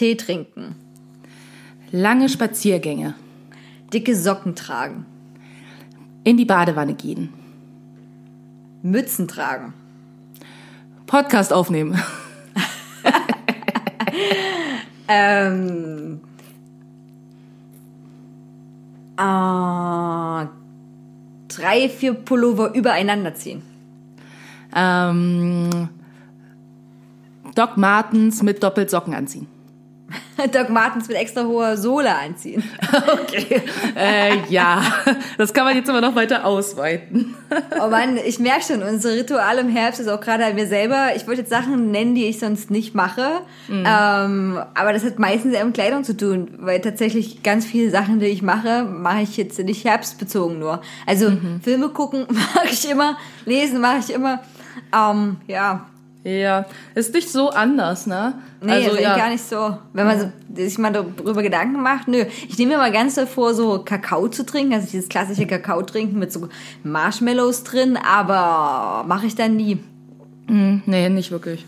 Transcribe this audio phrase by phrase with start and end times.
[0.00, 0.76] Tee trinken.
[1.90, 3.16] Lange Spaziergänge.
[3.92, 5.04] Dicke Socken tragen.
[6.24, 7.34] In die Badewanne gehen.
[8.80, 9.74] Mützen tragen.
[11.06, 12.00] Podcast aufnehmen.
[15.12, 16.20] Ähm.
[19.16, 20.48] Ah,
[21.48, 23.62] drei, vier Pullover übereinander ziehen.
[24.72, 25.88] Ähm,
[27.56, 29.48] Doc Martens mit Doppelsocken anziehen.
[30.52, 32.62] Doc Martens mit extra hoher Sohle anziehen.
[33.10, 33.62] Okay.
[33.96, 34.82] äh, ja,
[35.38, 37.34] das kann man jetzt aber noch weiter ausweiten.
[37.80, 41.10] Oh Mann, ich merke schon, unser Ritual im Herbst ist auch gerade an mir selber.
[41.14, 43.40] Ich wollte jetzt Sachen nennen, die ich sonst nicht mache.
[43.68, 48.20] Ähm, aber das hat meistens eher mit Kleidung zu tun, weil tatsächlich ganz viele Sachen,
[48.20, 50.80] die ich mache, mache ich jetzt nicht herbstbezogen nur.
[51.06, 54.40] Also Filme gucken mache ich immer, lesen mache ich immer.
[54.94, 55.86] Ähm, ja,
[56.22, 58.34] Ja, ist nicht so anders, ne?
[58.60, 59.78] Nee, also, ist eigentlich gar nicht so.
[59.94, 62.24] Wenn man so, sich mal darüber Gedanken macht, nö.
[62.46, 65.82] Ich nehme mir mal ganz doll vor, so Kakao zu trinken, also dieses klassische Kakao
[65.82, 66.48] trinken mit so
[66.82, 69.78] Marshmallows drin, aber mache ich dann nie.
[70.46, 71.64] Hm, nee, nicht wirklich.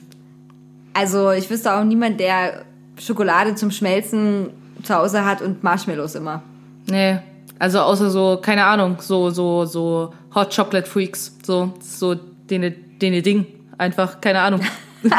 [0.93, 2.65] Also ich wüsste auch niemand, der
[2.99, 4.51] Schokolade zum Schmelzen
[4.83, 6.43] zu Hause hat und Marshmallows immer.
[6.91, 7.19] Nee.
[7.59, 11.39] Also außer so, keine Ahnung, so, so, so Hot Chocolate Freaks.
[11.43, 12.17] So, so,
[12.51, 13.47] dene, dene Ding.
[13.79, 14.61] Einfach, keine Ahnung.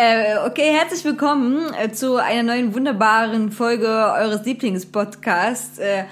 [0.00, 5.78] Äh, okay, herzlich willkommen äh, zu einer neuen wunderbaren Folge eures Lieblingspodcasts.
[5.78, 6.04] Äh,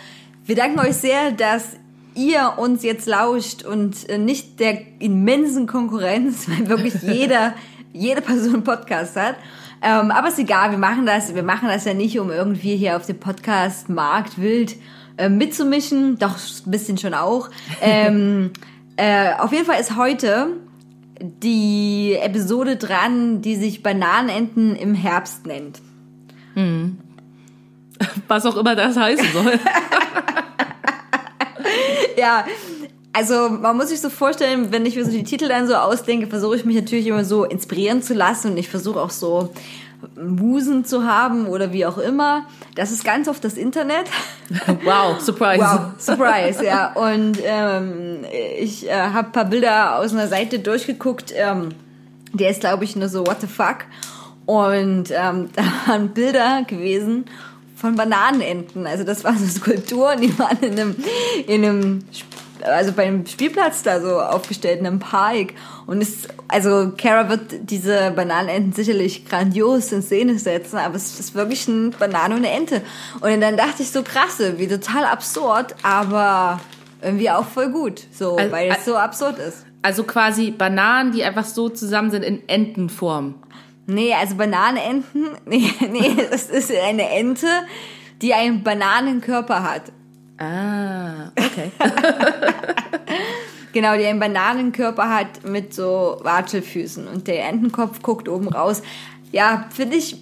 [0.45, 1.77] wir danken euch sehr, dass
[2.17, 7.53] ihr uns jetzt lauscht und äh, nicht der immensen Konkurrenz, weil wirklich jeder,
[7.93, 9.37] jede Person einen Podcast hat.
[9.81, 12.97] Ähm, aber ist egal, wir machen das, wir machen das ja nicht, um irgendwie hier
[12.97, 14.75] auf dem Podcast-Markt wild
[15.17, 16.19] äh, mitzumischen.
[16.19, 16.37] Doch,
[16.67, 17.51] ein bisschen schon auch.
[17.81, 18.51] Ähm,
[18.97, 20.49] äh, auf jeden Fall ist heute
[21.21, 25.81] die Episode dran, die sich Bananenenten im Herbst nennt.
[28.29, 29.59] Was auch immer das heißen soll.
[32.17, 32.47] Ja,
[33.13, 36.27] also man muss sich so vorstellen, wenn ich mir so die Titel dann so ausdenke,
[36.27, 39.51] versuche ich mich natürlich immer so inspirieren zu lassen und ich versuche auch so
[40.17, 42.47] Musen zu haben oder wie auch immer.
[42.75, 44.07] Das ist ganz oft das Internet.
[44.85, 45.61] Wow, Surprise.
[45.61, 46.93] Wow, Surprise, ja.
[46.93, 48.25] Und ähm,
[48.59, 51.33] ich äh, habe ein paar Bilder aus einer Seite durchgeguckt.
[51.35, 51.71] Ähm,
[52.33, 53.79] der ist, glaube ich, nur so, what the fuck?
[54.45, 57.25] Und ähm, da waren Bilder gewesen
[57.75, 58.87] von Bananenenten.
[58.87, 60.97] Also das waren so Skulpturen, die waren in einem,
[61.47, 62.05] in einem
[62.65, 65.55] also beim Spielplatz da so aufgestellt in einem Park.
[65.87, 71.35] Und es, also Kara wird diese Bananenenten sicherlich grandios in Szene setzen, aber es ist
[71.35, 72.83] wirklich eine Banane und eine Ente.
[73.21, 76.61] Und dann dachte ich so krasse, wie total absurd, aber
[77.03, 79.65] irgendwie auch voll gut, so, Also- weil es so absurd ist.
[79.83, 83.35] Also quasi Bananen, die einfach so zusammen sind in Entenform.
[83.87, 87.47] Nee, also Bananenenten, nee, nee, es ist eine Ente,
[88.21, 89.83] die einen Bananenkörper hat.
[90.39, 91.71] Ah, okay.
[93.77, 98.81] Genau, die einen Bananenkörper hat mit so Watschelfüßen und der Entenkopf guckt oben raus.
[99.33, 100.17] Ja, finde ich,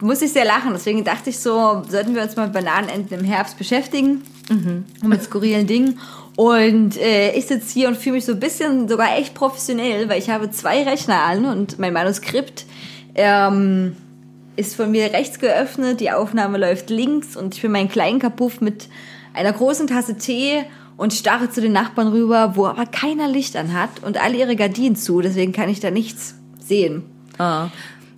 [0.00, 0.70] muss ich sehr lachen.
[0.74, 5.24] Deswegen dachte ich so, sollten wir uns mal mit Bananenenten im Herbst beschäftigen und mit
[5.24, 5.98] skurrilen Dingen.
[6.36, 10.20] Und äh, ich sitze hier und fühle mich so ein bisschen sogar echt professionell, weil
[10.20, 12.64] ich habe zwei Rechner an und mein Manuskript
[13.16, 13.96] ähm,
[14.54, 18.60] ist von mir rechts geöffnet, die Aufnahme läuft links und ich bin meinen kleinen Kapuff
[18.60, 18.88] mit
[19.34, 20.64] einer großen Tasse Tee
[20.96, 24.56] und starre zu den Nachbarn rüber, wo aber keiner Licht an hat und alle ihre
[24.56, 27.02] Gardinen zu, deswegen kann ich da nichts sehen.
[27.38, 27.68] Ah.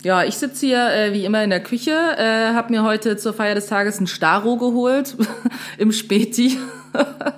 [0.03, 3.33] Ja, ich sitze hier äh, wie immer in der Küche, äh, habe mir heute zur
[3.33, 5.17] Feier des Tages ein Staro geholt
[5.77, 6.57] im Späti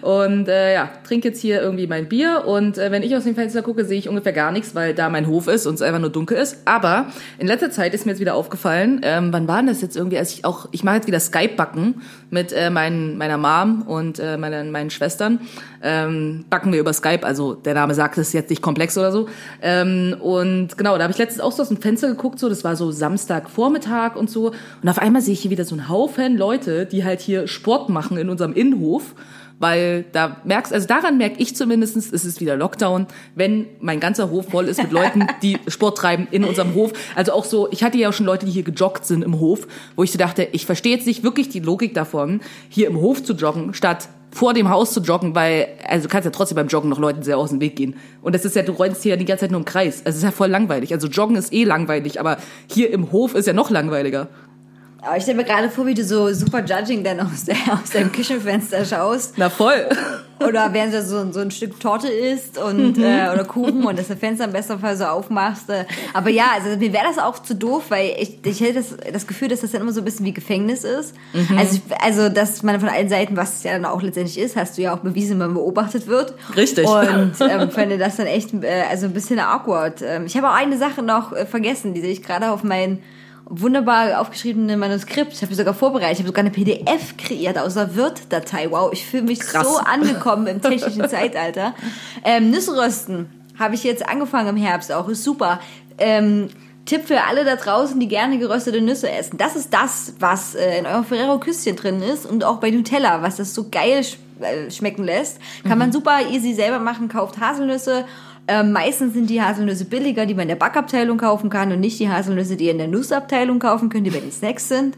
[0.00, 3.34] Und äh, ja, trinke jetzt hier irgendwie mein Bier und äh, wenn ich aus dem
[3.34, 6.00] Fenster gucke, sehe ich ungefähr gar nichts, weil da mein Hof ist und es einfach
[6.00, 6.58] nur dunkel ist.
[6.64, 7.06] Aber
[7.38, 10.18] in letzter Zeit ist mir jetzt wieder aufgefallen, ähm, wann war denn das jetzt irgendwie,
[10.18, 14.36] als ich auch, ich mache jetzt wieder Skype-Backen mit äh, mein, meiner Mom und äh,
[14.36, 15.40] meinen, meinen Schwestern.
[15.82, 19.28] Ähm, backen wir über Skype, also der Name sagt es jetzt nicht komplex oder so.
[19.60, 22.64] Ähm, und genau, da habe ich letztens auch so aus dem Fenster geguckt, so das
[22.64, 24.52] war so Samstagvormittag und so.
[24.82, 27.88] Und auf einmal sehe ich hier wieder so einen Haufen Leute, die halt hier Sport
[27.88, 29.14] machen in unserem Innenhof.
[29.62, 33.06] Weil da merkst, also daran merke ich zumindest, es ist wieder Lockdown,
[33.36, 36.92] wenn mein ganzer Hof voll ist mit Leuten, die Sport treiben in unserem Hof.
[37.14, 39.68] Also auch so, ich hatte ja auch schon Leute, die hier gejoggt sind im Hof,
[39.94, 43.22] wo ich so dachte, ich verstehe jetzt nicht wirklich die Logik davon, hier im Hof
[43.22, 46.66] zu joggen, statt vor dem Haus zu joggen, weil, also du kannst ja trotzdem beim
[46.66, 47.94] Joggen noch Leuten sehr aus dem Weg gehen.
[48.20, 49.98] Und das ist ja, du rollst hier ja die ganze Zeit nur im Kreis.
[49.98, 50.92] Also es ist ja voll langweilig.
[50.92, 54.26] Also Joggen ist eh langweilig, aber hier im Hof ist ja noch langweiliger.
[55.04, 57.90] Aber ich stelle mir gerade vor, wie du so super judging dann aus, der, aus
[57.92, 59.34] deinem Küchenfenster schaust.
[59.36, 59.88] Na voll.
[60.46, 63.04] Oder während du so, so ein Stück Torte isst und, Mhm.
[63.04, 65.70] äh, oder Kuchen und das Fenster im besten Fall so aufmachst.
[65.70, 65.84] Äh.
[66.14, 69.26] Aber ja, also mir wäre das auch zu doof, weil ich, ich hätte das, das
[69.26, 71.14] Gefühl, dass das dann immer so ein bisschen wie Gefängnis ist.
[71.32, 71.58] Mhm.
[71.58, 74.78] Also, also, dass man von allen Seiten, was es ja dann auch letztendlich ist, hast
[74.78, 76.34] du ja auch bewiesen, wenn man beobachtet wird.
[76.56, 76.86] Richtig.
[76.88, 80.00] Und ähm, finde das dann echt äh, also ein bisschen awkward.
[80.02, 83.00] Ähm, ich habe auch eine Sache noch äh, vergessen, die sehe ich gerade auf mein
[83.52, 85.34] wunderbar aufgeschriebene Manuskript.
[85.34, 86.14] Ich habe sogar vorbereitet.
[86.14, 88.70] Ich habe sogar eine PDF kreiert aus einer Word-Datei.
[88.70, 89.68] Wow, ich fühle mich Krass.
[89.68, 91.74] so angekommen im technischen Zeitalter.
[92.24, 95.06] Ähm, Nüsse rösten habe ich jetzt angefangen im Herbst auch.
[95.08, 95.60] Ist super.
[95.98, 96.48] Ähm,
[96.86, 99.36] Tipp für alle da draußen, die gerne geröstete Nüsse essen.
[99.36, 103.22] Das ist das, was äh, in eurem Ferrero Küsschen drin ist und auch bei Nutella,
[103.22, 105.38] was das so geil sch äh, schmecken lässt.
[105.62, 107.08] Kann man super easy selber machen.
[107.08, 108.06] Kauft Haselnüsse.
[108.48, 112.00] Ähm, meistens sind die Haselnüsse billiger, die man in der Backabteilung kaufen kann und nicht
[112.00, 114.96] die Haselnüsse, die ihr in der Nussabteilung kaufen könnt, die bei den Snacks sind.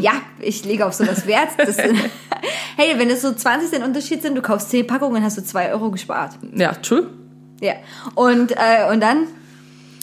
[0.00, 1.50] Ja, ich lege auf sowas Wert.
[2.76, 5.72] Hey, wenn es so 20 Cent Unterschied sind, du kaufst 10 Packungen, hast du 2
[5.72, 6.38] Euro gespart.
[6.54, 7.08] Ja, true.
[7.60, 7.74] Ja.
[8.14, 9.26] Und, äh, und dann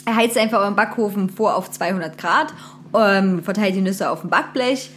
[0.08, 2.54] heizt einfach euren Backofen vor auf 200 Grad,
[2.94, 4.90] ähm, verteilt die Nüsse auf dem Backblech,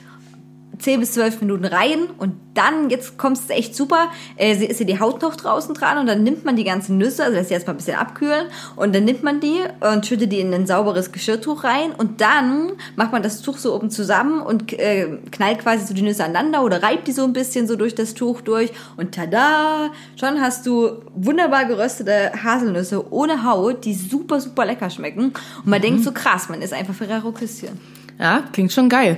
[0.81, 4.85] 10 bis 12 Minuten rein und dann, jetzt kommt es echt super, äh, ist ja
[4.85, 7.53] die Haut noch draußen dran und dann nimmt man die ganzen Nüsse, also lässt sie
[7.53, 11.11] erstmal ein bisschen abkühlen und dann nimmt man die und schüttet die in ein sauberes
[11.11, 15.85] Geschirrtuch rein und dann macht man das Tuch so oben zusammen und äh, knallt quasi
[15.85, 18.71] so die Nüsse aneinander oder reibt die so ein bisschen so durch das Tuch durch
[18.97, 25.33] und tada, schon hast du wunderbar geröstete Haselnüsse ohne Haut, die super, super lecker schmecken
[25.59, 27.79] und man denkt so krass, man ist einfach Ferrero Küsschen.
[28.19, 29.17] Ja, klingt schon geil.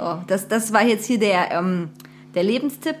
[0.00, 1.90] So, das, das war jetzt hier der, ähm,
[2.34, 2.96] der Lebenstipp.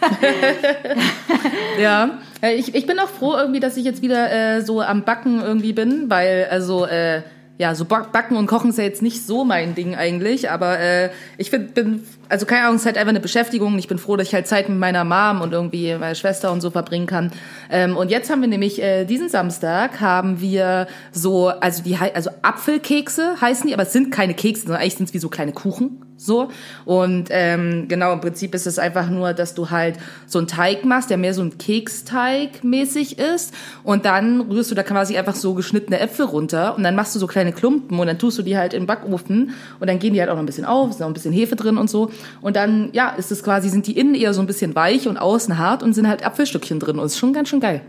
[1.80, 5.02] Ja, Äh, ich, ich bin auch froh irgendwie, dass ich jetzt wieder äh, so am
[5.04, 7.22] Backen irgendwie bin, weil also äh,
[7.58, 10.78] ja, so Back- Backen und Kochen ist ja jetzt nicht so mein Ding eigentlich, aber
[10.78, 13.78] äh, ich find, bin, also keine Ahnung, es ist halt einfach eine Beschäftigung.
[13.78, 16.60] Ich bin froh, dass ich halt Zeit mit meiner Mom und irgendwie meiner Schwester und
[16.60, 17.30] so verbringen kann.
[17.70, 22.30] Ähm, und jetzt haben wir nämlich äh, diesen Samstag haben wir so, also die also
[22.42, 25.52] Apfelkekse heißen die, aber es sind keine Kekse, sondern eigentlich sind es wie so kleine
[25.52, 26.00] Kuchen.
[26.16, 26.48] So.
[26.84, 30.84] Und ähm, genau, im Prinzip ist es einfach nur, dass du halt so einen Teig
[30.84, 33.52] machst, der mehr so ein Keksteig mäßig ist.
[33.82, 37.18] Und dann rührst du da quasi einfach so geschnittene Äpfel runter und dann machst du
[37.18, 40.20] so kleine Klumpen und dann tust du die halt im Backofen und dann gehen die
[40.20, 42.10] halt auch noch ein bisschen auf, ist noch ein bisschen Hefe drin und so.
[42.40, 45.16] Und dann, ja, ist es quasi, sind die innen eher so ein bisschen weich und
[45.16, 47.82] außen hart und sind halt Apfelstückchen drin und ist schon ganz schön geil.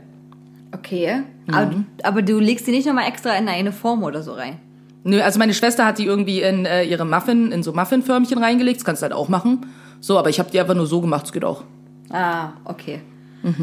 [0.72, 1.22] Okay.
[1.52, 1.72] Aber,
[2.04, 4.58] aber du legst die nicht nochmal extra in eine Form oder so rein.
[5.04, 8.78] Nö, also meine Schwester hat die irgendwie in äh, ihre Muffin, in so Muffinförmchen reingelegt,
[8.78, 9.68] das kannst du halt auch machen.
[10.02, 11.64] So, aber ich habe die einfach nur so gemacht, es geht auch.
[12.10, 13.02] Ah, okay.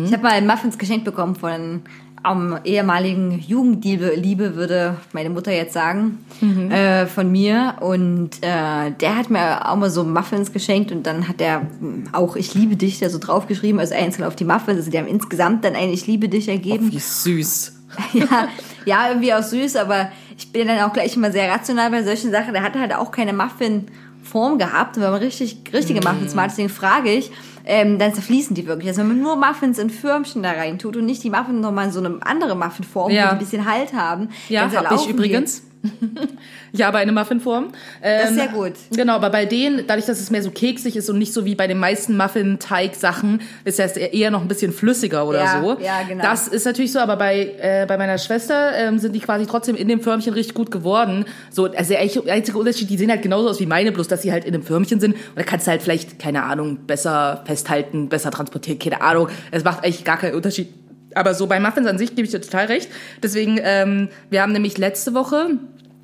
[0.04, 1.82] Ich habe mal Muffins geschenkt bekommen von
[2.22, 6.24] einem ehemaligen Jugendliebe, Liebe würde meine Mutter jetzt sagen,
[6.70, 7.76] äh, von mir.
[7.80, 12.10] Und äh, der hat mir auch mal so Muffins geschenkt und dann hat er mh,
[12.12, 14.78] auch Ich liebe dich da so draufgeschrieben, also einzeln auf die Muffins.
[14.78, 16.92] Also die haben insgesamt dann ein Ich liebe dich ergeben.
[16.92, 17.80] Wie süß.
[18.14, 18.48] ja,
[18.86, 22.30] ja, irgendwie auch süß, aber ich bin dann auch gleich immer sehr rational bei solchen
[22.30, 22.52] Sachen.
[22.52, 26.50] Der hatte halt auch keine Muffin-Form gehabt, wenn man richtig, richtige Muffins macht.
[26.50, 27.30] Deswegen frage ich,
[27.64, 28.88] ähm, dann zerfließen die wirklich.
[28.88, 31.86] Also wenn man nur Muffins in Förmchen da rein tut und nicht die Muffins nochmal
[31.86, 33.26] in so eine andere Muffinform, Ja.
[33.26, 34.28] die ein bisschen Halt haben.
[34.48, 35.71] Ja, habe ich zerlaufen die.
[36.72, 37.72] ich habe eine Muffinform.
[38.02, 38.72] Ähm, Das ist sehr gut.
[38.94, 41.54] Genau, aber bei denen, dadurch, dass es mehr so keksig ist und nicht so wie
[41.54, 45.78] bei den meisten Muffin-Teig-Sachen, ist das eher noch ein bisschen flüssiger oder Ja, so.
[45.80, 46.22] ja, genau.
[46.22, 49.76] Das ist natürlich so, aber bei, äh, bei meiner Schwester ähm, sind die quasi trotzdem
[49.76, 51.24] in dem Förmchen richtig gut geworden.
[51.50, 54.22] So, also der einzige einzige Unterschied, die sehen halt genauso aus wie meine, bloß dass
[54.22, 55.14] sie halt in einem Förmchen sind.
[55.14, 59.28] Und da kannst du halt vielleicht, keine Ahnung, besser festhalten, besser transportieren, keine Ahnung.
[59.50, 60.68] Es macht eigentlich gar keinen Unterschied.
[61.14, 62.88] Aber so bei Muffins an sich gebe ich dir total recht.
[63.22, 65.58] Deswegen, ähm, wir haben nämlich letzte Woche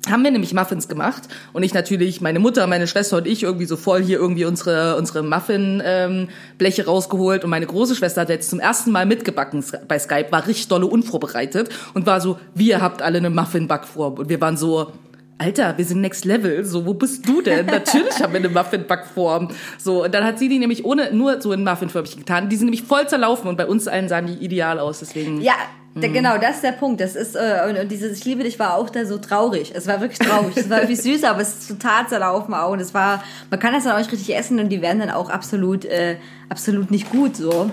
[0.09, 1.23] haben wir nämlich Muffins gemacht.
[1.53, 4.95] Und ich natürlich, meine Mutter, meine Schwester und ich irgendwie so voll hier irgendwie unsere,
[4.95, 7.43] unsere Muffin-Bleche rausgeholt.
[7.43, 10.85] Und meine große Schwester hat jetzt zum ersten Mal mitgebacken bei Skype, war richtig dolle
[10.85, 14.93] unvorbereitet und war so, wir habt alle eine Muffin-Backform und wir waren so,
[15.39, 16.63] Alter, wir sind next level.
[16.65, 17.65] So, wo bist du denn?
[17.65, 19.47] Natürlich haben wir eine Muffin-Backform.
[19.77, 22.49] So, und dann hat sie die nämlich ohne, nur so in Muffin-förmig getan.
[22.49, 25.41] Die sind nämlich voll zerlaufen und bei uns allen sahen die ideal aus, deswegen.
[25.41, 25.53] Ja,
[25.95, 26.99] da- genau, das ist der Punkt.
[27.01, 29.71] Das ist, äh, und, und dieses Ich liebe dich war auch da so traurig.
[29.73, 30.55] Es war wirklich traurig.
[30.57, 32.71] es war irgendwie süß, aber es ist total zerlaufen auch.
[32.73, 35.09] Und es war, man kann das dann auch nicht richtig essen und die werden dann
[35.09, 36.17] auch absolut, äh,
[36.49, 37.71] absolut nicht gut so.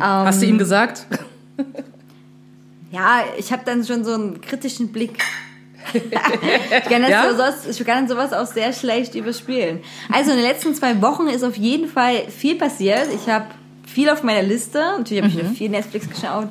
[0.00, 1.06] Hast du ihm gesagt?
[2.90, 5.22] Ja, ich habe dann schon so einen kritischen Blick.
[5.94, 7.28] Ich, kann Ja?
[7.30, 9.80] so, sowas- ich kann sowas auch sehr schlecht überspielen.
[10.12, 13.06] Also in den letzten zwei Wochen ist auf jeden Fall viel passiert.
[13.14, 13.46] Ich habe
[13.86, 14.78] viel auf meiner Liste.
[14.98, 16.48] Natürlich habe ich wieder viel Netflix geschaut.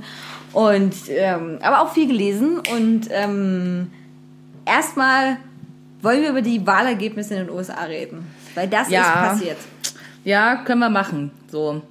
[0.53, 2.59] Und, ähm, aber auch viel gelesen.
[2.73, 3.91] Und ähm,
[4.65, 5.38] erstmal
[6.01, 8.27] wollen wir über die Wahlergebnisse in den USA reden.
[8.55, 9.01] Weil das Ja.
[9.01, 9.57] ist passiert.
[10.23, 11.31] Ja, können wir machen.
[11.51, 11.81] So.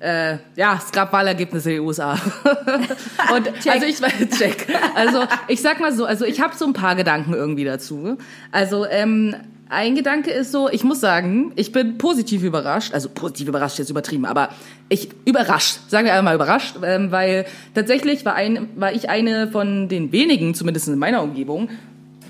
[0.00, 2.12] Äh, ja, es gab Wahlergebnisse in den USA.
[3.34, 4.00] Und also ich
[4.38, 4.66] check.
[4.94, 8.16] Also ich sag mal so, also ich habe so ein paar Gedanken irgendwie dazu.
[8.50, 9.36] Also ähm,
[9.68, 13.78] ein Gedanke ist so, ich muss sagen, ich bin positiv überrascht, also positiv überrascht ist
[13.78, 14.48] jetzt übertrieben, aber
[14.88, 19.88] ich überrascht, sagen wir einmal überrascht, ähm, weil tatsächlich war, ein, war ich eine von
[19.88, 21.68] den wenigen, zumindest in meiner Umgebung,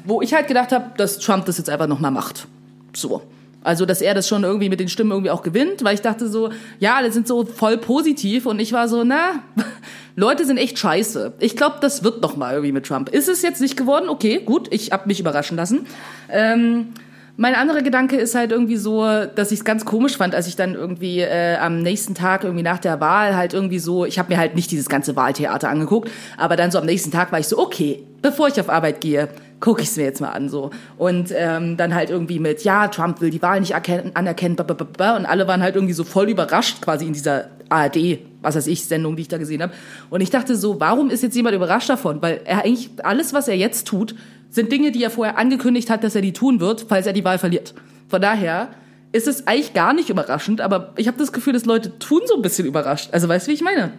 [0.04, 2.46] wo ich halt gedacht habe, dass Trump das jetzt einfach nochmal macht.
[2.94, 3.22] So.
[3.62, 6.28] Also, dass er das schon irgendwie mit den Stimmen irgendwie auch gewinnt, weil ich dachte
[6.28, 9.42] so, ja, alle sind so voll positiv und ich war so, na,
[10.16, 11.34] Leute sind echt scheiße.
[11.40, 13.10] Ich glaube, das wird noch mal irgendwie mit Trump.
[13.10, 14.08] Ist es jetzt nicht geworden?
[14.08, 15.86] Okay, gut, ich hab mich überraschen lassen.
[16.30, 16.94] Ähm,
[17.36, 20.56] mein anderer Gedanke ist halt irgendwie so, dass ich es ganz komisch fand, als ich
[20.56, 24.32] dann irgendwie äh, am nächsten Tag irgendwie nach der Wahl halt irgendwie so, ich habe
[24.32, 27.48] mir halt nicht dieses ganze Wahltheater angeguckt, aber dann so am nächsten Tag war ich
[27.48, 29.28] so, okay, bevor ich auf Arbeit gehe,
[29.60, 32.88] gucke ich es mir jetzt mal an so und ähm, dann halt irgendwie mit, ja,
[32.88, 36.28] Trump will die Wahl nicht erkennen, anerkennen, ba, und alle waren halt irgendwie so voll
[36.30, 39.72] überrascht quasi in dieser ARD, was weiß ich, Sendung, die ich da gesehen habe.
[40.08, 42.20] Und ich dachte so, warum ist jetzt jemand überrascht davon?
[42.22, 44.14] Weil er eigentlich alles, was er jetzt tut,
[44.50, 47.24] sind Dinge, die er vorher angekündigt hat, dass er die tun wird, falls er die
[47.24, 47.74] Wahl verliert.
[48.08, 48.70] Von daher
[49.12, 52.34] ist es eigentlich gar nicht überraschend, aber ich habe das Gefühl, dass Leute tun so
[52.34, 53.10] ein bisschen überrascht.
[53.12, 53.92] Also weißt du, wie ich meine?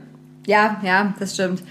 [0.47, 1.61] Ja, ja, das stimmt.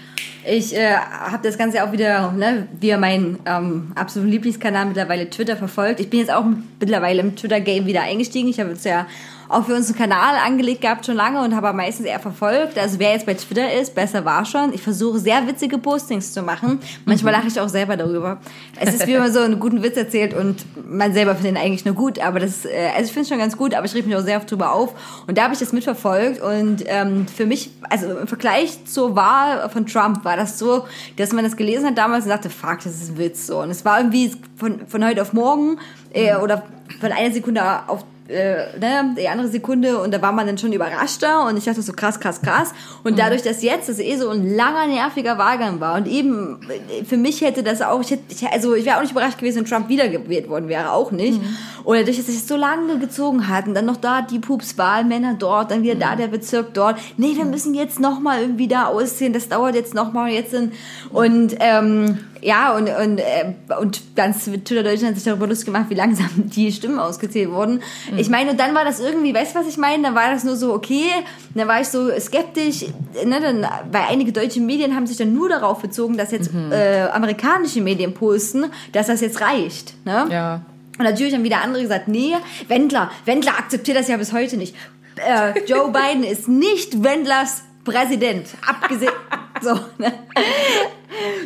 [0.47, 5.57] Ich äh, habe das Ganze auch wieder, ne, wie mein ähm, absoluter Lieblingskanal mittlerweile Twitter
[5.57, 5.99] verfolgt.
[5.99, 6.45] Ich bin jetzt auch
[6.79, 8.47] mittlerweile im Twitter-Game wieder eingestiegen.
[8.47, 9.07] Ich habe jetzt ja
[9.51, 12.77] auch für unseren Kanal angelegt gehabt schon lange und habe aber meistens eher verfolgt.
[12.77, 14.73] Also wer jetzt bei Twitter ist, besser war schon.
[14.73, 16.79] Ich versuche sehr witzige Postings zu machen.
[17.05, 18.37] Manchmal lache ich auch selber darüber.
[18.79, 21.85] Es ist wie man so einen guten Witz erzählt und man selber findet ihn eigentlich
[21.85, 22.19] nur gut.
[22.19, 24.21] Aber das, äh, also ich finde es schon ganz gut, aber ich reg mich auch
[24.21, 24.93] sehr oft drüber auf.
[25.27, 29.69] Und da habe ich das mitverfolgt und ähm, für mich, also im Vergleich zur Wahl
[29.69, 30.85] von Trump war das so,
[31.17, 33.59] dass man das gelesen hat damals und dachte, fuck, das ist ein Witz so.
[33.61, 35.77] Und es war irgendwie von, von heute auf morgen
[36.13, 36.63] äh, oder
[36.99, 40.71] von einer Sekunde auf äh, ne, die andere Sekunde und da war man dann schon
[40.71, 42.73] überraschter und ich dachte so krass, krass, krass.
[43.03, 47.03] Und dadurch, dass jetzt das eh so ein langer, nerviger Wahlgang war und eben äh,
[47.03, 49.59] für mich hätte das auch, ich hätte, ich, also ich wäre auch nicht überrascht gewesen,
[49.59, 51.39] wenn Trump wiedergewählt worden wäre, auch nicht.
[51.83, 55.35] Und dadurch, dass es so lange gezogen hat und dann noch da die Pupswahl, Männer
[55.37, 56.99] dort, dann wieder da der Bezirk dort.
[57.17, 60.73] Nee, wir müssen jetzt nochmal irgendwie da ausziehen, das dauert jetzt nochmal jetzt sind
[61.11, 65.85] und ähm, ja, und, und, äh, und ganz Twitter Deutschland hat sich darüber lustig gemacht,
[65.89, 67.81] wie langsam die Stimmen ausgezählt wurden.
[68.17, 70.03] Ich meine, und dann war das irgendwie, weißt du, was ich meine?
[70.03, 71.05] Dann war das nur so, okay,
[71.53, 72.85] dann war ich so skeptisch,
[73.25, 77.07] ne, dann, weil einige deutsche Medien haben sich dann nur darauf bezogen, dass jetzt äh,
[77.11, 79.93] amerikanische Medien posten, dass das jetzt reicht.
[80.05, 80.27] Ne?
[80.31, 80.61] Ja.
[80.97, 82.33] Und natürlich haben wieder andere gesagt, nee,
[82.67, 84.75] Wendler, Wendler akzeptiert das ja bis heute nicht.
[85.15, 89.11] Äh, Joe Biden ist nicht Wendlers Präsident, abgesehen.
[89.61, 90.13] so, ne?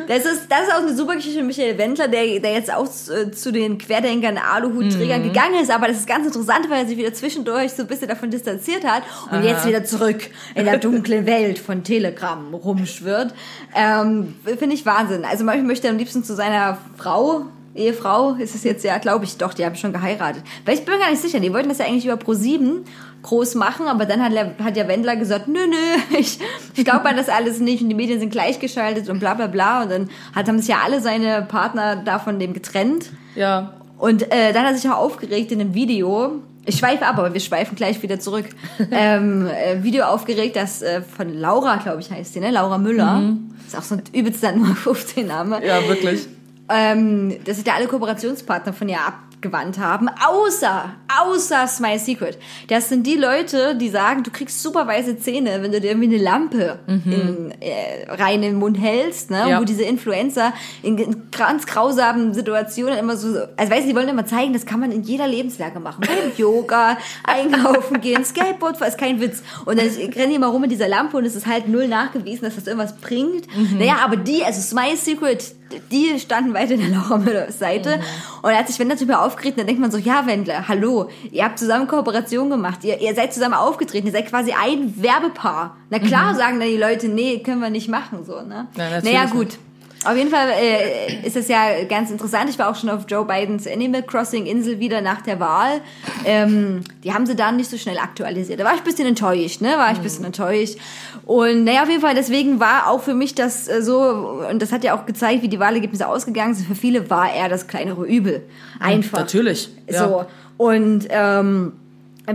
[0.08, 2.88] Das ist, das ist auch eine super Geschichte mit Michael Wendler, der, der jetzt auch
[2.88, 5.72] zu, zu den Querdenkern, Aluhutträgern gegangen ist.
[5.72, 8.84] Aber das ist ganz interessant, weil er sich wieder zwischendurch so ein bisschen davon distanziert
[8.84, 13.34] hat und jetzt wieder zurück in der dunklen Welt von Telegram rumschwirrt.
[13.76, 15.26] Ähm, Finde ich Wahnsinn.
[15.26, 19.26] Also manchmal möchte er am liebsten zu seiner Frau Ehefrau ist es jetzt ja, glaube
[19.26, 20.44] ich, doch, die haben schon geheiratet.
[20.64, 22.86] Weil ich bin mir gar nicht sicher, die wollten das ja eigentlich über Pro7
[23.26, 24.32] groß machen, aber dann hat,
[24.64, 25.76] hat ja Wendler gesagt, nö, nö,
[26.20, 26.40] ich,
[26.76, 29.84] ich glaube an das alles nicht und die Medien sind gleichgeschaltet und bla bla bla
[29.84, 33.74] und dann hat, haben sich ja alle seine Partner da von dem getrennt Ja.
[33.98, 36.42] und äh, dann hat er sich auch aufgeregt in einem Video.
[36.68, 38.46] Ich schweife ab, aber wir schweifen gleich wieder zurück.
[38.92, 42.50] ähm, äh, Video aufgeregt, das äh, von Laura, glaube ich, heißt die, ne?
[42.50, 43.34] Laura Müller.
[43.68, 45.64] Ist auch so ein übelster Nummer 15 Name.
[45.64, 46.28] Ja, wirklich.
[46.70, 48.98] ähm, dass sich da alle Kooperationspartner von ihr
[49.46, 52.38] abgewandt haben, außer, außer Smile Secret.
[52.68, 56.16] Das sind die Leute, die sagen, du kriegst super weiße Zähne, wenn du dir irgendwie
[56.16, 59.46] eine Lampe in, äh, rein in den Mund hältst, ne?
[59.50, 59.60] Ja.
[59.60, 64.10] wo diese Influencer in, in ganz grausamen Situationen immer so, also weißt du, die wollen
[64.10, 66.02] immer zeigen, das kann man in jeder Lebenslage machen.
[66.02, 69.44] Beim Yoga, einkaufen gehen, Skateboard, ist kein Witz.
[69.66, 72.44] Und dann rennen die immer rum mit dieser Lampe und es ist halt null nachgewiesen,
[72.44, 73.48] dass das irgendwas bringt.
[73.78, 75.56] Naja, aber die, also Smile Secret,
[75.92, 78.00] die standen weiter in der Laura Müller Seite.
[78.42, 81.10] Und er hat sich Wendler zu mir aufgeregt, dann denkt man so, ja Wendler, hallo,
[81.32, 85.78] ihr habt zusammen Kooperation gemacht, ihr, ihr seid zusammen aufgetreten, ihr seid quasi ein Werbepaar.
[85.90, 88.68] Na klar sagen dann die Leute, nee, können wir nicht machen, so, ne?
[88.78, 89.60] Ja, naja, nicht.
[90.06, 92.50] Auf jeden Fall äh, ist es ja ganz interessant.
[92.50, 95.82] Ich war auch schon auf Joe Bidens Animal Crossing Insel wieder nach der Wahl.
[96.26, 98.60] Ähm, die haben sie dann nicht so schnell aktualisiert.
[98.60, 99.70] Da war ich ein bisschen enttäuscht, ne?
[99.78, 100.78] War ich ein bisschen enttäuscht.
[101.26, 104.72] Und naja, auf jeden Fall, deswegen war auch für mich das äh, so, und das
[104.72, 106.68] hat ja auch gezeigt, wie die Wahlergebnisse ausgegangen sind.
[106.68, 108.44] Für viele war er das kleinere Übel.
[108.80, 109.20] Einfach.
[109.20, 109.70] Natürlich.
[109.90, 110.08] Ja.
[110.08, 110.26] So.
[110.58, 111.74] Und ähm,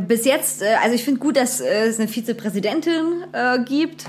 [0.06, 4.06] bis jetzt, äh, also ich finde gut, dass äh, es eine Vizepräsidentin äh, gibt.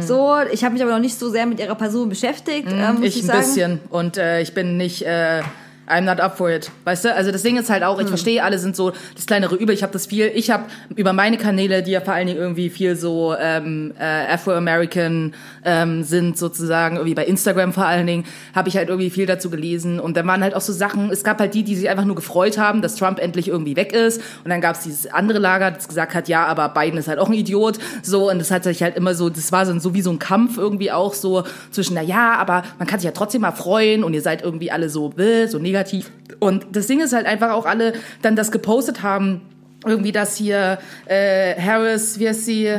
[0.00, 3.02] So, ich habe mich aber noch nicht so sehr mit ihrer Person beschäftigt, äh, muss
[3.02, 3.38] ich, Ich ein sagen.
[3.40, 3.80] bisschen.
[3.90, 5.02] Und äh, ich bin nicht.
[5.02, 5.42] Äh,
[5.86, 6.70] I'm not up for it.
[6.84, 7.14] Weißt du?
[7.14, 9.74] Also das Ding ist halt auch, ich verstehe, alle sind so das kleinere Übel.
[9.74, 10.30] Ich habe das viel.
[10.34, 10.64] Ich habe
[10.96, 16.02] über meine Kanäle, die ja vor allen Dingen irgendwie viel so ähm, äh, Afro-American ähm,
[16.02, 18.24] sind sozusagen, irgendwie bei Instagram vor allen Dingen,
[18.54, 20.00] habe ich halt irgendwie viel dazu gelesen.
[20.00, 22.16] Und dann waren halt auch so Sachen, es gab halt die, die sich einfach nur
[22.16, 24.20] gefreut haben, dass Trump endlich irgendwie weg ist.
[24.42, 27.18] Und dann gab es dieses andere Lager, das gesagt hat, ja, aber Biden ist halt
[27.18, 27.78] auch ein Idiot.
[28.02, 30.18] So, und das hat sich halt immer so, das war so, so wie so ein
[30.18, 34.04] Kampf irgendwie auch so zwischen, na ja, aber man kann sich ja trotzdem mal freuen
[34.04, 36.10] und ihr seid irgendwie alle so, äh, so negativ.
[36.38, 39.42] Und das Ding ist halt einfach auch alle dann das gepostet haben,
[39.84, 42.72] irgendwie, dass hier äh, Harris, wie heißt sie?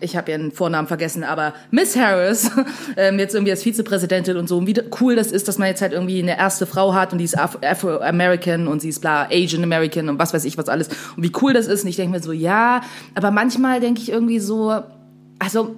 [0.00, 2.52] Ich habe ihren Vornamen vergessen, aber Miss Harris
[2.96, 4.58] ähm, jetzt irgendwie als Vizepräsidentin und so.
[4.58, 7.18] Und wie cool das ist, dass man jetzt halt irgendwie eine erste Frau hat und
[7.18, 10.68] die ist Af- Afro-American und sie ist bla Asian American und was weiß ich was
[10.68, 10.88] alles.
[11.16, 11.82] Und wie cool das ist.
[11.82, 12.82] Und ich denke mir so, ja,
[13.16, 14.80] aber manchmal denke ich irgendwie so,
[15.40, 15.74] also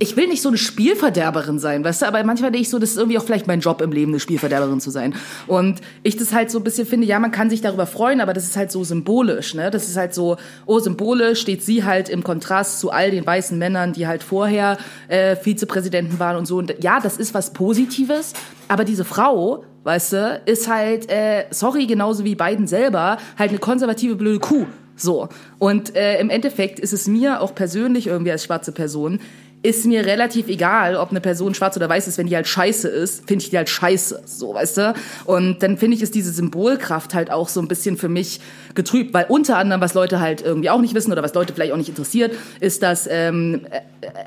[0.00, 2.90] ich will nicht so eine Spielverderberin sein, weißt du, aber manchmal denke ich so, das
[2.90, 5.14] ist irgendwie auch vielleicht mein Job im Leben, eine Spielverderberin zu sein.
[5.46, 8.32] Und ich das halt so ein bisschen finde, ja, man kann sich darüber freuen, aber
[8.32, 9.70] das ist halt so symbolisch, ne?
[9.70, 10.36] Das ist halt so,
[10.66, 14.78] oh, symbolisch steht sie halt im Kontrast zu all den weißen Männern, die halt vorher
[15.08, 16.58] äh, Vizepräsidenten waren und so.
[16.58, 18.32] Und ja, das ist was Positives,
[18.66, 23.58] aber diese Frau, weißt du, ist halt, äh, sorry, genauso wie Biden selber, halt eine
[23.58, 24.66] konservative blöde Kuh.
[24.96, 25.28] So.
[25.58, 29.20] Und äh, im Endeffekt ist es mir auch persönlich irgendwie als schwarze Person,
[29.64, 32.86] ist mir relativ egal, ob eine Person schwarz oder weiß ist, wenn die halt scheiße
[32.86, 34.94] ist, finde ich die halt scheiße, so, weißt du?
[35.24, 38.42] Und dann finde ich, ist diese Symbolkraft halt auch so ein bisschen für mich
[38.74, 41.72] getrübt, weil unter anderem, was Leute halt irgendwie auch nicht wissen oder was Leute vielleicht
[41.72, 43.62] auch nicht interessiert, ist, dass ähm,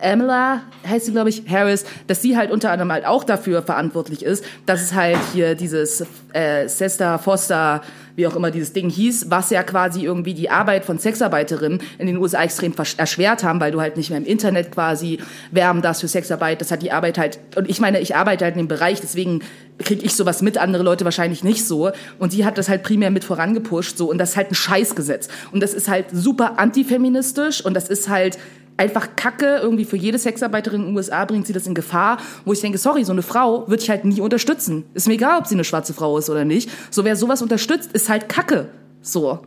[0.02, 4.24] Amela, heißt sie, glaube ich, Harris, dass sie halt unter anderem halt auch dafür verantwortlich
[4.24, 7.84] ist, dass es halt hier dieses äh, Sesta Foster
[8.18, 12.08] wie auch immer dieses Ding hieß, was ja quasi irgendwie die Arbeit von Sexarbeiterinnen in
[12.08, 15.20] den USA extrem erschwert haben, weil du halt nicht mehr im Internet quasi
[15.52, 16.60] werben darfst für Sexarbeit.
[16.60, 19.42] Das hat die Arbeit halt, und ich meine, ich arbeite halt in dem Bereich, deswegen
[19.78, 21.92] kriege ich sowas mit, andere Leute wahrscheinlich nicht so.
[22.18, 25.28] Und sie hat das halt primär mit vorangepusht, so, und das ist halt ein Scheißgesetz.
[25.52, 28.40] Und das ist halt super antifeministisch und das ist halt
[28.78, 32.54] einfach Kacke, irgendwie für jede Sexarbeiterin in den USA bringt sie das in Gefahr, wo
[32.54, 34.86] ich denke, sorry, so eine Frau würde ich halt nie unterstützen.
[34.94, 36.70] Ist mir egal, ob sie eine schwarze Frau ist oder nicht.
[36.92, 38.70] So, wer sowas unterstützt, ist halt Kacke.
[39.02, 39.40] So.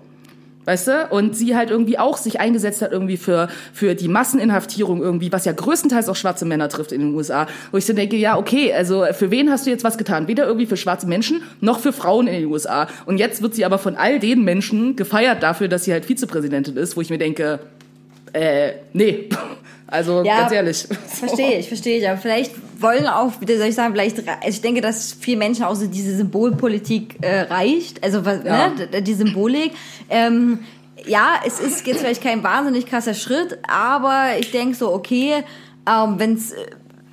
[0.67, 1.09] Weißt du?
[1.11, 5.47] Und sie halt irgendwie auch sich eingesetzt hat irgendwie für, für die Masseninhaftierung irgendwie, was
[5.47, 7.47] ja größtenteils auch schwarze Männer trifft in den USA.
[7.73, 10.29] Wo ich so denke, ja, okay, also für wen hast du jetzt was getan?
[10.29, 12.89] Weder irgendwie für schwarze Menschen, noch für Frauen in den USA.
[13.07, 16.77] Und jetzt wird sie aber von all den Menschen gefeiert dafür, dass sie halt Vizepräsidentin
[16.77, 17.61] ist, wo ich mir denke,
[18.33, 19.29] äh, nee.
[19.93, 20.87] Also Ja, ganz ehrlich.
[21.09, 22.09] Verstehe ich, verstehe ich.
[22.09, 25.65] Aber vielleicht wollen auch, wie soll ich sagen, vielleicht, also ich denke, dass vielen Menschen
[25.65, 28.01] auch so diese Symbolpolitik äh, reicht.
[28.05, 28.69] Also was, Ja.
[28.69, 29.73] ne, die Symbolik.
[30.09, 30.61] Ähm,
[31.07, 35.43] ja, es ist jetzt vielleicht kein wahnsinnig krasser Schritt, aber ich denke so, okay,
[35.89, 36.55] ähm, wenn es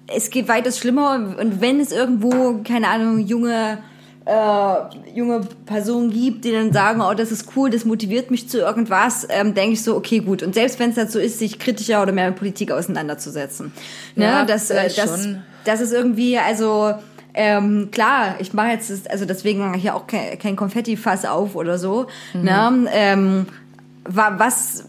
[0.07, 3.79] es geht weitaus schlimmer und wenn es irgendwo, keine Ahnung, junge
[4.27, 8.59] äh, junge Personen gibt, die dann sagen, oh, das ist cool, das motiviert mich zu
[8.59, 10.43] irgendwas, ähm, denke ich so, okay, gut.
[10.43, 13.71] Und selbst wenn es dazu ist, sich kritischer oder mehr mit Politik auseinanderzusetzen.
[14.15, 14.25] Ne?
[14.25, 15.43] Ja, das, äh, das, schon.
[15.63, 16.93] das ist irgendwie, also
[17.33, 22.07] ähm, klar, ich mache jetzt, also deswegen ja auch kein, kein Konfetti-Fass auf oder so.
[22.33, 22.41] Mhm.
[22.43, 22.87] Ne?
[22.91, 23.45] Ähm,
[24.03, 24.85] wa- was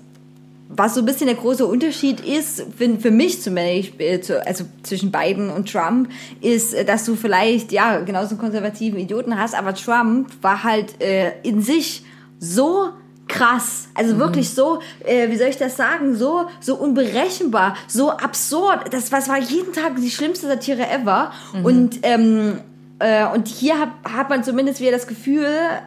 [0.70, 4.64] was so ein bisschen der große Unterschied ist, für, für mich zum Beispiel, zu- also
[4.83, 9.54] zwischen Biden und Trump, ist, äh, dass du vielleicht, ja, genauso einen konservativen Idioten hast,
[9.54, 12.04] aber Trump war halt äh, in sich
[12.38, 12.90] so
[13.26, 18.92] krass, also wirklich so, äh, wie soll ich das sagen, so, so unberechenbar, so absurd,
[18.92, 21.33] das was war jeden Tag die schlimmste Satire ever.
[21.62, 22.67] Und ähm, Äh,
[23.32, 25.46] und hier hat, hat man zumindest wieder das Gefühl,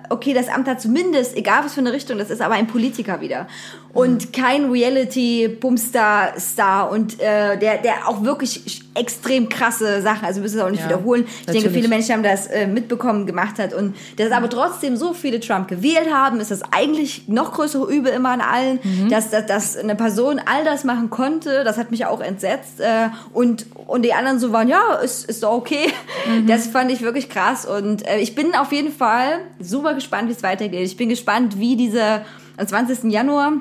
[0.09, 3.19] okay, das Amt hat zumindest, egal was für eine Richtung das ist, aber ein Politiker
[3.19, 3.47] wieder.
[3.91, 10.57] Und kein Reality-Bumstar-Star und äh, der, der auch wirklich extrem krasse Sachen, also wir müssen
[10.59, 11.23] es auch nicht Ja, wiederholen.
[11.25, 11.75] Ich denke, natürlich.
[11.77, 13.73] viele Menschen haben das äh, mitbekommen, gemacht hat.
[13.73, 18.11] Und dass aber trotzdem so viele Trump gewählt haben, ist das eigentlich noch größere Übel
[18.11, 19.09] immer an allen, Mhm.
[19.09, 21.63] dass, dass, dass eine Person all das machen konnte.
[21.63, 22.81] Das hat mich auch entsetzt.
[22.81, 25.87] Äh, und, und die anderen so waren, ja, ist, ist doch okay.
[26.27, 26.47] Mhm.
[26.47, 27.65] Das fand ich wirklich krass.
[27.65, 30.85] Und äh, ich bin auf jeden Fall super gespannt, wie es weitergeht.
[30.85, 32.23] Ich bin gespannt, wie diese
[32.57, 33.11] am 20.
[33.11, 33.53] Januar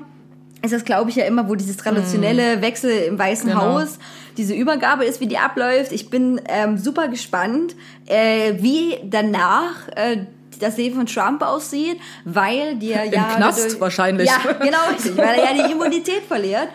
[0.62, 3.62] ist das, glaube ich, ja immer, wo dieses traditionelle Wechsel im Weißen Genau.
[3.62, 3.98] Haus,
[4.40, 5.92] diese Übergabe ist, wie die abläuft.
[5.92, 7.76] Ich bin ähm, super gespannt,
[8.06, 10.24] äh, wie danach äh,
[10.58, 14.28] das Leben von Trump aussieht, weil dir Im ja Knast dadurch- wahrscheinlich.
[14.28, 16.68] Ja, genau richtig, weil er ja die Immunität verliert.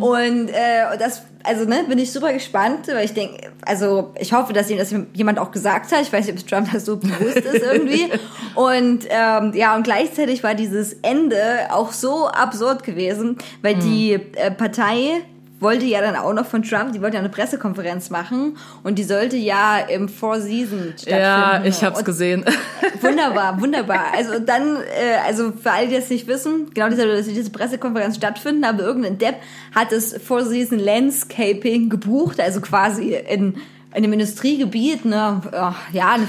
[0.00, 4.52] Und äh, das, also ne, bin ich super gespannt, weil ich denke, also ich hoffe,
[4.52, 6.02] dass ihm das jemand auch gesagt hat.
[6.02, 8.06] Ich weiß nicht, ob Trump das so bewusst ist irgendwie.
[8.54, 14.50] Und ähm, ja, und gleichzeitig war dieses Ende auch so absurd gewesen, weil die äh,
[14.50, 15.22] Partei
[15.62, 19.04] wollte ja dann auch noch von Trump, die wollte ja eine Pressekonferenz machen und die
[19.04, 21.20] sollte ja im Four Seasons stattfinden.
[21.20, 22.44] Ja, ich hab's Und gesehen.
[23.00, 24.06] Wunderbar, wunderbar.
[24.16, 28.64] Also dann, äh, also für alle, die das nicht wissen, genau diese, diese Pressekonferenz stattfinden,
[28.64, 29.36] aber irgendein Depp
[29.74, 33.56] hat das Four Season Landscaping gebucht, also quasi in, in
[33.92, 35.40] einem Industriegebiet, ne,
[35.92, 36.26] ja, eine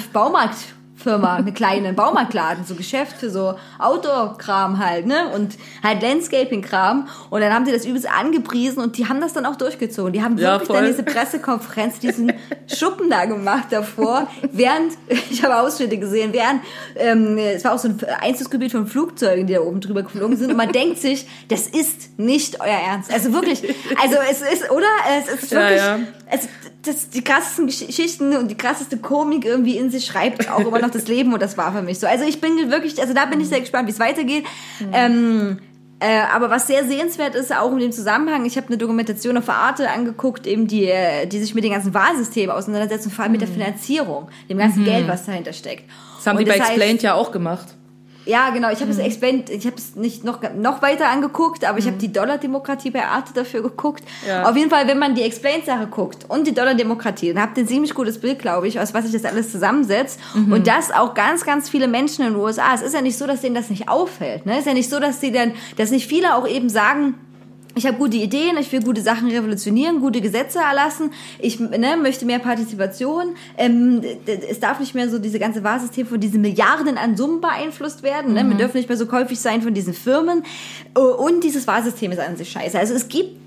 [0.98, 7.08] Baumarktfirma, eine kleine Baumarktladen, so Geschäft für so Outdoor-Kram halt, ne, und halt Landscaping-Kram.
[7.30, 10.14] Und dann haben sie das übelst angepriesen und die haben das dann auch durchgezogen.
[10.14, 10.78] Die haben Ja, wirklich voll.
[10.78, 12.34] dann diese Pressekonferenz, diesen
[12.74, 14.94] Schuppen da gemacht davor, während,
[15.30, 16.62] ich habe Ausschnitte gesehen, während,
[16.96, 20.52] ähm, es war auch so ein Einzugsgebiet von Flugzeugen, die da oben drüber geflogen sind
[20.52, 23.12] und man denkt sich, das ist nicht euer Ernst.
[23.12, 23.64] Also wirklich,
[24.02, 24.86] also es ist, oder?
[25.20, 26.00] Es ist Ja, wirklich, ja.
[26.30, 26.48] Es,
[26.84, 30.92] das, die krassesten Geschichten und die krasseste Komik irgendwie in sich schreibt auch immer noch
[30.92, 32.08] das Leben und das war für mich so.
[32.08, 34.44] Also ich bin wirklich, also da bin ich sehr gespannt, wie es weitergeht.
[34.92, 35.60] Ähm,
[36.00, 39.48] äh, aber was sehr sehenswert ist, auch in dem Zusammenhang, ich habe eine Dokumentation auf
[39.48, 43.32] Arte angeguckt, eben die, äh, die sich mit den ganzen Wahlsystemen auseinandersetzt und vor allem
[43.32, 45.90] mit der Finanzierung, dem ganzen Geld, was dahinter steckt.
[46.18, 47.68] Das haben und die bei das heißt- Explained ja auch gemacht.
[48.26, 48.70] Ja, genau.
[48.72, 48.92] Ich habe Mhm.
[48.92, 52.90] es explained, ich habe es nicht noch, noch weiter angeguckt, aber ich habe die Dollar-Demokratie
[52.92, 54.04] bei Arte dafür geguckt.
[54.28, 54.50] Ja.
[54.50, 57.68] Auf jeden Fall, wenn man die Explained-Sache guckt und die Dollar-Demokratie, dann habt ihr ein
[57.68, 60.20] ziemlich gutes Bild, glaube ich, aus was sich das alles zusammensetzt.
[60.34, 60.52] Mhm.
[60.54, 62.74] Und das auch ganz, ganz viele Menschen in den USA.
[62.74, 64.46] Es ist ja nicht so, dass denen das nicht auffällt.
[64.46, 64.54] Ne?
[64.54, 67.16] Es ist ja nicht so, dass sie dann, dass nicht viele auch eben sagen,
[67.76, 72.26] ich habe gute Ideen, ich will gute Sachen revolutionieren, gute Gesetze erlassen, ich ne, möchte
[72.26, 77.18] mehr Partizipation, ähm, es darf nicht mehr so diese ganze Wahrsystem von diesen Milliarden an
[77.18, 78.48] Summen beeinflusst werden, ne?
[78.48, 80.44] wir dürfen nicht mehr so käufig sein von diesen Firmen
[80.96, 82.78] Äh, und dieses Wahrsystem ist an sich scheiße.
[82.78, 83.43] Also es gibt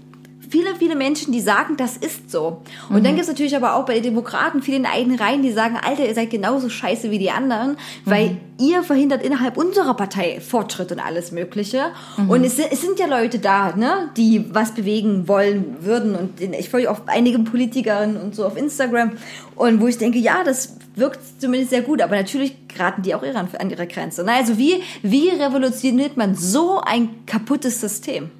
[0.48, 2.62] viele, viele Menschen, die sagen, das ist so.
[2.88, 5.52] Und dann gibt es natürlich aber auch bei den Demokraten viele in eigenen Reihen, die
[5.52, 10.40] sagen, Alter, ihr seid genauso scheiße wie die anderen, weil ihr verhindert innerhalb unserer Partei
[10.40, 11.86] Fortschritt und alles Mögliche.
[12.28, 16.14] Und es, sind- es sind ja Leute da, ne, die was bewegen wollen würden.
[16.14, 19.12] Und ich folge auch einigen Politikerinnen und so auf Instagram.
[19.56, 23.22] Und wo ich denke, ja, das wirkt zumindest sehr gut, aber natürlich geraten die auch
[23.22, 24.22] ihre, an ihre Grenze.
[24.24, 28.30] Na, also wie, wie revolutioniert man so ein kaputtes System?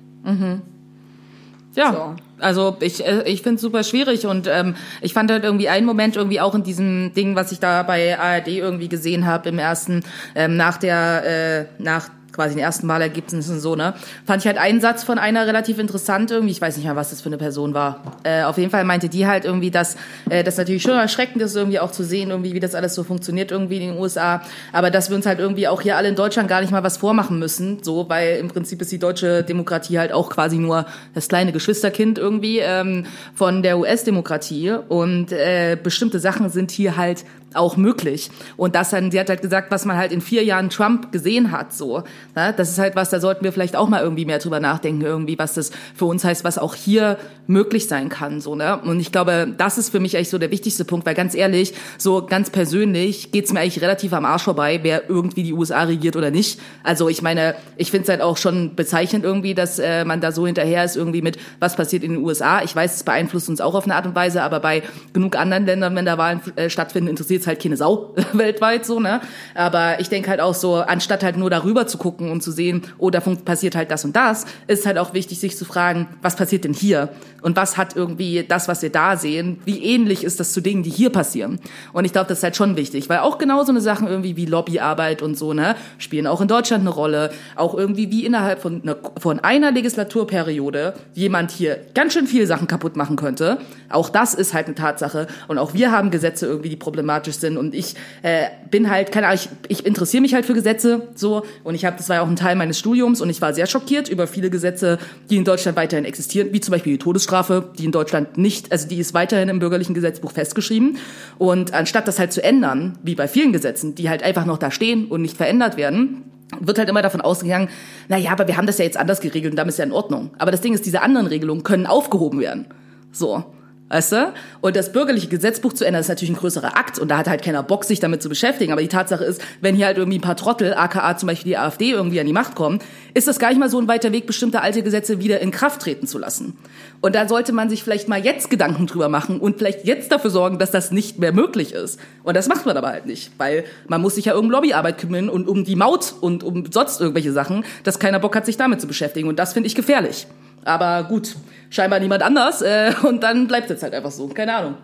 [1.77, 1.93] Ja.
[1.93, 2.17] So.
[2.39, 5.87] Also ich, äh, ich finde es super schwierig und ähm, ich fand halt irgendwie einen
[5.87, 9.59] Moment irgendwie auch in diesem Ding, was ich da bei ARD irgendwie gesehen habe im
[9.59, 10.03] ersten,
[10.35, 13.95] ähm, nach der, äh, nach quasi den ersten Wahlergebnissen und so, ne?
[14.27, 17.11] Fand ich halt einen Satz von einer relativ interessant irgendwie, ich weiß nicht mehr, was
[17.11, 18.01] das für eine Person war.
[18.23, 19.97] Äh, auf jeden Fall meinte die halt irgendwie, dass
[20.31, 23.03] äh, das natürlich schon erschreckend ist, irgendwie auch zu sehen, irgendwie, wie das alles so
[23.03, 26.15] funktioniert irgendwie in den USA, aber dass wir uns halt irgendwie auch hier alle in
[26.15, 29.99] Deutschland gar nicht mal was vormachen müssen, so, weil im Prinzip ist die deutsche Demokratie
[29.99, 36.19] halt auch quasi nur das kleine Geschwisterkind irgendwie ähm, von der US-Demokratie und äh, bestimmte
[36.19, 37.25] Sachen sind hier halt
[37.57, 38.31] auch möglich.
[38.57, 41.53] Und das dann, sie hat halt gesagt, was man halt in vier Jahren Trump gesehen
[41.53, 42.05] hat, so.
[42.35, 42.55] Ne?
[42.57, 45.39] Das ist halt was, da sollten wir vielleicht auch mal irgendwie mehr drüber nachdenken, irgendwie,
[45.39, 48.79] was das für uns heißt, was auch hier möglich sein kann, so, ne?
[48.79, 51.75] Und ich glaube, das ist für mich eigentlich so der wichtigste Punkt, weil ganz ehrlich,
[51.99, 56.17] so ganz persönlich geht's mir eigentlich relativ am Arsch vorbei, wer irgendwie die USA regiert
[56.17, 56.61] oder nicht.
[56.83, 60.33] Also ich meine, ich finde es halt auch schon bezeichnend irgendwie, dass äh, man da
[60.33, 62.63] so hinterher ist irgendwie mit, was passiert in den USA.
[62.63, 65.67] Ich weiß, es beeinflusst uns auch auf eine Art und Weise, aber bei genug anderen
[65.67, 69.21] Ländern, wenn da Wahlen äh, stattfinden, interessiert es halt keine Sau weltweit so, ne?
[69.55, 72.83] Aber ich denke halt auch so, anstatt halt nur darüber zu gucken und zu sehen,
[72.99, 76.37] oh, da passiert halt das und das, ist halt auch wichtig, sich zu fragen, was
[76.37, 77.11] passiert denn hier?
[77.47, 80.83] Und was hat irgendwie das, was wir da sehen, wie ähnlich ist das zu Dingen,
[80.83, 81.61] die hier passieren?
[81.93, 84.37] Und ich glaube, das ist halt schon wichtig, weil auch genau so eine Sachen irgendwie
[84.37, 87.31] wie Lobbyarbeit und so, ne, spielen auch in Deutschland eine Rolle.
[87.55, 92.67] Auch irgendwie wie innerhalb von, einer- von einer Legislaturperiode jemand hier ganz schön viele Sachen
[92.67, 93.59] kaputt machen könnte.
[93.91, 95.29] Auch das ist halt eine Tatsache.
[95.47, 97.59] Und auch wir haben Gesetze irgendwie, die problematisch sind.
[97.59, 101.45] Und ich äh, bin halt, keine Ahnung, ich, ich interessiere mich halt für Gesetze so
[101.63, 103.69] und ich habe, das war ja auch ein Teil meines Studiums und ich war sehr
[103.69, 104.99] schockiert über viele Gesetze,
[105.31, 107.36] die in Deutschland weiterhin existieren, wie zum Beispiel die Todesstrafe,
[107.79, 110.99] die in Deutschland nicht, also die ist weiterhin im bürgerlichen Gesetzbuch festgeschrieben.
[111.39, 114.71] Und anstatt das halt zu ändern, wie bei vielen Gesetzen, die halt einfach noch da
[114.71, 116.25] stehen und nicht verändert werden,
[116.61, 117.69] wird halt immer davon ausgegangen,
[118.09, 119.93] na ja, aber wir haben das ja jetzt anders geregelt und damit ist ja in
[119.93, 120.31] Ordnung.
[120.39, 122.67] Aber das Ding ist, diese anderen Regelungen können aufgehoben werden.
[123.13, 123.45] So.
[123.89, 124.33] Weißt du?
[124.63, 127.43] Und das bürgerliche Gesetzbuch zu ändern, ist natürlich ein größerer Akt und da hat halt
[127.43, 128.73] keiner Bock, sich damit zu beschäftigen.
[128.73, 131.57] Aber die Tatsache ist, wenn hier halt irgendwie ein paar Trottel, aka zum Beispiel die
[131.57, 132.81] AfD, irgendwie an die Macht kommen,
[133.15, 135.83] ist das gar nicht mal so ein weiter Weg, bestimmte alte Gesetze wieder in Kraft
[135.83, 136.59] treten zu lassen.
[137.01, 140.31] Und da sollte man sich vielleicht mal jetzt Gedanken drüber machen und vielleicht jetzt dafür
[140.31, 142.01] sorgen, dass das nicht mehr möglich ist.
[142.23, 145.29] Und das macht man aber halt nicht, weil man muss sich ja um Lobbyarbeit kümmern
[145.29, 148.81] und um die Maut und um sonst irgendwelche Sachen, dass keiner Bock hat, sich damit
[148.81, 149.29] zu beschäftigen.
[149.29, 150.27] Und das finde ich gefährlich.
[150.65, 151.37] Aber gut,
[151.71, 152.61] scheinbar niemand anders.
[152.63, 154.29] Äh, und dann bleibt es jetzt halt einfach so.
[154.29, 154.75] Keine Ahnung.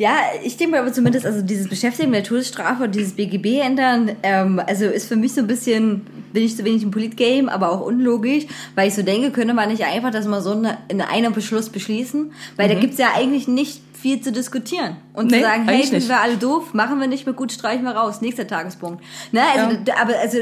[0.00, 3.60] Ja, ich denke mal aber zumindest, also dieses Beschäftigen mit der Todesstrafe und dieses BGB
[3.60, 7.52] ändern, ähm, also ist für mich so ein bisschen, bin ich zu wenig im Politgame,
[7.52, 10.78] aber auch unlogisch, weil ich so denke, könnte man nicht einfach das mal so eine,
[10.88, 15.32] in einem Beschluss beschließen, weil da gibt's ja eigentlich nicht viel zu diskutieren und Mhm.
[15.32, 17.92] Nee, zu sagen, hey, sind wir alle doof, machen wir nicht mehr gut, streichen wir
[17.92, 19.04] raus, nächster Tagespunkt.
[19.32, 20.38] Ne, also, aber also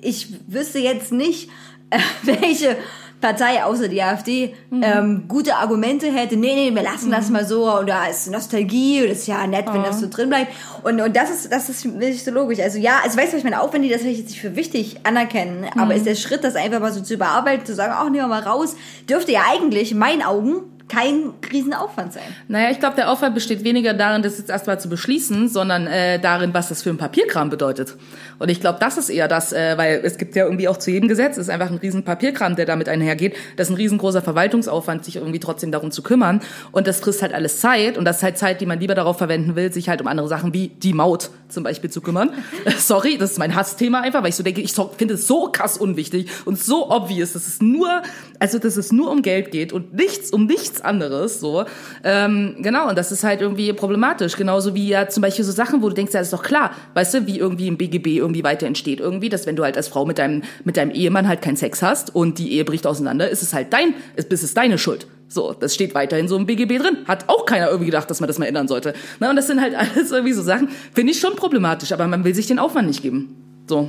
[0.00, 1.50] ich wüsste jetzt nicht,
[2.22, 2.78] welche
[3.20, 4.82] Partei außer die AfD Mhm.
[4.84, 6.36] ähm, gute Argumente hätte.
[6.36, 9.46] Nee, nee, wir lassen das mal so und da ist Nostalgie und das ist ja
[9.46, 10.52] nett, wenn das so drin bleibt.
[10.84, 12.60] Und, und das ist das ist nicht so logisch.
[12.60, 14.56] Also ja, also weißt du, ich meine, auch wenn die das vielleicht jetzt nicht für
[14.56, 15.80] wichtig anerkennen, Mhm.
[15.80, 18.26] aber ist der Schritt, das einfach mal so zu überarbeiten, zu sagen, ach, nehmen wir
[18.28, 18.74] mal raus,
[19.08, 22.22] dürfte ja eigentlich in meinen Augen kein Riesenaufwand sein.
[22.48, 26.18] Naja, ich glaube, der Aufwand besteht weniger darin, das jetzt erstmal zu beschließen, sondern äh,
[26.18, 27.96] darin, was das für ein Papierkram bedeutet.
[28.38, 30.90] Und ich glaube, das ist eher das, äh, weil es gibt ja irgendwie auch zu
[30.90, 33.36] jedem Gesetz, es ist einfach ein riesen Papierkram, der damit einhergeht.
[33.56, 36.40] Das ist ein riesengroßer Verwaltungsaufwand, sich irgendwie trotzdem darum zu kümmern.
[36.72, 37.96] Und das frisst halt alles Zeit.
[37.96, 40.28] Und das ist halt Zeit, die man lieber darauf verwenden will, sich halt um andere
[40.28, 42.30] Sachen wie die Maut zum Beispiel zu kümmern.
[42.78, 45.76] Sorry, das ist mein Hassthema einfach, weil ich so denke, ich finde es so krass
[45.76, 48.02] unwichtig und so obvious, dass es nur,
[48.38, 51.40] also dass es nur um Geld geht und nichts um nichts anderes.
[51.40, 51.64] So,
[52.04, 52.88] ähm, genau.
[52.88, 54.36] Und das ist halt irgendwie problematisch.
[54.36, 57.14] Genauso wie ja zum Beispiel so Sachen, wo du denkst, ja, ist doch klar, weißt
[57.14, 60.06] du, wie irgendwie im BGB irgendwie weiter entsteht irgendwie, dass wenn du halt als Frau
[60.06, 63.42] mit deinem mit deinem Ehemann halt keinen Sex hast und die Ehe bricht auseinander, ist
[63.42, 65.06] es halt dein, ist, ist es deine Schuld.
[65.28, 66.98] So, das steht weiterhin so im BGB drin.
[67.06, 68.94] Hat auch keiner irgendwie gedacht, dass man das mal ändern sollte.
[69.20, 72.24] Na, und das sind halt alles irgendwie so Sachen, finde ich schon problematisch, aber man
[72.24, 73.36] will sich den Aufwand nicht geben.
[73.68, 73.88] So.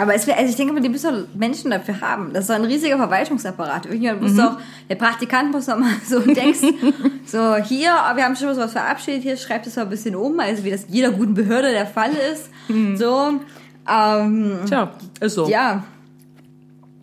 [0.00, 2.32] Aber es wär, also ich denke mal, die müssen doch Menschen dafür haben.
[2.32, 3.86] Das ist doch ein riesiger Verwaltungsapparat.
[3.86, 6.60] Irgendjemand muss doch, der Praktikant muss doch mal so denkst,
[7.24, 10.64] so hier, wir haben schon was verabschiedet, hier schreibt es mal ein bisschen um, also
[10.64, 12.50] wie das jeder guten Behörde der Fall ist.
[12.98, 13.40] So,
[13.88, 15.48] ähm, Tja, ist so.
[15.48, 15.84] ja.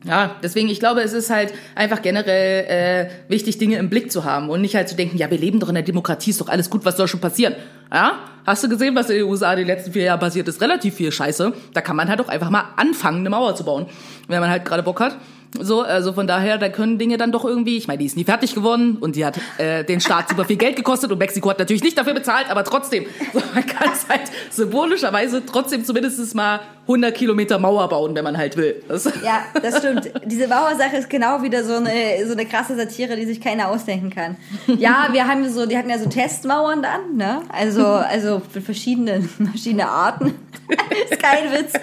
[0.06, 4.26] Ja, deswegen, ich glaube, es ist halt einfach generell äh, wichtig, Dinge im Blick zu
[4.26, 6.50] haben und nicht halt zu denken, ja, wir leben doch in der Demokratie, ist doch
[6.50, 7.56] alles gut, was soll schon passieren?
[7.92, 8.20] Ja?
[8.46, 10.62] Hast du gesehen, was in den USA die letzten vier Jahre passiert ist?
[10.62, 11.54] Relativ viel Scheiße.
[11.74, 13.86] Da kann man halt auch einfach mal anfangen, eine Mauer zu bauen,
[14.28, 15.18] wenn man halt gerade Bock hat.
[15.60, 18.24] So, also von daher, da können Dinge dann doch irgendwie, ich meine, die ist nie
[18.24, 21.60] fertig geworden und die hat äh, den Staat super viel Geld gekostet und Mexiko hat
[21.60, 26.62] natürlich nicht dafür bezahlt, aber trotzdem, so, man kann es halt symbolischerweise trotzdem zumindest mal
[26.84, 28.84] 100 Kilometer Mauer bauen, wenn man halt will.
[28.88, 30.12] Das, Ja, das stimmt.
[30.26, 34.10] Diese Mauersache ist genau wieder so eine, so eine krasse Satire, die sich keiner ausdenken
[34.10, 34.38] kann.
[34.78, 37.42] Ja, wir haben so, die hatten ja so Testmauern dann, ne?
[37.50, 40.34] Also, also für verschiedene, verschiedene Arten.
[41.10, 41.74] ist kein Witz.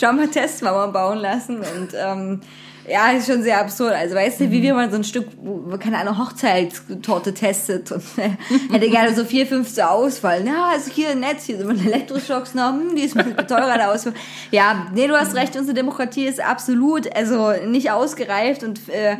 [0.00, 2.40] Trump hat Testmauern bauen lassen und, ähm,
[2.90, 3.92] ja, ist schon sehr absurd.
[3.92, 8.02] Also weißt du, wie wir mal so ein Stück, wo, keine Ahnung, Hochzeitstorte testet und
[8.16, 8.30] äh,
[8.72, 10.46] hätte gerne so vier, fünf zur Auswahl.
[10.46, 13.90] Ja, ist hier nett, hier sind Elektroschocks noch, hm, die ist ein bisschen teurer der
[13.90, 14.14] Auswahl.
[14.50, 19.16] Ja, nee, du hast recht, unsere Demokratie ist absolut, also nicht ausgereift und äh,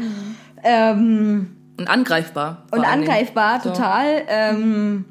[0.65, 2.67] ähm, und angreifbar.
[2.73, 3.71] und angreifbar, So.
[3.71, 4.23] total.
[4.29, 5.05] Ähm,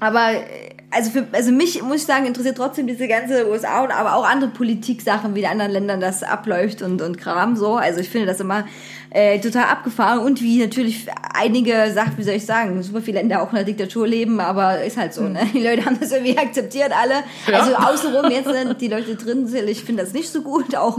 [0.00, 3.90] aber äh, also für also mich muss ich sagen interessiert trotzdem diese ganze USA und
[3.90, 7.76] aber auch andere Politiksachen, wie in anderen Ländern das abläuft und und Kram so.
[7.76, 8.64] Also ich finde das immer
[9.14, 13.42] äh, total abgefahren und wie natürlich einige Sachen, wie soll ich sagen, super viele Länder
[13.42, 15.22] auch in der Diktatur leben, aber ist halt so.
[15.22, 15.46] Ne?
[15.54, 17.22] Die Leute haben das irgendwie akzeptiert alle.
[17.46, 17.60] Ja.
[17.60, 20.74] Also außenrum jetzt sind die Leute drin, sind, ich finde das nicht so gut.
[20.74, 20.98] Auch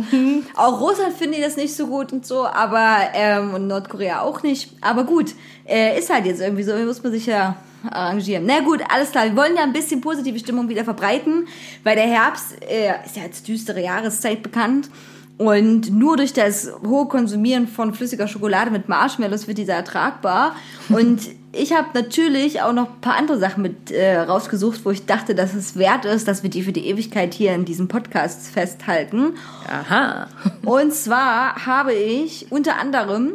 [0.55, 4.43] auch Russland finde ich das nicht so gut und so, aber ähm, und Nordkorea auch
[4.43, 4.71] nicht.
[4.79, 5.35] Aber gut,
[5.67, 7.57] äh, ist halt jetzt irgendwie so, muss man sich ja
[7.91, 8.45] arrangieren.
[8.45, 9.25] Na gut, alles klar.
[9.25, 11.49] Wir wollen ja ein bisschen positive Stimmung wieder verbreiten,
[11.83, 14.89] weil der Herbst äh, ist ja als düstere Jahreszeit bekannt.
[15.37, 20.55] Und nur durch das hohe Konsumieren von flüssiger Schokolade mit Marshmallows wird dieser ertragbar.
[20.87, 21.21] Und
[21.51, 25.35] ich habe natürlich auch noch ein paar andere Sachen mit äh, rausgesucht, wo ich dachte,
[25.35, 29.33] dass es wert ist, dass wir die für die Ewigkeit hier in diesem Podcast festhalten.
[29.67, 30.27] Aha.
[30.63, 33.33] Und zwar habe ich unter anderem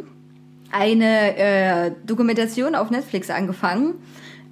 [0.71, 3.95] eine äh, Dokumentation auf Netflix angefangen.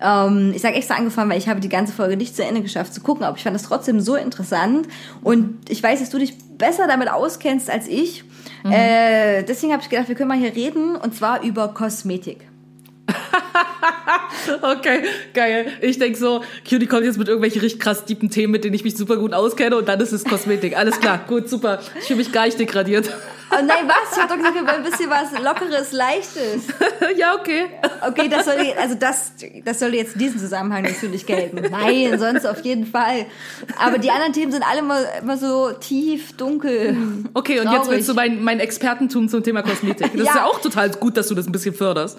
[0.01, 2.93] Ähm, ich sage extra angefangen, weil ich habe die ganze Folge nicht zu Ende geschafft
[2.93, 4.87] zu gucken, aber ich fand es trotzdem so interessant.
[5.21, 8.23] Und ich weiß, dass du dich besser damit auskennst als ich.
[8.69, 12.47] Äh, deswegen habe ich gedacht, wir können mal hier reden und zwar über Kosmetik.
[14.61, 15.67] Okay, geil.
[15.81, 18.83] Ich denk so, Cutie kommt jetzt mit irgendwelchen richtig krass tiefen Themen, mit denen ich
[18.83, 20.75] mich super gut auskenne und dann ist es Kosmetik.
[20.77, 21.79] Alles klar, gut, super.
[21.99, 23.11] Ich fühle mich gar nicht degradiert.
[23.51, 24.15] Oh nein, was?
[24.15, 26.63] Ich hab doch gesagt, wir wollen ein bisschen was Lockeres, Leichtes.
[27.17, 27.65] ja, okay.
[28.07, 29.33] Okay, das soll, also das,
[29.65, 31.61] das soll jetzt in diesem Zusammenhang natürlich gelten.
[31.71, 33.25] Nein, sonst auf jeden Fall.
[33.83, 36.95] Aber die anderen Themen sind alle immer, immer so tief, dunkel.
[37.33, 37.89] Okay, und jetzt traurig.
[37.89, 40.11] willst du mein, mein Expertentum zum Thema Kosmetik.
[40.11, 40.35] Das ist Ja.
[40.35, 42.17] ja auch total gut, dass du das ein bisschen förderst.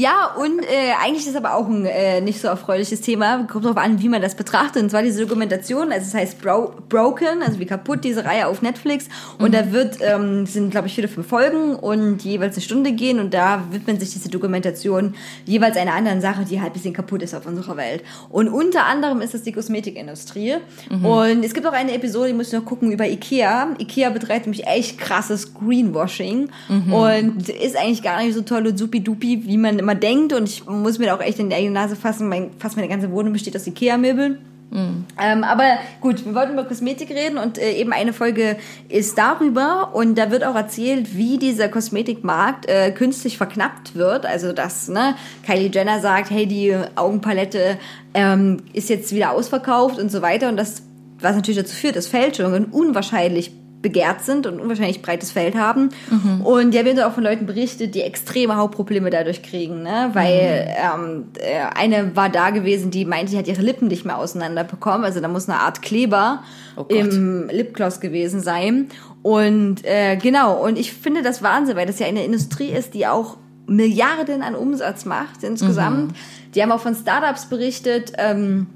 [0.00, 3.44] Ja, und äh, eigentlich ist aber auch ein äh, nicht so erfreuliches Thema.
[3.44, 4.82] Kommt drauf an, wie man das betrachtet.
[4.82, 8.62] Und zwar diese Dokumentation, also es heißt Bro Broken, also wie kaputt, diese Reihe auf
[8.62, 9.10] Netflix.
[9.36, 12.92] Und da wird, ähm, sind glaube ich vier oder fünf Folgen und jeweils eine Stunde
[12.92, 13.20] gehen.
[13.20, 17.20] Und da widmet sich diese Dokumentation jeweils einer anderen Sache, die halt ein bisschen kaputt
[17.20, 18.02] ist auf unserer Welt.
[18.30, 20.54] Und unter anderem ist das die Kosmetikindustrie.
[20.88, 23.74] Und es gibt auch eine Episode, die muss ich noch gucken, über Ikea.
[23.78, 26.48] Ikea betreibt nämlich echt krasses Greenwashing
[26.90, 30.32] und ist eigentlich gar nicht so toll und supi-dupi, wie man immer denkt.
[30.32, 32.28] Und ich muss mir da auch echt in die eigene Nase fassen.
[32.28, 34.38] Mein, fast meine ganze Wohnung besteht aus Ikea-Möbeln.
[35.20, 38.56] Ähm, aber gut, wir wollten über Kosmetik reden und äh, eben eine Folge
[38.88, 44.26] ist darüber und da wird auch erzählt, wie dieser Kosmetikmarkt äh, künstlich verknappt wird.
[44.26, 47.78] Also dass ne, Kylie Jenner sagt, hey, die Augenpalette
[48.14, 50.82] ähm, ist jetzt wieder ausverkauft und so weiter und das,
[51.18, 53.50] was natürlich dazu führt, dass Fälschungen unwahrscheinlich
[53.82, 55.88] begehrt sind und unwahrscheinlich breites Feld haben.
[56.44, 60.10] Und ja, wir haben auch von Leuten berichtet, die extreme Hautprobleme dadurch kriegen, ne?
[60.12, 64.18] Weil ähm, äh, eine war da gewesen, die meinte, sie hat ihre Lippen nicht mehr
[64.18, 65.04] auseinander bekommen.
[65.04, 66.42] Also da muss eine Art Kleber
[66.76, 68.88] Oh im Lipgloss gewesen sein.
[69.22, 73.06] Und äh, genau, und ich finde das Wahnsinn, weil das ja eine Industrie ist, die
[73.06, 76.14] auch Milliarden an Umsatz macht insgesamt.
[76.54, 78.66] Die haben auch von Startups berichtet, ähm,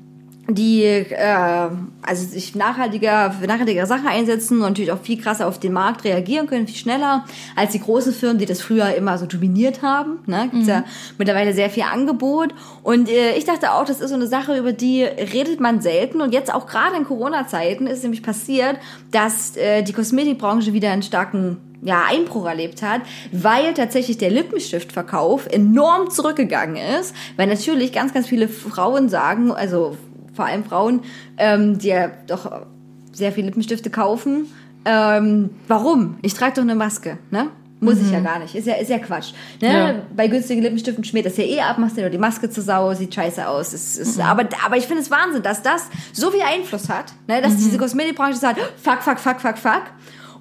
[0.48, 1.68] die äh,
[2.02, 6.04] also sich nachhaltiger für nachhaltigere Sachen einsetzen und natürlich auch viel krasser auf den Markt
[6.04, 7.24] reagieren können, viel schneller
[7.56, 10.18] als die großen Firmen, die das früher immer so dominiert haben.
[10.26, 10.48] Ne?
[10.50, 10.84] Gibt's ja
[11.18, 12.54] mittlerweile sehr viel Angebot.
[12.82, 16.20] Und äh, ich dachte auch, das ist so eine Sache, über die redet man selten.
[16.20, 18.76] Und jetzt auch gerade in Corona-Zeiten ist nämlich passiert,
[19.10, 25.46] dass äh, die Kosmetikbranche wieder einen starken ja, Einbruch erlebt hat, weil tatsächlich der Lippenstiftverkauf
[25.46, 29.96] enorm zurückgegangen ist, weil natürlich ganz, ganz viele Frauen sagen, also
[30.34, 31.00] vor allem Frauen,
[31.38, 32.66] ähm, die ja doch
[33.12, 34.46] sehr viele Lippenstifte kaufen,
[34.84, 36.18] ähm, warum?
[36.22, 37.48] Ich trage doch eine Maske, ne?
[37.80, 38.54] Muss ich ja gar nicht.
[38.54, 39.32] Ist ja, ist ja Quatsch.
[39.60, 39.72] Ne?
[39.72, 39.94] Ja.
[40.16, 42.94] Bei günstigen Lippenstiften schmiert das ja eh ab, machst dir nur die Maske zu sau,
[42.94, 43.74] sieht scheiße aus.
[43.74, 47.42] Es, ist, aber, aber ich finde es Wahnsinn, dass das so viel Einfluss hat, ne?
[47.42, 49.82] dass diese Kosmetikbranche sagt, fuck, fuck, fuck, fuck, fuck.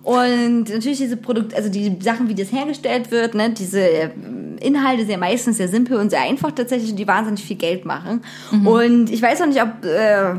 [0.03, 4.09] Und natürlich diese Produkte, also die Sachen, wie das hergestellt wird, ne, diese äh,
[4.59, 8.21] Inhalte sind ja meistens sehr simpel und sehr einfach tatsächlich die wahnsinnig viel Geld machen.
[8.65, 10.35] Und ich weiß auch nicht, ob äh,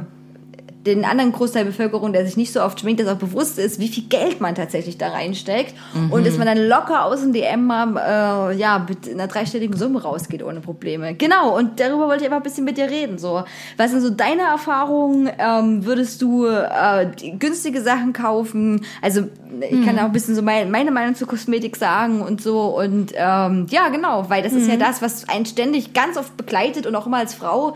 [0.87, 3.79] den anderen Großteil der Bevölkerung, der sich nicht so oft schminkt, das auch bewusst ist,
[3.79, 5.75] wie viel Geld man tatsächlich da reinsteckt
[6.11, 10.03] und dass man dann locker aus dem DM mal äh, ja, mit einer dreistelligen Summe
[10.03, 11.15] rausgeht ohne Probleme.
[11.15, 13.19] Genau, und darüber wollte ich einfach ein bisschen mit dir reden.
[13.19, 13.45] So,
[13.77, 15.31] was sind so deine Erfahrungen?
[15.39, 17.07] Ähm, würdest du äh,
[17.39, 18.85] günstige Sachen kaufen?
[19.01, 19.23] Also
[19.61, 23.13] ich kann auch ein bisschen so mein, meine Meinung zur Kosmetik sagen und so und
[23.15, 26.95] ähm, ja, genau, weil das ist ja das, was einen ständig ganz oft begleitet und
[26.95, 27.75] auch immer als Frau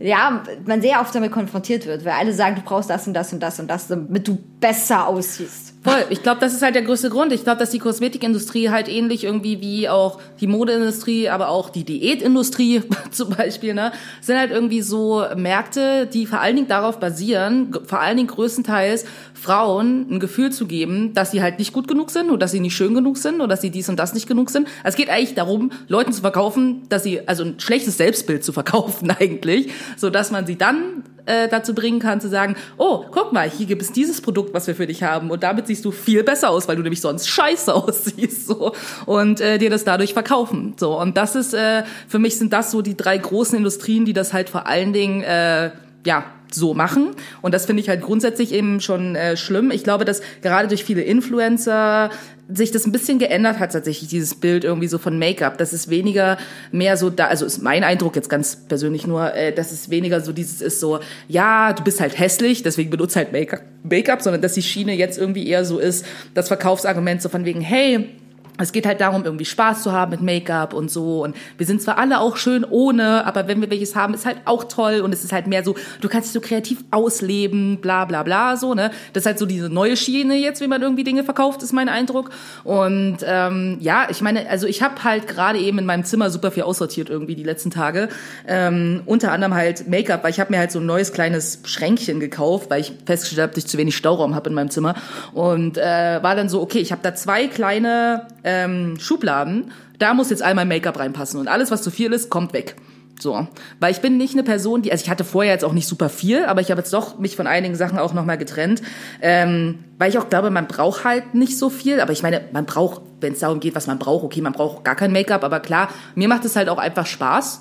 [0.00, 3.32] ja, man sehr oft damit konfrontiert wird, weil alle sagen, du brauchst das und das
[3.34, 5.74] und das und das, damit du besser aussiehst.
[5.82, 6.04] Voll.
[6.10, 7.32] Ich glaube, das ist halt der größte Grund.
[7.32, 11.84] Ich glaube, dass die Kosmetikindustrie halt ähnlich irgendwie wie auch die Modeindustrie, aber auch die
[11.84, 17.72] Diätindustrie zum Beispiel, ne, sind halt irgendwie so Märkte, die vor allen Dingen darauf basieren,
[17.86, 19.04] vor allen Dingen größtenteils
[19.40, 22.60] Frauen ein Gefühl zu geben, dass sie halt nicht gut genug sind oder dass sie
[22.60, 24.68] nicht schön genug sind oder dass sie dies und das nicht genug sind.
[24.84, 29.10] Es geht eigentlich darum, Leuten zu verkaufen, dass sie, also ein schlechtes Selbstbild zu verkaufen
[29.18, 33.48] eigentlich, so dass man sie dann äh, dazu bringen kann zu sagen, oh, guck mal,
[33.48, 36.22] hier gibt es dieses Produkt, was wir für dich haben und damit siehst du viel
[36.22, 38.72] besser aus, weil du nämlich sonst scheiße aussiehst so
[39.06, 40.74] und äh, dir das dadurch verkaufen.
[40.76, 44.12] So und das ist äh, für mich sind das so die drei großen Industrien, die
[44.12, 45.70] das halt vor allen Dingen äh,
[46.04, 47.10] ja so machen
[47.42, 49.70] und das finde ich halt grundsätzlich eben schon äh, schlimm.
[49.70, 52.10] Ich glaube, dass gerade durch viele Influencer
[52.52, 55.88] sich das ein bisschen geändert hat tatsächlich dieses Bild irgendwie so von Make-up, dass es
[55.88, 56.38] weniger
[56.72, 60.20] mehr so da, also ist mein Eindruck jetzt ganz persönlich nur, äh, dass es weniger
[60.20, 64.42] so dieses ist so, ja, du bist halt hässlich, deswegen benutzt halt Make-up, Make-up, sondern
[64.42, 68.08] dass die Schiene jetzt irgendwie eher so ist, das Verkaufsargument so von wegen, hey,
[68.62, 71.22] es geht halt darum, irgendwie Spaß zu haben mit Make-up und so.
[71.24, 74.38] Und wir sind zwar alle auch schön ohne, aber wenn wir welches haben, ist halt
[74.44, 75.00] auch toll.
[75.00, 78.56] Und es ist halt mehr so, du kannst dich so kreativ ausleben, bla bla bla,
[78.56, 78.90] so, ne?
[79.12, 81.88] Das ist halt so diese neue Schiene jetzt, wie man irgendwie Dinge verkauft, ist mein
[81.88, 82.30] Eindruck.
[82.64, 86.50] Und ähm, ja, ich meine, also ich habe halt gerade eben in meinem Zimmer super
[86.50, 88.08] viel aussortiert irgendwie die letzten Tage.
[88.46, 92.20] Ähm, unter anderem halt Make-up, weil ich habe mir halt so ein neues kleines Schränkchen
[92.20, 94.94] gekauft, weil ich festgestellt habe, dass ich zu wenig Stauraum habe in meinem Zimmer.
[95.32, 100.30] Und äh, war dann so, okay, ich habe da zwei kleine ähm, Schubladen, da muss
[100.30, 102.76] jetzt einmal Make-up reinpassen und alles, was zu viel ist, kommt weg.
[103.20, 103.46] So,
[103.80, 106.08] weil ich bin nicht eine Person, die, also ich hatte vorher jetzt auch nicht super
[106.08, 108.80] viel, aber ich habe jetzt doch mich von einigen Sachen auch nochmal getrennt,
[109.20, 112.64] ähm, weil ich auch glaube, man braucht halt nicht so viel, aber ich meine, man
[112.64, 115.60] braucht, wenn es darum geht, was man braucht, okay, man braucht gar kein Make-up, aber
[115.60, 117.60] klar, mir macht es halt auch einfach Spaß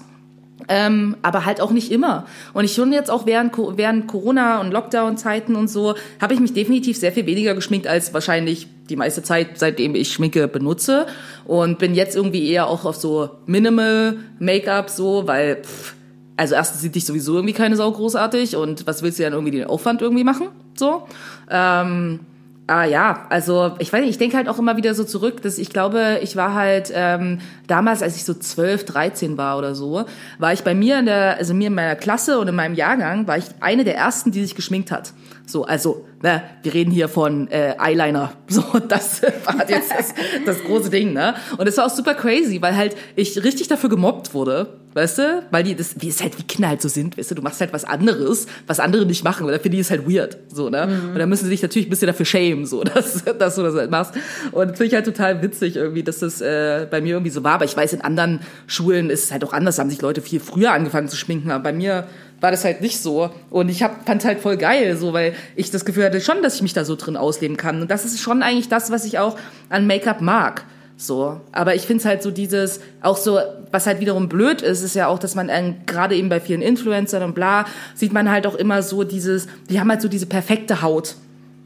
[0.68, 2.26] ähm, aber halt auch nicht immer.
[2.54, 6.54] Und ich schon jetzt auch während, während Corona und Lockdown-Zeiten und so, habe ich mich
[6.54, 11.08] definitiv sehr viel weniger geschminkt als wahrscheinlich die meiste Zeit, seitdem ich Schminke benutze.
[11.46, 15.96] Und bin jetzt irgendwie eher auch auf so Minimal Make-up so, weil, pff,
[16.38, 19.52] also erstens sieht dich sowieso irgendwie keine Sau großartig und was willst du dann irgendwie
[19.52, 20.48] den Aufwand irgendwie machen?
[20.78, 21.04] So.
[21.50, 22.22] Ähm,
[22.70, 25.58] Ah ja, also ich weiß nicht, ich denke halt auch immer wieder so zurück, dass
[25.58, 30.06] ich glaube, ich war halt ähm, damals, als ich so 12, 13 war oder so,
[30.38, 33.26] war ich bei mir in der, also mir in meiner Klasse und in meinem Jahrgang,
[33.26, 35.14] war ich eine der ersten, die sich geschminkt hat.
[35.50, 38.34] So, also, ne, wir reden hier von äh, Eyeliner.
[38.50, 41.36] So, das war jetzt das, das große Ding, ne?
[41.58, 45.44] Und es war auch super crazy, weil halt ich richtig dafür gemobbt wurde, weißt du?
[45.52, 47.62] Weil die das, wie es halt wie Kinder halt so sind, weißt du, du machst
[47.62, 50.88] halt was anderes, was andere nicht machen, weil dafür die ist halt weird, so, ne?
[50.88, 51.10] Mhm.
[51.12, 53.76] Und dann müssen sie sich natürlich ein bisschen dafür schämen, so, dass, dass du das
[53.76, 54.16] halt machst.
[54.52, 57.54] Und finde ich halt total witzig irgendwie, dass das äh, bei mir irgendwie so war.
[57.54, 60.22] Aber ich weiß, in anderen Schulen ist es halt auch anders, da haben sich Leute
[60.22, 62.08] viel früher angefangen zu schminken, aber bei mir
[62.42, 63.30] war das halt nicht so.
[63.50, 66.56] Und ich hab, fand halt voll geil, so, weil ich das Gefühl hatte schon, dass
[66.56, 67.82] ich mich da so drin ausleben kann.
[67.82, 69.38] Und das ist schon eigentlich das, was ich auch
[69.70, 70.64] an Make-up mag.
[70.98, 71.40] So.
[71.54, 73.40] Aber ich finde es halt so dieses, auch so,
[73.72, 76.62] was halt wiederum blöd ist, ist ja auch, dass man äh, gerade eben bei vielen
[76.62, 77.66] Influencern und bla,
[77.96, 81.16] sieht man halt auch immer so dieses, die haben halt so diese perfekte Haut.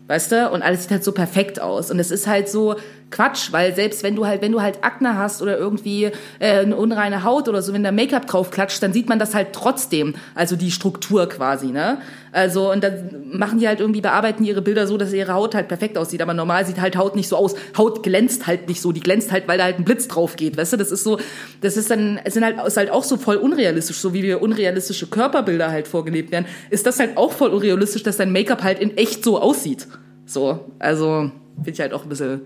[0.07, 0.49] Weißt du?
[0.51, 1.89] Und alles sieht halt so perfekt aus.
[1.89, 2.75] Und es ist halt so
[3.13, 6.05] Quatsch, weil selbst wenn du halt, wenn du halt Akne hast oder irgendwie
[6.39, 9.35] äh, eine unreine Haut oder so, wenn da Make-up drauf klatscht, dann sieht man das
[9.35, 10.15] halt trotzdem.
[10.33, 11.99] Also die Struktur quasi, ne?
[12.31, 15.67] Also, und dann machen die halt irgendwie, bearbeiten ihre Bilder so, dass ihre Haut halt
[15.67, 16.21] perfekt aussieht.
[16.23, 17.53] Aber normal sieht halt Haut nicht so aus.
[17.77, 18.91] Haut glänzt halt nicht so.
[18.91, 20.57] Die glänzt halt, weil da halt ein Blitz drauf geht.
[20.57, 21.19] Weißt du, das ist so,
[21.61, 24.41] das ist dann, es sind halt, ist halt auch so voll unrealistisch, so wie wir
[24.41, 28.79] unrealistische Körperbilder halt vorgelebt werden, ist das halt auch voll unrealistisch, dass dein Make-up halt
[28.79, 29.87] in echt so aussieht.
[30.25, 32.41] So, also finde ich halt auch ein bisschen,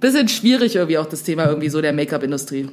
[0.00, 2.68] bisschen schwierig irgendwie auch das Thema irgendwie so der Make-up-Industrie.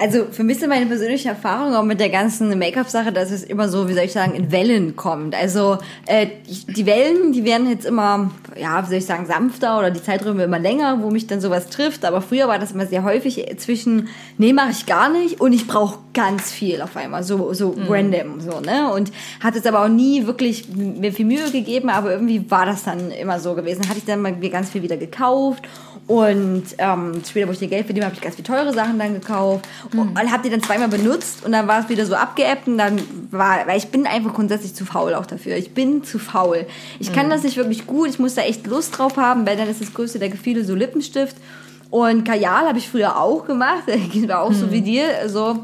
[0.00, 3.68] Also für mich ist meine persönliche Erfahrung auch mit der ganzen Make-up-Sache, dass es immer
[3.68, 5.34] so, wie soll ich sagen, in Wellen kommt.
[5.34, 5.76] Also
[6.06, 10.02] äh, die Wellen, die werden jetzt immer, ja, wie soll ich sagen, sanfter oder die
[10.02, 12.06] Zeiträume immer länger, wo mich dann sowas trifft.
[12.06, 15.66] Aber früher war das immer sehr häufig zwischen, nee, mache ich gar nicht und ich
[15.66, 17.86] brauche ganz viel auf einmal, so, so mhm.
[17.86, 18.90] random, so, ne?
[18.94, 22.84] Und hat es aber auch nie wirklich mir viel Mühe gegeben, aber irgendwie war das
[22.84, 23.86] dann immer so gewesen.
[23.86, 25.68] Hatte ich dann mal mir ganz viel wieder gekauft
[26.10, 29.14] und ähm, später, wo ich dir Geld verdient habe, ich ganz viele teure Sachen dann
[29.14, 30.00] gekauft mhm.
[30.00, 33.00] und habe die dann zweimal benutzt und dann war es wieder so abgeappt und dann
[33.30, 35.54] war, weil ich bin einfach grundsätzlich zu faul auch dafür.
[35.54, 36.66] Ich bin zu faul.
[36.98, 37.14] Ich mhm.
[37.14, 39.80] kann das nicht wirklich gut, ich muss da echt Lust drauf haben, weil dann ist
[39.80, 41.36] das größte der Gefühle so Lippenstift.
[41.90, 43.84] Und Kajal habe ich früher auch gemacht,
[44.26, 44.54] war auch mhm.
[44.54, 45.60] so wie dir, so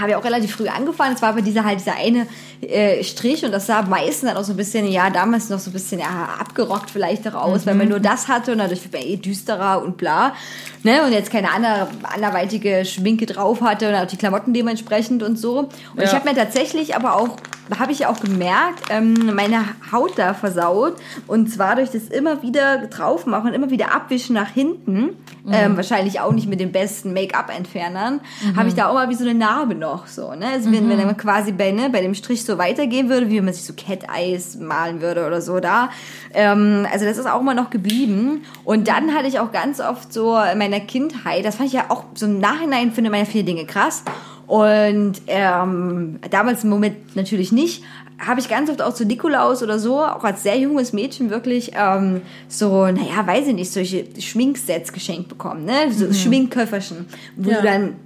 [0.00, 1.14] habe ich auch relativ früh angefangen.
[1.14, 2.26] Es war aber dieser halt dieser eine
[2.60, 5.70] äh, Strich und das sah meistens dann auch so ein bisschen, ja, damals noch so
[5.70, 7.66] ein bisschen ja, abgerockt vielleicht auch aus, mhm.
[7.66, 7.90] weil man mhm.
[7.92, 10.34] nur das hatte und dadurch war eh düsterer und bla.
[10.82, 11.04] Ne?
[11.04, 15.58] Und jetzt keine andere, anderweitige Schminke drauf hatte und auch die Klamotten dementsprechend und so.
[15.58, 16.04] Und ja.
[16.04, 17.36] ich habe mir tatsächlich aber auch,
[17.78, 20.96] habe ich auch gemerkt, ähm, meine Haut da versaut.
[21.26, 25.16] Und zwar durch das immer wieder drauf machen und immer wieder abwischen nach hinten.
[25.44, 25.52] Mhm.
[25.52, 28.20] Ähm, wahrscheinlich auch nicht mit den besten Make-up-Entfernern.
[28.42, 28.56] Mhm.
[28.56, 30.06] Habe ich da auch mal wie so eine Narbe noch.
[30.06, 30.46] So, ne?
[30.54, 33.44] Also wenn, wenn man quasi bei, ne, bei dem Strich so weitergehen würde, wie wenn
[33.44, 35.90] man sich so Cat Eyes malen würde oder so da.
[36.34, 38.44] Ähm, also das ist auch immer noch geblieben.
[38.64, 41.86] Und dann hatte ich auch ganz oft so in meiner Kindheit, das fand ich ja
[41.88, 44.04] auch so im Nachhinein, finde ja viele Dinge krass.
[44.48, 47.84] Und ähm, damals im Moment natürlich nicht,
[48.18, 51.72] habe ich ganz oft auch zu Nikolaus oder so, auch als sehr junges Mädchen wirklich
[51.76, 55.92] ähm, so, naja, weiß ich nicht, solche Schminksets geschenkt bekommen, ne?
[55.92, 56.14] So mhm.
[56.14, 57.60] Schminkköfferchen, wo ja.
[57.60, 57.96] du dann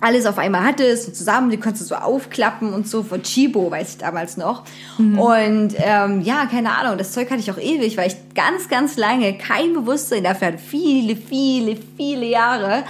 [0.00, 3.70] alles auf einmal hattest und zusammen, die konntest du so aufklappen und so von Chibo,
[3.70, 4.64] weiß ich damals noch.
[4.98, 5.18] Mhm.
[5.18, 8.96] Und ähm, ja, keine Ahnung, das Zeug hatte ich auch ewig, weil ich ganz, ganz
[8.96, 12.82] lange kein Bewusstsein dafür hatte, viele, viele, viele Jahre,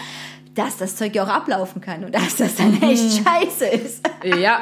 [0.55, 4.03] dass das Zeug ja auch ablaufen kann und dass das dann echt scheiße ist.
[4.22, 4.61] Ja,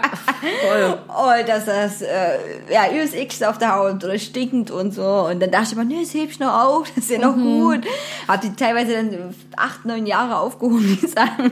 [0.63, 0.99] voll.
[1.09, 2.39] Und dass das, äh,
[2.73, 5.03] ja, eklig auf der Haut oder stinkend und so.
[5.29, 7.35] Und dann dachte ich immer, nee, das heb ich noch auf, das ist ja noch
[7.35, 7.61] Mhm.
[7.61, 7.81] gut.
[8.29, 11.51] Hab die teilweise dann acht, neun Jahre aufgehoben, die Sachen.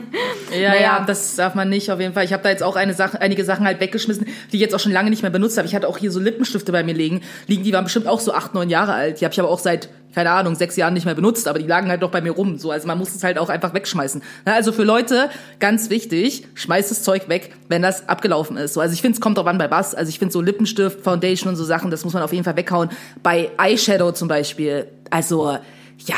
[0.57, 0.81] Ja, Naja.
[0.81, 2.23] ja, das darf man nicht auf jeden Fall.
[2.25, 4.79] Ich habe da jetzt auch eine Sache, einige Sachen halt weggeschmissen, die ich jetzt auch
[4.79, 5.67] schon lange nicht mehr benutzt habe.
[5.67, 8.33] Ich hatte auch hier so Lippenstifte bei mir liegen, liegen, die waren bestimmt auch so
[8.33, 9.19] acht, neun Jahre alt.
[9.19, 11.67] Die habe ich aber auch seit keine Ahnung, sechs Jahren nicht mehr benutzt, aber die
[11.67, 12.57] lagen halt doch bei mir rum.
[12.57, 14.21] So, also man muss es halt auch einfach wegschmeißen.
[14.45, 15.29] Also für Leute
[15.59, 18.73] ganz wichtig, schmeißt das Zeug weg, wenn das abgelaufen ist.
[18.73, 19.93] So, also ich finde, es kommt drauf an bei was.
[19.95, 22.55] Also ich finde so Lippenstift, Foundation und so Sachen, das muss man auf jeden Fall
[22.55, 22.89] weghauen.
[23.21, 25.57] Bei Eyeshadow zum Beispiel, also
[26.05, 26.17] ja,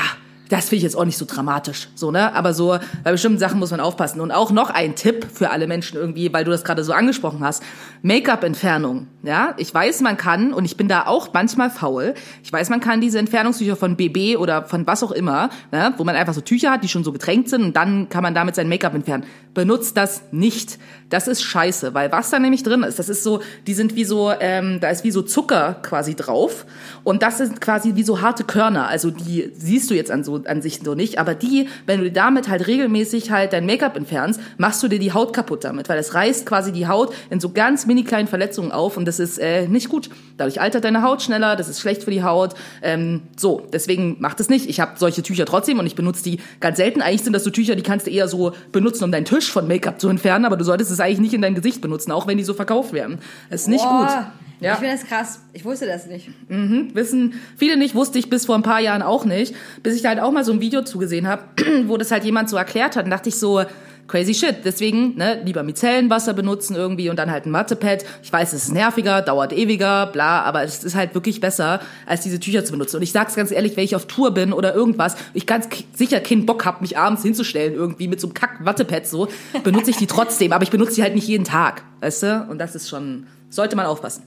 [0.51, 2.35] das finde ich jetzt auch nicht so dramatisch, so, ne?
[2.35, 4.19] Aber so, bei bestimmten Sachen muss man aufpassen.
[4.19, 7.39] Und auch noch ein Tipp für alle Menschen irgendwie, weil du das gerade so angesprochen
[7.41, 7.63] hast.
[8.01, 9.53] Make-up-Entfernung, ja?
[9.57, 12.99] Ich weiß, man kann, und ich bin da auch manchmal faul, ich weiß, man kann
[12.99, 15.93] diese Entfernungstücher von BB oder von was auch immer, ne?
[15.97, 18.35] wo man einfach so Tücher hat, die schon so getränkt sind und dann kann man
[18.35, 19.23] damit sein Make-up entfernen.
[19.53, 20.79] Benutzt das nicht.
[21.11, 24.05] Das ist scheiße, weil was da nämlich drin ist, das ist so, die sind wie
[24.05, 26.65] so, ähm, da ist wie so Zucker quasi drauf
[27.03, 28.87] und das sind quasi wie so harte Körner.
[28.87, 32.11] Also die siehst du jetzt an so an sich so nicht, aber die, wenn du
[32.11, 35.99] damit halt regelmäßig halt dein Make-up entfernst, machst du dir die Haut kaputt damit, weil
[35.99, 39.37] es reißt quasi die Haut in so ganz mini kleinen Verletzungen auf und das ist
[39.37, 40.09] äh, nicht gut.
[40.37, 42.55] Dadurch altert deine Haut schneller, das ist schlecht für die Haut.
[42.81, 44.69] Ähm, so, deswegen macht es nicht.
[44.69, 47.01] Ich habe solche Tücher trotzdem und ich benutze die ganz selten.
[47.01, 49.67] Eigentlich sind das so Tücher, die kannst du eher so benutzen, um deinen Tisch von
[49.67, 52.37] Make-up zu entfernen, aber du solltest es eigentlich nicht in dein Gesicht benutzen, auch wenn
[52.37, 53.19] die so verkauft werden.
[53.49, 54.41] Das ist nicht Boah, gut.
[54.61, 54.73] Ja.
[54.73, 55.41] Ich finde das krass.
[55.53, 56.29] Ich wusste das nicht.
[56.47, 60.09] Wissen viele nicht, wusste ich bis vor ein paar Jahren auch nicht, bis ich da
[60.09, 61.43] halt auch mal so ein Video zugesehen habe,
[61.87, 63.63] wo das halt jemand so erklärt hat und dachte ich so,
[64.11, 64.57] crazy shit.
[64.65, 68.03] Deswegen, ne, lieber Micellenwasser benutzen irgendwie und dann halt ein Mattepad.
[68.21, 72.21] Ich weiß, es ist nerviger, dauert ewiger, bla, aber es ist halt wirklich besser, als
[72.21, 72.97] diese Tücher zu benutzen.
[72.97, 76.19] Und ich sag's ganz ehrlich, wenn ich auf Tour bin oder irgendwas, ich ganz sicher
[76.19, 79.29] keinen Bock hab, mich abends hinzustellen irgendwie mit so einem kack Wattepad so,
[79.63, 82.47] benutze ich die trotzdem, aber ich benutze die halt nicht jeden Tag, weißt du?
[82.49, 84.23] Und das ist schon, sollte man aufpassen.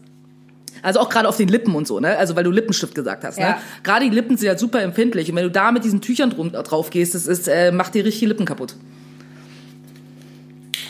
[0.83, 2.17] Also auch gerade auf den Lippen und so, ne?
[2.17, 3.45] Also weil du Lippenstift gesagt hast, ne?
[3.45, 3.59] Ja.
[3.83, 6.53] Gerade die Lippen sind ja super empfindlich und wenn du da mit diesen Tüchern drum,
[6.53, 8.77] drauf gehst, das ist, äh, macht dir richtig die Lippen kaputt.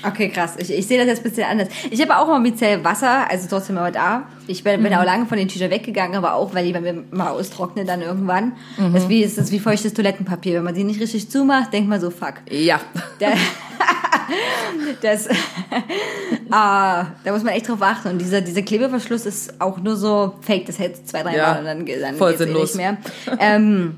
[0.07, 0.55] Okay, krass.
[0.59, 1.69] Ich, ich sehe das jetzt ein bisschen anders.
[1.91, 4.25] Ich habe auch mal Mizell Wasser, also trotzdem immer da.
[4.47, 7.05] Ich bin, bin auch lange von den Tüchern weggegangen, aber auch, weil die bei mir
[7.11, 8.53] mal austrocknen dann irgendwann.
[8.93, 10.55] Das, ist wie, das ist wie feuchtes Toilettenpapier.
[10.55, 12.35] Wenn man die nicht richtig zumacht, denkt man so, fuck.
[12.51, 12.81] Ja.
[13.19, 13.29] Da,
[15.03, 15.29] das,
[16.51, 18.09] ah, da muss man echt drauf achten.
[18.09, 20.67] Und dieser, dieser Klebeverschluss ist auch nur so fake.
[20.67, 22.97] Das hält zwei, drei Ja, Mal und dann, dann voll geht's eh nicht mehr.
[23.39, 23.97] Ähm,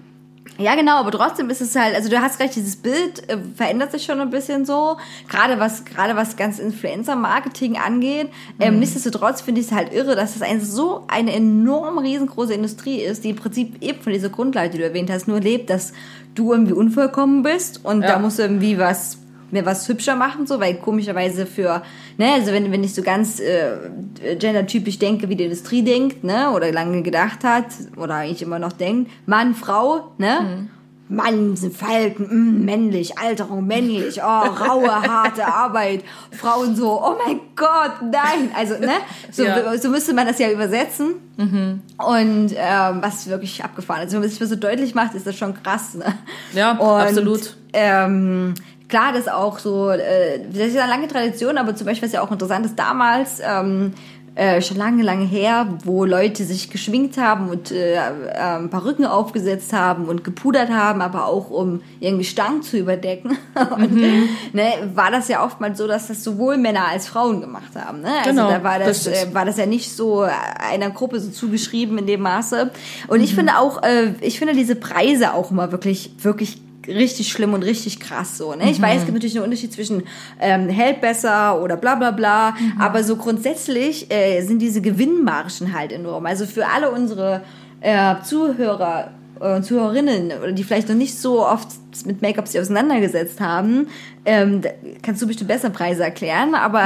[0.59, 3.93] ja, genau, aber trotzdem ist es halt, also du hast recht, dieses Bild äh, verändert
[3.93, 4.97] sich schon ein bisschen so,
[5.29, 8.29] gerade was, gerade was ganz Influencer-Marketing angeht.
[8.59, 13.01] Ähm, nichtsdestotrotz finde ich es halt irre, dass das eine, so eine enorm riesengroße Industrie
[13.01, 15.93] ist, die im Prinzip eben von dieser Grundlage, die du erwähnt hast, nur lebt, dass
[16.35, 18.09] du irgendwie unvollkommen bist und Ja.
[18.13, 19.19] da musst du irgendwie was
[19.51, 21.83] mir was hübscher machen, so, weil komischerweise für,
[22.19, 26.51] ne, also wenn, wenn ich so ganz äh, gendertypisch denke, wie die Industrie denkt, ne,
[26.51, 27.67] oder lange gedacht hat,
[27.97, 30.69] oder eigentlich immer noch denkt, Mann, Frau, ne,
[31.09, 37.39] Mann, sind Falken, mm, männlich, Alterung, männlich, oh, raue, harte Arbeit, Frauen so, oh mein
[37.55, 38.95] Gott, nein, also, ne,
[39.31, 39.79] so, Ja.
[39.79, 41.15] so müsste man das ja übersetzen.
[41.39, 44.13] Und ähm, was wirklich abgefahren ist.
[44.15, 45.93] Wenn man sich das so deutlich macht, ist das schon krass.
[45.95, 46.15] Ne?
[46.55, 47.55] Ja, Und, absolut.
[47.75, 48.55] Ähm,
[48.89, 52.07] klar, das ist auch so, äh, das ist ja eine lange Tradition, aber zum Beispiel,
[52.09, 53.93] was ja auch interessant ist, damals, ähm,
[54.39, 59.73] äh, schon lange, lange her, wo Leute sich geschminkt haben und äh, äh, Perücken aufgesetzt
[59.73, 63.39] haben und gepudert haben, aber auch um ihren Gestank zu überdecken.
[63.77, 64.29] und Mhm.
[64.53, 64.65] ne,
[64.95, 68.03] war das ja oftmals so, dass das sowohl Männer als Frauen gemacht haben.
[68.03, 68.09] Ne?
[68.19, 71.19] Also Genau, da war das, das ist- äh, war das ja nicht so einer Gruppe
[71.19, 72.71] so zugeschrieben in dem Maße.
[73.09, 73.25] Und Mhm.
[73.25, 77.63] ich finde auch, äh, ich finde diese Preise auch immer wirklich, wirklich richtig schlimm und
[77.63, 78.55] richtig krass so.
[78.55, 78.71] Ne?
[78.71, 80.03] Ich weiß, es gibt natürlich einen Unterschied zwischen
[80.41, 82.81] ähm, hält besser oder bla bla bla, Mhm.
[82.81, 86.27] aber so grundsätzlich äh, sind diese Gewinnmargen halt enorm.
[86.27, 87.43] Also für alle unsere
[87.81, 91.69] äh, Zuhörer und Zuhörerinnen, oder die vielleicht noch nicht so oft
[92.07, 93.89] mit Make-up sich auseinandergesetzt haben,
[94.25, 94.63] ähm,
[95.03, 96.83] kannst du bestimmt besser Preise erklären, aber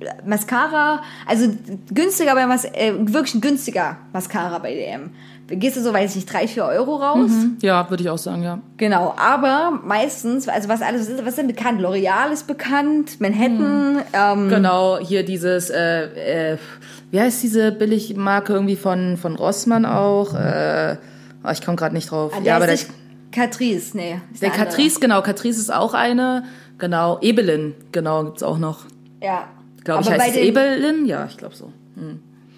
[0.00, 1.48] äh, Mascara, also
[1.92, 5.10] günstiger bei Mas äh, wirklich ein günstiger Mascara bei DM.
[5.48, 7.30] Gehst du so, weiß ich nicht, drei, vier Euro raus?
[7.62, 8.58] Ja, würde ich auch sagen, ja.
[8.78, 11.80] Genau, aber meistens, also was alles ist, was ist denn bekannt?
[11.80, 16.58] L'Oreal ist bekannt, Manhattan, ähm, Genau, hier dieses, äh, äh,
[17.12, 20.34] wie heißt diese Billigmarke irgendwie von, von Rossmann auch?
[20.34, 20.96] Äh,
[21.44, 22.32] oh, ich komme gerade nicht drauf.
[22.34, 22.94] ah, der ja, aber ist der,
[23.44, 24.20] Catrice, nee.
[24.32, 24.66] ist der andere.
[24.66, 26.42] Catrice, genau, Catrice ist auch eine.
[26.78, 28.80] Genau, Ebelin, genau, gibt's auch noch.
[29.22, 29.46] Ja.
[29.84, 31.06] Glaube ich, heißt es den- Ebelin?
[31.06, 31.72] Ja, ich glaube so.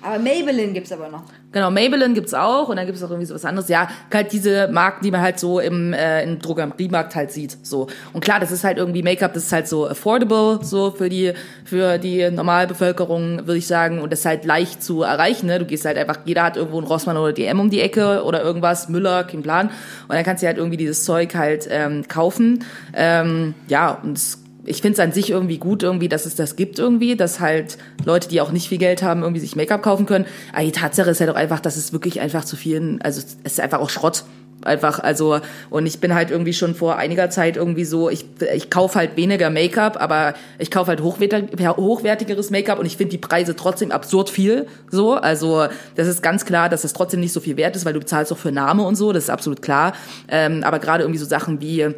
[0.00, 1.24] Aber Maybelline gibt's aber noch.
[1.50, 3.68] Genau, Maybelline gibt's auch und dann gibt's auch irgendwie so was anderes.
[3.68, 7.56] Ja, halt diese Marken, die man halt so im, äh, im Drogeriemarkt halt sieht.
[7.66, 7.88] So.
[8.12, 11.32] Und klar, das ist halt irgendwie Make-up, das ist halt so affordable, so für die,
[11.64, 14.00] für die Normalbevölkerung, würde ich sagen.
[14.00, 15.46] Und das ist halt leicht zu erreichen.
[15.46, 15.58] Ne?
[15.58, 18.42] Du gehst halt einfach, jeder hat irgendwo einen Rossmann oder DM um die Ecke oder
[18.42, 19.68] irgendwas, Müller, kein Plan.
[20.06, 22.64] Und dann kannst du halt irgendwie dieses Zeug halt ähm, kaufen.
[22.94, 26.56] Ähm, ja, und es ich finde es an sich irgendwie gut, irgendwie, dass es das
[26.56, 30.06] gibt irgendwie, dass halt Leute, die auch nicht viel Geld haben, irgendwie sich Make-up kaufen
[30.06, 30.26] können.
[30.52, 33.36] Aber die Tatsache ist halt auch einfach, dass es wirklich einfach zu vielen, also es
[33.44, 34.24] ist einfach auch Schrott.
[34.64, 35.38] Einfach, also,
[35.70, 39.16] und ich bin halt irgendwie schon vor einiger Zeit irgendwie so, ich, ich kaufe halt
[39.16, 43.92] weniger Make-up, aber ich kaufe halt hochwertig, hochwertigeres Make-up und ich finde die Preise trotzdem
[43.92, 44.66] absurd viel.
[44.90, 47.92] So, also das ist ganz klar, dass das trotzdem nicht so viel wert ist, weil
[47.92, 49.92] du bezahlst auch für Name und so, das ist absolut klar.
[50.26, 51.94] Ähm, aber gerade irgendwie so Sachen wie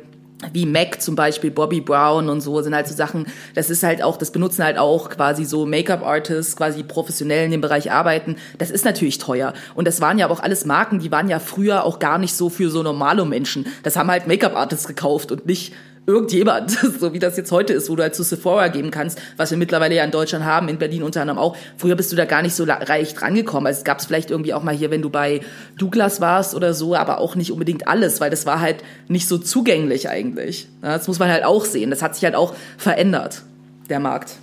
[0.53, 4.03] wie Mac zum Beispiel, Bobby Brown und so sind halt so Sachen, das ist halt
[4.03, 8.37] auch, das benutzen halt auch quasi so Make-up-Artists, quasi professionell in dem Bereich arbeiten.
[8.59, 9.53] Das ist natürlich teuer.
[9.75, 12.49] Und das waren ja auch alles Marken, die waren ja früher auch gar nicht so
[12.49, 13.67] für so normale Menschen.
[13.83, 15.73] Das haben halt Make-up-Artists gekauft und nicht
[16.07, 16.71] irgendjemand,
[17.01, 19.59] so wie das jetzt heute ist, wo du halt zu Sephora geben kannst, was wir
[19.59, 21.57] mittlerweile ja in Deutschland haben, in Berlin unter anderem auch.
[21.77, 23.67] Früher bist du da gar nicht so reich drangekommen.
[23.67, 25.41] Also es gab es vielleicht irgendwie auch mal hier, wenn du bei
[25.79, 28.79] Douglas warst oder so, aber auch nicht unbedingt alles, weil das war halt
[29.09, 30.69] nicht so zugänglich eigentlich.
[30.83, 31.91] Das muss man halt auch sehen.
[31.91, 33.43] Das hat sich halt auch verändert,
[33.89, 34.35] der Markt.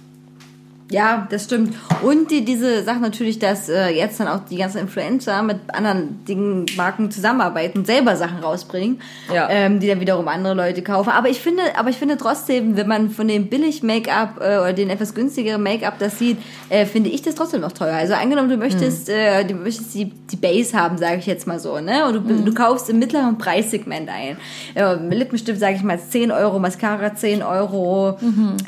[0.90, 1.76] Ja, das stimmt.
[2.02, 6.24] Und die, diese Sache natürlich, dass äh, jetzt dann auch die ganzen Influencer mit anderen
[6.26, 9.02] Dingen, Marken zusammenarbeiten, selber Sachen rausbringen,
[9.34, 9.50] Ja.
[9.50, 11.10] ähm, die dann wiederum andere Leute kaufen.
[11.10, 14.72] Aber ich finde, aber ich finde trotzdem, wenn man von dem billig Make-up äh, oder
[14.72, 16.38] den etwas günstigeren Make-up das sieht,
[16.70, 17.94] äh, finde ich das trotzdem noch teuer.
[17.96, 21.60] Also angenommen, du möchtest, äh, du möchtest die, die Base haben, sage ich jetzt mal
[21.60, 22.06] so, ne?
[22.08, 24.38] Und du, du kaufst im mittleren Preissegment ein.
[24.74, 28.18] Äh, Lippenstift, sage ich mal, 10 Euro, Mascara 10 Euro,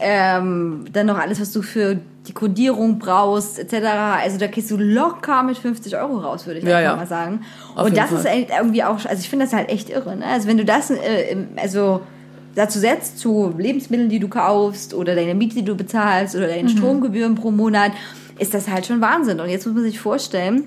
[0.01, 1.97] ähm, dann noch alles, was du für
[2.29, 3.85] die Kodierung brauchst, etc.
[4.23, 6.95] Also da kriegst du locker mit 50 Euro raus, würde ich Ja, einfach ja.
[6.95, 7.41] mal sagen.
[7.75, 8.19] Auf Und das Fall.
[8.41, 10.15] ist irgendwie auch, also ich finde das halt echt irre.
[10.15, 10.25] Ne?
[10.25, 12.01] Also wenn du das, äh, also
[12.55, 16.51] dazu setzt zu Lebensmitteln, die du kaufst oder deine Miete, die du bezahlst oder Mhm.
[16.51, 17.91] deine Stromgebühren pro Monat,
[18.37, 19.39] ist das halt schon Wahnsinn.
[19.39, 20.63] Und jetzt muss man sich vorstellen,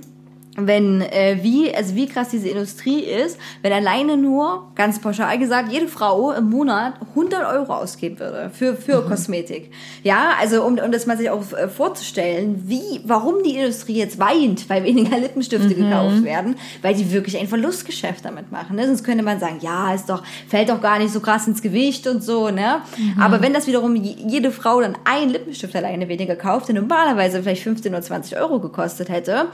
[0.57, 5.73] wenn äh, wie also wie krass diese Industrie ist, wenn alleine nur ganz pauschal gesagt
[5.73, 9.71] jede Frau im Monat 100 Euro ausgeben würde für für Kosmetik,
[10.03, 14.19] ja also um, um das mal sich auch äh, vorzustellen, wie warum die Industrie jetzt
[14.19, 18.77] weint, weil weniger Lippenstifte gekauft werden, weil die wirklich ein Verlustgeschäft damit machen.
[18.77, 18.87] Ne?
[18.87, 22.07] Sonst könnte man sagen, ja ist doch fällt doch gar nicht so krass ins Gewicht
[22.07, 22.83] und so, ne?
[23.19, 27.43] Aber wenn das wiederum je- jede Frau dann einen Lippenstift alleine weniger kauft, der normalerweise
[27.43, 29.47] vielleicht 15 oder 20 Euro gekostet hätte,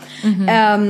[0.48, 0.87] ähm,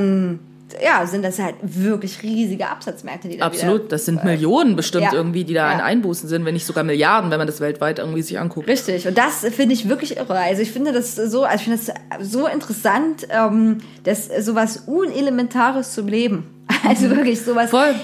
[0.85, 5.13] ja, sind das halt wirklich riesige Absatzmärkte, die da Absolut, das sind Millionen bestimmt ja.
[5.15, 5.75] irgendwie, die da Ja.
[5.75, 8.69] in Einbußen sind, wenn nicht sogar Milliarden, wenn man das weltweit irgendwie sich anguckt.
[8.69, 10.35] Richtig, und das finde ich wirklich irre.
[10.39, 15.95] Also ich finde das so, also ich finde das so interessant, ähm, dass sowas Unelementares
[15.95, 16.45] zum Leben,
[16.87, 17.95] also wirklich sowas, Voll.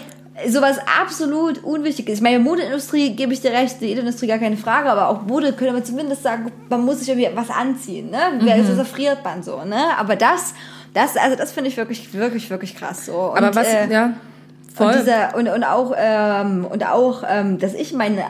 [0.48, 2.16] sowas absolut unwichtig ist.
[2.16, 5.52] Ich meine, Modeindustrie gebe ich dir recht, die Industrie gar keine Frage, aber auch Mode
[5.52, 8.40] könnte man zumindest sagen, man muss sich irgendwie was anziehen, ne?
[8.40, 8.48] Mhm.
[8.48, 9.98] Also das friert man so, ne?
[9.98, 10.54] Aber das,
[10.94, 13.32] das, also das finde ich wirklich, wirklich, wirklich krass so.
[13.32, 14.14] Und, Aber was, äh, ja,
[14.74, 14.86] voll.
[14.86, 18.22] und, dieser, und, und auch, ähm, und auch ähm, dass ich meine,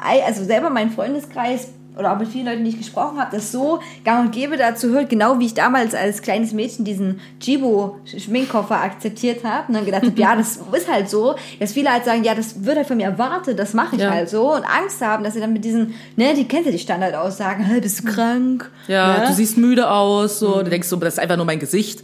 [0.00, 1.68] Ei- also selber meinen Freundeskreis
[1.98, 4.88] oder auch mit vielen Leuten, die ich gesprochen habe, das so gang und gäbe dazu
[4.90, 10.02] hört, genau wie ich damals als kleines Mädchen diesen Jibo-Schminkkoffer akzeptiert habe und dann gedacht
[10.04, 12.96] habe, ja, das ist halt so, dass viele halt sagen, ja, das wird halt von
[12.96, 14.10] mir erwartet, das mache ich Ja.
[14.10, 16.78] halt so und Angst haben, dass sie dann mit diesen, ne, die kennt ja die
[16.78, 18.70] Standardaussagen, hey, bist du krank?
[18.88, 19.26] ja, ne?
[19.26, 22.02] du siehst müde aus, so, du denkst so, das ist einfach nur mein Gesicht.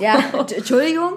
[0.00, 0.18] Ja,
[0.56, 1.14] Entschuldigung,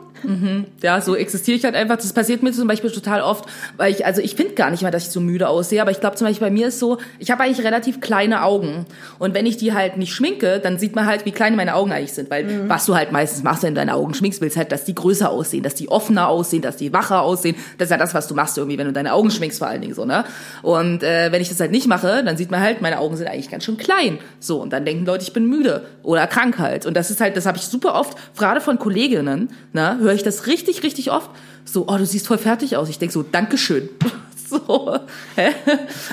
[0.81, 1.97] Ja, so existiere ich halt einfach.
[1.97, 3.45] Das passiert mir zum Beispiel total oft,
[3.77, 5.99] weil ich, also ich finde gar nicht mal, dass ich so müde aussehe, aber ich
[5.99, 8.85] glaube zum Beispiel bei mir ist so, ich habe eigentlich relativ kleine Augen.
[9.19, 11.91] Und wenn ich die halt nicht schminke, dann sieht man halt, wie klein meine Augen
[11.91, 12.29] eigentlich sind.
[12.29, 14.95] Weil was du halt meistens machst, wenn du deine Augen schminkst, willst halt, dass die
[14.95, 17.55] größer aussehen, dass die offener aussehen, dass die wacher aussehen.
[17.77, 19.81] Das ist ja das, was du machst irgendwie, wenn du deine Augen schminkst vor allen
[19.81, 20.25] Dingen so, ne?
[20.61, 23.27] Und äh, wenn ich das halt nicht mache, dann sieht man halt, meine Augen sind
[23.27, 24.19] eigentlich ganz schön klein.
[24.39, 26.85] So, und dann denken Leute, ich bin müde oder krank halt.
[26.85, 30.21] Und das ist halt, das habe ich super oft, gerade von Kolleginnen, ne, höre ich
[30.21, 31.31] das richtig, richtig oft.
[31.63, 32.89] So, oh, du siehst voll fertig aus.
[32.89, 33.89] Ich denk so, Dankeschön.
[34.47, 34.99] So,
[35.35, 35.49] hä?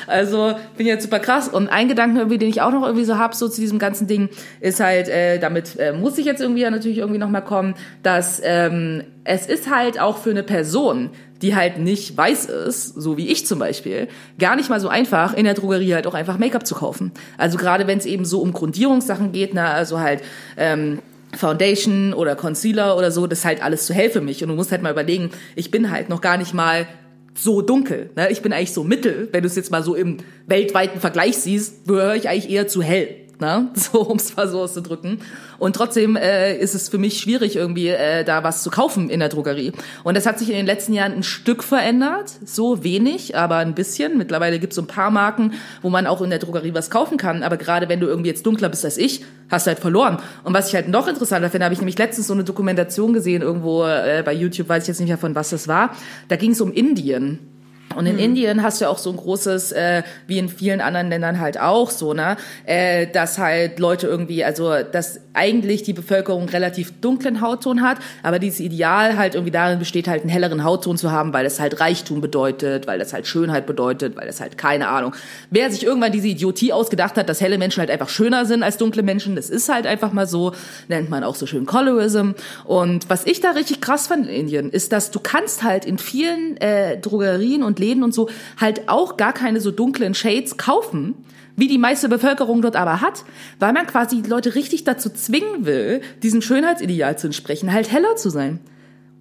[0.07, 1.49] Also, bin jetzt super krass.
[1.49, 4.07] Und ein Gedanke irgendwie, den ich auch noch irgendwie so hab, so zu diesem ganzen
[4.07, 7.75] Ding, ist halt, äh, damit äh, muss ich jetzt irgendwie ja natürlich irgendwie nochmal kommen,
[8.03, 11.11] dass ähm, es ist halt auch für eine Person,
[11.43, 14.09] die halt nicht weiß ist, so wie ich zum Beispiel,
[14.39, 17.13] gar nicht mal so einfach, in der Drogerie halt auch einfach Make-up zu kaufen.
[17.37, 20.23] Also gerade wenn es eben so um Grundierungssachen geht, na, also halt
[20.57, 21.01] ähm,
[21.35, 24.43] Foundation oder Concealer oder so, das ist halt alles zu hell für mich.
[24.43, 26.87] Und du musst halt mal überlegen, ich bin halt noch gar nicht mal
[27.35, 28.11] so dunkel.
[28.17, 28.31] Ne?
[28.31, 29.29] Ich bin eigentlich so mittel.
[29.33, 32.83] Wenn du es jetzt mal so im weltweiten Vergleich siehst, gehöre ich eigentlich eher zu
[32.83, 33.22] hell.
[33.43, 33.69] Ne?
[33.75, 35.21] so um es mal so auszudrücken.
[35.59, 39.21] Und trotzdem äh, ist es für mich schwierig, irgendwie äh, da was zu kaufen in
[39.21, 39.73] der Drogerie.
[40.03, 43.75] Und das hat sich in den letzten Jahren ein Stück verändert, so wenig, aber ein
[43.75, 44.17] bisschen.
[44.17, 47.19] Mittlerweile gibt es so ein paar Marken, wo man auch in der Drogerie was kaufen
[47.19, 47.43] kann.
[47.43, 50.19] Aber gerade wenn du irgendwie jetzt dunkler bist als ich, hast du halt verloren.
[50.45, 53.43] Und was ich halt noch interessanter finde, habe ich nämlich letztens so eine Dokumentation gesehen,
[53.43, 55.95] irgendwo äh, bei YouTube, weiß ich jetzt nicht mehr von was das war.
[56.29, 57.52] Da ging es um Indien.
[57.97, 61.09] Und in Indien hast du ja auch so ein großes, äh, wie in vielen anderen
[61.09, 66.49] Ländern halt auch so, ne, äh, dass halt Leute irgendwie, also dass eigentlich die Bevölkerung
[66.49, 70.97] relativ dunklen Hautton hat, aber dieses Ideal halt irgendwie darin besteht, halt einen helleren Hautton
[70.97, 74.59] zu haben, weil das halt Reichtum bedeutet, weil das halt Schönheit bedeutet, weil das halt
[74.59, 75.15] keine Ahnung.
[75.51, 78.77] Wer sich irgendwann diese Idiotie ausgedacht hat, dass helle Menschen halt einfach schöner sind als
[78.77, 80.53] dunkle Menschen, das ist halt einfach mal so,
[80.89, 82.33] nennt man auch so schön Colorism.
[82.65, 85.99] Und was ich da richtig krass fand in Indien, ist, dass du kannst halt in
[85.99, 88.29] vielen äh, Drogerien und Läden und so
[88.61, 91.15] halt auch gar keine so dunklen Shades kaufen,
[91.57, 93.25] wie die meiste Bevölkerung dort aber hat,
[93.59, 98.17] weil man quasi die Leute richtig dazu zwingen will, diesem Schönheitsideal zu entsprechen, halt heller
[98.17, 98.61] zu sein.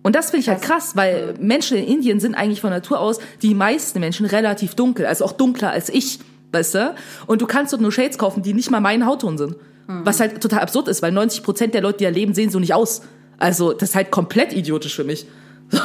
[0.04, 3.20] Und das finde ich halt krass, weil Menschen in Indien sind eigentlich von Natur aus
[3.42, 6.20] die meisten Menschen relativ dunkel, also auch dunkler als ich,
[6.54, 6.96] weißt du?
[7.28, 9.56] Und du kannst dort nur Shades kaufen, die nicht mal meinen Hautton sind.
[9.88, 12.60] Was halt total absurd ist, weil 90 Prozent der Leute, die da leben, sehen so
[12.60, 13.02] nicht aus.
[13.38, 15.26] Also das ist halt komplett idiotisch für mich.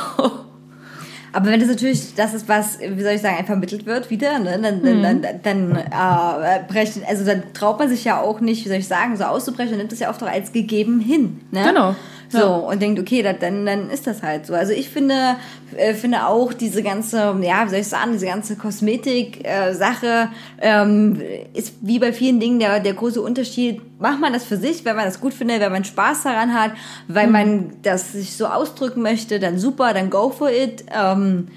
[1.36, 4.58] Aber wenn das natürlich das ist, was, wie soll ich sagen, vermittelt wird wieder, ne,
[4.58, 8.70] dann, dann, dann, dann äh, brechen, also dann traut man sich ja auch nicht, wie
[8.70, 11.42] soll ich sagen, so auszubrechen und nimmt das ja oft auch als gegeben hin.
[11.50, 11.62] Ne?
[11.62, 11.94] Genau.
[12.28, 14.54] So, und denkt, okay, da, dann, dann ist das halt so.
[14.54, 15.36] Also ich finde,
[15.76, 20.28] äh, finde auch diese ganze, ja, wie soll ich sagen, diese ganze Kosmetik-Sache
[20.60, 21.20] ähm,
[21.54, 23.80] ist wie bei vielen Dingen der, der große Unterschied.
[24.00, 26.72] Macht man das für sich, wenn man das gut findet, wenn man Spaß daran hat,
[27.08, 30.84] weil man das sich so ausdrücken möchte, dann super, dann go for it.
[30.94, 31.48] Ähm,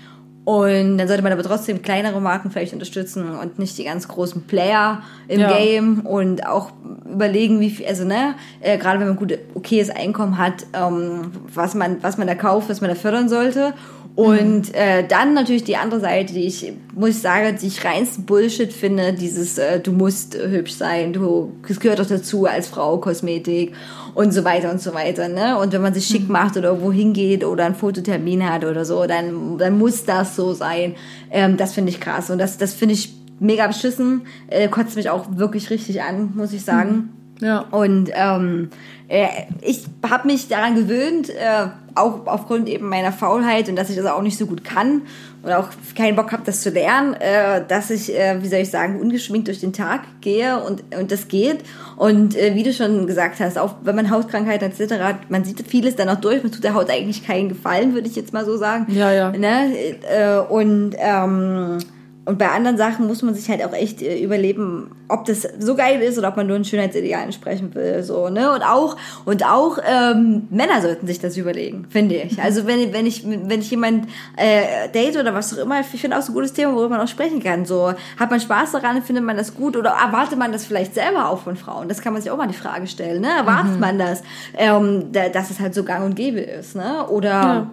[0.49, 4.47] und dann sollte man aber trotzdem kleinere Marken vielleicht unterstützen und nicht die ganz großen
[4.47, 5.55] Player im Ja.
[5.55, 6.71] Game und auch
[7.05, 11.75] überlegen, wie viel, also ne, äh, gerade wenn man gut okayes Einkommen hat, ähm, was
[11.75, 13.75] man, was man da kauft, was man da fördern sollte.
[14.15, 18.25] Und äh, dann natürlich die andere Seite, die ich, muss ich sagen, die ich reinsten
[18.25, 22.97] Bullshit finde, dieses, äh, du musst hübsch sein, du, das gehört doch dazu als Frau,
[22.97, 23.73] Kosmetik
[24.15, 25.57] und so weiter und so weiter, ne?
[25.57, 29.05] Und wenn man sich schick macht oder irgendwo hingeht oder einen Fototermin hat oder so,
[29.05, 30.95] dann, dann muss das so sein.
[31.31, 35.09] Ähm, das finde ich krass und das, das finde ich mega beschissen, äh, kotzt mich
[35.09, 37.09] auch wirklich richtig an, muss ich sagen.
[37.41, 37.59] Ja.
[37.71, 38.69] Und ähm,
[39.07, 39.27] äh,
[39.61, 44.05] ich habe mich daran gewöhnt, äh, auch aufgrund eben meiner Faulheit und dass ich das
[44.05, 45.03] auch nicht so gut kann
[45.41, 48.69] und auch keinen Bock habe, das zu lernen, äh, dass ich, äh, wie soll ich
[48.69, 51.59] sagen, ungeschminkt durch den Tag gehe und, und das geht.
[51.97, 55.01] Und äh, wie du schon gesagt hast, auch wenn man Hautkrankheiten etc.
[55.01, 58.07] hat, man sieht vieles dann auch durch, man tut der Haut eigentlich keinen Gefallen, würde
[58.07, 58.85] ich jetzt mal so sagen.
[58.93, 59.31] Ja, ja.
[59.31, 59.73] Ne?
[60.09, 61.79] Äh, und ähm,
[62.25, 65.75] und bei anderen Sachen muss man sich halt auch echt äh, überleben, ob das so
[65.75, 68.03] geil ist oder ob man nur ein Schönheitsideal entsprechen will.
[68.03, 68.53] So, ne?
[68.53, 72.37] Und auch, und auch ähm, Männer sollten sich das überlegen, finde ich.
[72.49, 76.17] Also wenn, wenn ich, wenn ich jemand äh, date oder was auch immer, ich finde
[76.17, 77.65] auch so ein gutes Thema, worüber man auch sprechen kann.
[77.65, 81.29] So, hat man Spaß daran, findet man das gut oder erwartet man das vielleicht selber
[81.29, 81.89] auch von Frauen?
[81.89, 83.21] Das kann man sich auch mal die Frage stellen.
[83.21, 83.29] Ne?
[83.29, 84.23] Erwartet man das,
[84.57, 87.07] ähm, da, dass es halt so gang und gäbe ist, ne?
[87.07, 87.69] Oder,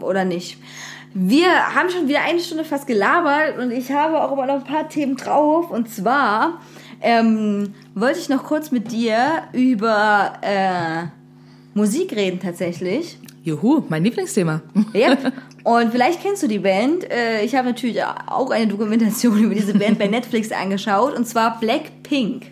[0.00, 0.58] oder nicht?
[1.14, 4.64] Wir haben schon wieder eine Stunde fast gelabert und ich habe auch immer noch ein
[4.64, 5.70] paar Themen drauf.
[5.70, 6.60] Und zwar
[7.02, 11.04] ähm, wollte ich noch kurz mit dir über äh,
[11.74, 13.18] Musik reden tatsächlich.
[13.44, 14.62] Juhu, mein Lieblingsthema.
[14.92, 15.16] Ja.
[15.64, 17.10] Und vielleicht kennst du die Band.
[17.10, 21.14] Äh, ich habe natürlich auch eine Dokumentation über diese Band bei Netflix angeschaut.
[21.14, 22.46] Und zwar Blackpink.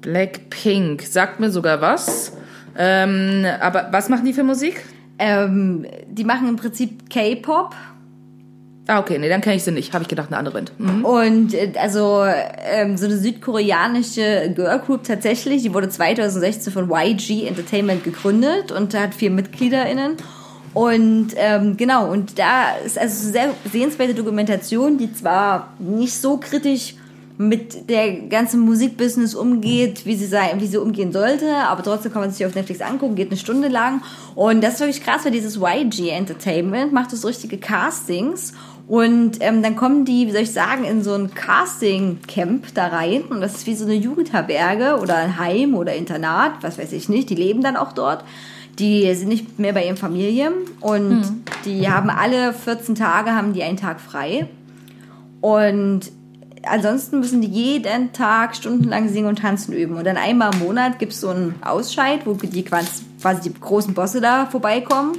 [0.00, 2.32] Blackpink, sagt mir sogar was.
[2.76, 4.82] Ähm, aber was machen die für Musik?
[5.22, 7.74] Ähm, die machen im Prinzip K-Pop.
[8.86, 9.92] Ah, okay, nee, dann kenne ich sie nicht.
[9.92, 10.72] Habe ich gedacht, eine andere Band.
[10.78, 11.04] Mhm.
[11.04, 18.02] Und äh, also ähm, so eine südkoreanische Girlgroup tatsächlich, die wurde 2016 von YG Entertainment
[18.02, 20.16] gegründet und hat vier MitgliederInnen.
[20.72, 26.38] Und ähm, genau, und da ist also eine sehr sehenswerte Dokumentation, die zwar nicht so
[26.38, 26.94] kritisch
[27.40, 32.20] mit der ganzen Musikbusiness umgeht, wie sie sei, wie sie umgehen sollte, aber trotzdem kann
[32.20, 34.02] man sich auf Netflix angucken, geht eine Stunde lang.
[34.34, 38.52] Und das ist wirklich krass, weil dieses YG Entertainment macht so richtige Castings.
[38.86, 43.22] Und ähm, dann kommen die, wie soll ich sagen, in so ein Casting-Camp da rein.
[43.22, 47.08] Und das ist wie so eine Jugendherberge oder ein Heim oder Internat, was weiß ich
[47.08, 48.22] nicht, die leben dann auch dort.
[48.78, 50.52] Die sind nicht mehr bei ihren Familien.
[50.80, 51.24] Und
[51.64, 54.46] die haben alle 14 Tage, haben die einen Tag frei.
[55.40, 56.10] Und
[56.64, 59.96] ansonsten müssen die jeden Tag stundenlang singen und tanzen üben.
[59.96, 63.02] Und dann einmal im Monat gibt es so einen Ausscheid, wo die quasi,
[63.44, 65.18] die großen Bosse da vorbeikommen.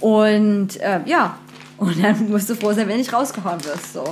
[0.00, 1.38] Und äh, ja,
[1.78, 3.92] und dann musst du froh sein, wenn du nicht rausgehauen wirst.
[3.92, 4.04] So.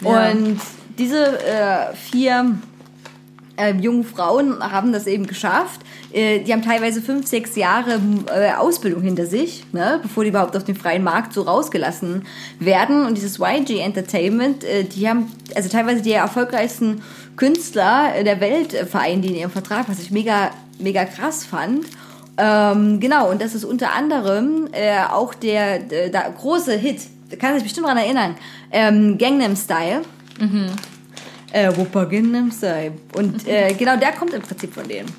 [0.00, 0.30] Ja.
[0.30, 0.60] Und
[0.98, 2.56] diese äh, vier
[3.62, 5.80] äh, jungen Frauen haben das eben geschafft.
[6.12, 8.00] Äh, die haben teilweise fünf, sechs Jahre
[8.34, 12.26] äh, Ausbildung hinter sich, ne, bevor die überhaupt auf den freien Markt so rausgelassen
[12.58, 13.06] werden.
[13.06, 17.02] Und dieses YG Entertainment, äh, die haben also teilweise die erfolgreichsten
[17.36, 21.86] Künstler der Welt äh, vereint die in ihrem Vertrag, was ich mega, mega krass fand.
[22.38, 27.00] Ähm, genau, und das ist unter anderem äh, auch der, der, der große Hit,
[27.38, 28.36] kann sich bestimmt daran erinnern,
[28.70, 30.02] ähm, Gangnam Style.
[31.52, 32.92] Äh, Wuppa Gangnam Style.
[33.14, 35.12] Und äh, genau, der kommt im Prinzip von denen.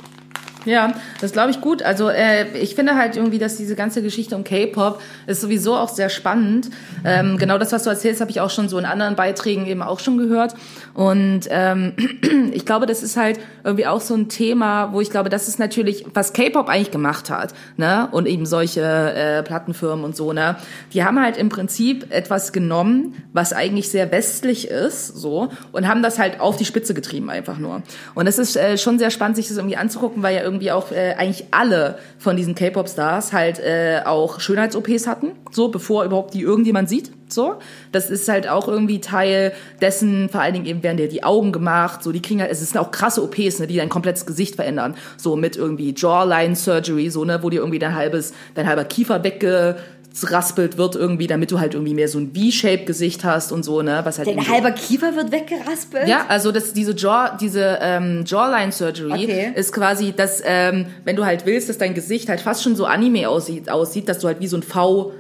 [0.66, 1.84] Ja, das glaube ich gut.
[1.84, 5.90] Also äh, ich finde halt irgendwie, dass diese ganze Geschichte um K-Pop ist sowieso auch
[5.90, 6.70] sehr spannend.
[7.04, 9.82] Ähm, genau das, was du erzählst, habe ich auch schon so in anderen Beiträgen eben
[9.82, 10.56] auch schon gehört.
[10.94, 11.94] Und ähm,
[12.54, 15.60] ich glaube, das ist halt irgendwie auch so ein Thema, wo ich glaube, das ist
[15.60, 18.08] natürlich, was K-Pop eigentlich gemacht hat, ne?
[18.12, 20.56] Und eben solche äh, Plattenfirmen und so, ne?
[20.94, 26.04] Die haben halt im Prinzip etwas genommen, was eigentlich sehr westlich ist, so, und haben
[26.04, 27.82] das halt auf die Spitze getrieben einfach nur.
[28.16, 30.92] Und es ist äh, schon sehr spannend, sich das irgendwie anzugucken, weil ja irgendwie auch
[30.92, 36.42] äh, eigentlich alle von diesen K-Pop-Stars halt äh, auch Schönheits-OPs hatten, so bevor überhaupt die
[36.42, 37.12] irgendjemand sieht.
[37.28, 37.56] So,
[37.92, 40.30] das ist halt auch irgendwie Teil dessen.
[40.30, 42.04] Vor allen Dingen eben werden dir die Augen gemacht.
[42.04, 44.96] So, die kriegen halt, es sind auch krasse OPs, ne, die dein komplettes Gesicht verändern.
[45.18, 49.20] So mit irgendwie Jawline Surgery, so ne, wo dir irgendwie dein halbes, dein halber Kiefer
[50.14, 54.02] weggeraspelt wird irgendwie, damit du halt irgendwie mehr so ein V-Shape-Gesicht hast und so ne,
[54.04, 56.08] was halt Dein halber Kiefer wird weggeraspelt?
[56.08, 59.52] ja, also das, diese Jaw, diese ähm, Jawline Surgery Okay.
[59.56, 62.86] ist quasi, dass ähm, wenn du halt willst, dass dein Gesicht halt fast schon so
[62.86, 65.14] Anime aussieht, aussieht, dass du halt wie so ein V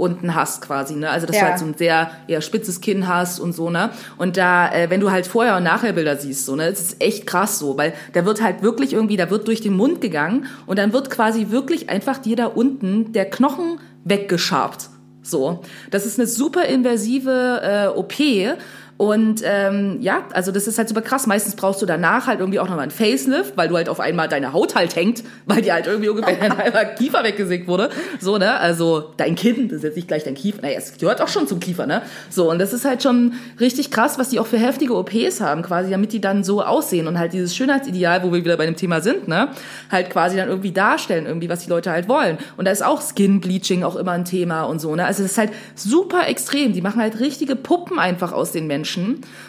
[0.00, 1.10] unten hast quasi, ne?
[1.10, 1.42] Also dass Ja.
[1.42, 3.90] du halt so ein sehr eher spitzes Kinn hast und so, ne?
[4.18, 7.02] Und da, äh, wenn du halt vorher und nachher Bilder siehst, so, ne, das ist
[7.02, 10.46] echt krass so, weil da wird halt wirklich irgendwie, da wird durch den Mund gegangen
[10.66, 14.88] und dann wird quasi wirklich einfach dir da unten der Knochen weggeschabt.
[15.22, 18.14] So, das ist eine super invasive äh, OP.
[19.00, 21.26] Und ähm, ja, also das ist halt super krass.
[21.26, 24.28] Meistens brauchst du danach halt irgendwie auch nochmal ein Facelift, weil du halt auf einmal
[24.28, 27.88] deine Haut halt hängt, weil dir halt irgendwie ungefähr dein halber Kiefer weggesägt wurde.
[28.20, 28.60] So, ne?
[28.60, 30.60] Also dein Kinn, das ist jetzt nicht gleich dein Kiefer.
[30.60, 32.02] Naja, es gehört auch schon zum Kiefer, ne?
[32.28, 35.62] So, und das ist halt schon richtig krass, was die auch für heftige OPs haben,
[35.62, 38.76] quasi, damit die dann so aussehen und halt dieses Schönheitsideal, wo wir wieder bei dem
[38.76, 39.48] Thema sind, ne?
[39.90, 42.36] Halt quasi dann irgendwie darstellen, irgendwie, was die Leute halt wollen.
[42.58, 45.06] Und da ist auch Skin Bleaching auch immer ein Thema und so, ne?
[45.06, 46.74] Also das ist halt super extrem.
[46.74, 48.89] Die machen halt richtige Puppen einfach aus den Menschen.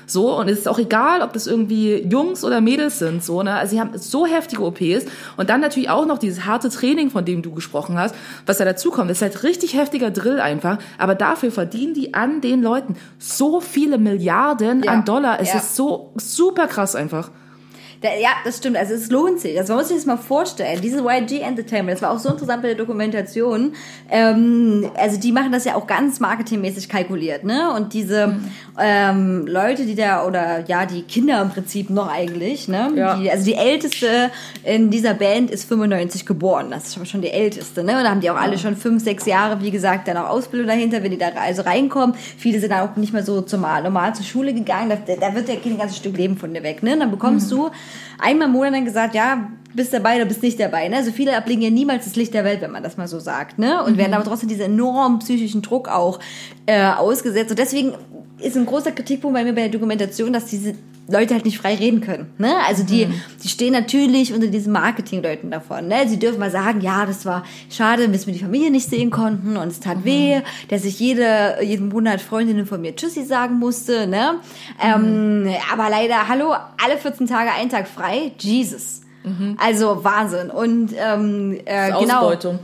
[0.06, 3.54] So, und es ist auch egal, ob das irgendwie Jungs oder Mädels sind, so, ne?
[3.54, 5.06] Also sie haben so heftige OPs
[5.38, 8.14] und dann natürlich auch noch dieses harte Training, von dem du gesprochen hast,
[8.46, 9.10] was da dazu kommt.
[9.10, 13.62] Das ist halt richtig heftiger Drill einfach, aber dafür verdienen die an den Leuten so
[13.62, 14.92] viele Milliarden Ja.
[14.92, 15.40] an Dollar.
[15.40, 15.58] Es Ja.
[15.60, 17.30] ist so super krass einfach.
[18.02, 18.78] Da, ja, das stimmt.
[18.78, 19.58] Also es lohnt sich.
[19.60, 20.82] Also man muss sich das mal vorstellen.
[20.82, 23.74] Diese YG Entertainment, das war auch so interessant bei der Dokumentation.
[24.10, 27.72] Ähm, also die machen das ja auch ganz marketingmäßig kalkuliert, ne?
[27.76, 28.52] Und diese Mhm.
[28.80, 32.92] ähm, Leute, die da oder ja die Kinder im Prinzip noch eigentlich, ne?
[32.96, 33.16] Ja.
[33.18, 34.32] Die, also die älteste
[34.64, 36.68] in dieser Band ist 95 geboren.
[36.72, 37.98] Das ist schon- schon die älteste, ne?
[37.98, 40.68] Und da haben die auch alle schon fünf, sechs Jahre, wie gesagt, dann auch Ausbildung
[40.68, 42.16] dahinter, wenn die da also reinkommen.
[42.38, 44.90] Viele sind dann auch nicht mehr so zum, normal zur Schule gegangen.
[44.90, 46.94] Da, da wird ja kein ganzes Stück Leben von dir weg, ne?
[46.94, 47.70] Und dann bekommst du
[48.20, 50.88] einmal im Monat dann gesagt, ja, bist dabei oder bist nicht dabei.
[50.88, 50.98] Ne?
[50.98, 53.58] Also viele ablegen ja niemals das Licht der Welt, wenn man das mal so sagt.
[53.58, 53.84] Ne?
[53.84, 56.20] Und werden aber trotzdem diesen enormen psychischen Druck auch
[56.66, 57.52] äh, ausgesetzt.
[57.52, 57.94] Und deswegen
[58.40, 60.76] ist ein großer Kritikpunkt bei mir bei der Dokumentation, dass diese
[61.12, 62.34] Leute halt nicht frei reden können.
[62.38, 62.56] Ne?
[62.68, 63.08] Also die,
[63.44, 65.88] die stehen natürlich unter diesen Marketingleuten davon.
[65.88, 66.08] Ne?
[66.08, 69.58] Sie dürfen mal sagen, ja, das war schade, bis wir die Familie nicht sehen konnten
[69.58, 74.08] und es tat weh, dass ich jede, jeden Monat Freundinnen von mir Tschüssi sagen musste.
[74.08, 74.40] Ne?
[74.84, 76.54] Ähm, aber leider, hallo,
[76.84, 79.02] alle 14 Tage, ein Tag frei, Jesus.
[79.58, 80.50] Also Wahnsinn.
[80.50, 82.22] Und ähm, äh, genau.
[82.22, 82.60] Ausbeutung.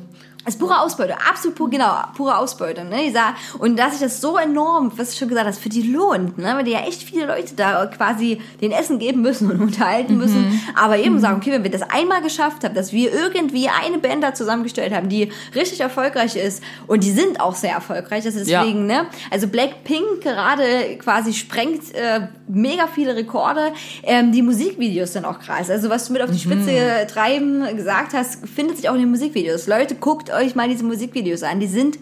[0.48, 2.86] Ist pure Ausbeute, absolut pur, genau, pure Ausbeute.
[2.86, 3.12] Ne?
[3.12, 6.38] Sag, und dass sich das so enorm, was du schon gesagt hast, für die lohnt,
[6.38, 6.54] ne?
[6.56, 10.62] weil die ja echt viele Leute da quasi den Essen geben müssen und unterhalten müssen,
[10.76, 14.24] aber eben sagen, okay, wenn wir das einmal geschafft haben, dass wir irgendwie eine Band
[14.24, 18.48] da zusammengestellt haben, die richtig erfolgreich ist und die sind auch sehr erfolgreich, das ist
[18.48, 18.62] Ja.
[18.64, 19.08] deswegen, ne?
[19.32, 20.64] Also Blackpink gerade
[21.00, 23.74] quasi sprengt äh, mega viele Rekorde,
[24.04, 25.70] ähm, die Musikvideos sind auch krass.
[25.70, 29.10] Also was du mit auf die Spitze treiben gesagt hast, findet sich auch in den
[29.10, 29.68] Musikvideos.
[29.68, 31.98] Leute, guckt euch mal diese Musikvideos an, die sind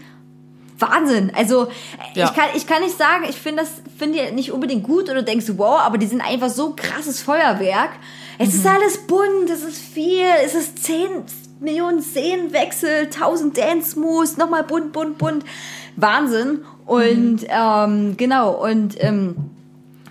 [0.80, 1.32] Wahnsinn.
[1.36, 1.68] Also
[2.14, 2.26] Ja.
[2.26, 5.24] ich, kann, ich kann nicht sagen, ich finde das finde ich nicht unbedingt gut oder
[5.24, 7.92] denkst du, wow, aber die sind einfach so krasses Feuerwerk.
[8.38, 11.08] Es ist alles bunt, es ist viel, es ist 10
[11.62, 15.46] Millionen Szenenwechsel, 1000 Dance-Moves, nochmal bunt, bunt, bunt.
[15.96, 16.66] Wahnsinn.
[16.86, 19.36] Und ähm, genau, und ähm,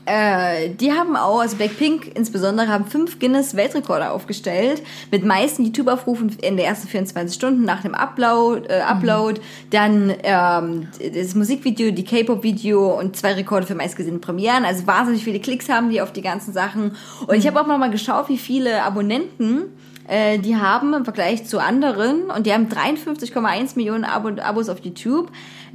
[0.06, 6.56] Äh, die haben auch, also Blackpink insbesondere, haben fünf Guinness-Weltrekorde aufgestellt mit meisten YouTube-Aufrufen in
[6.56, 8.68] den ersten 24 Stunden nach dem Upload.
[8.68, 9.40] Äh, Upload.
[9.70, 14.64] Dann ähm, das Musikvideo, die K-Pop-Video und zwei Rekorde für meistgesehene Premieren.
[14.64, 16.96] Also wahnsinnig viele Klicks haben die auf die ganzen Sachen.
[17.26, 19.72] Und ich habe auch noch mal geschaut, wie viele Abonnenten
[20.08, 24.78] äh, die haben im Vergleich zu anderen und die haben 53,1 Millionen Abo Abos auf
[24.84, 25.30] YouTube.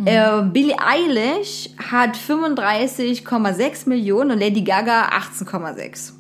[0.06, 6.14] Äh, Billie Eilish hat 35,6 Millionen und Lady Gaga 18,6.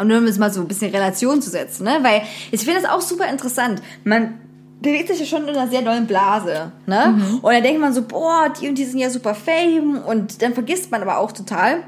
[0.00, 1.98] Und nur um es mal so ein bisschen in Relation zu setzen, ne?
[2.02, 2.22] Weil
[2.52, 3.82] ich finde das auch super interessant.
[4.04, 4.34] Man
[4.80, 7.18] bewegt sich ja schon in einer sehr neuen Blase, ne?
[7.42, 10.54] Und dann denkt man so, boah, die und die sind ja super fame und dann
[10.54, 11.82] vergisst man aber auch total,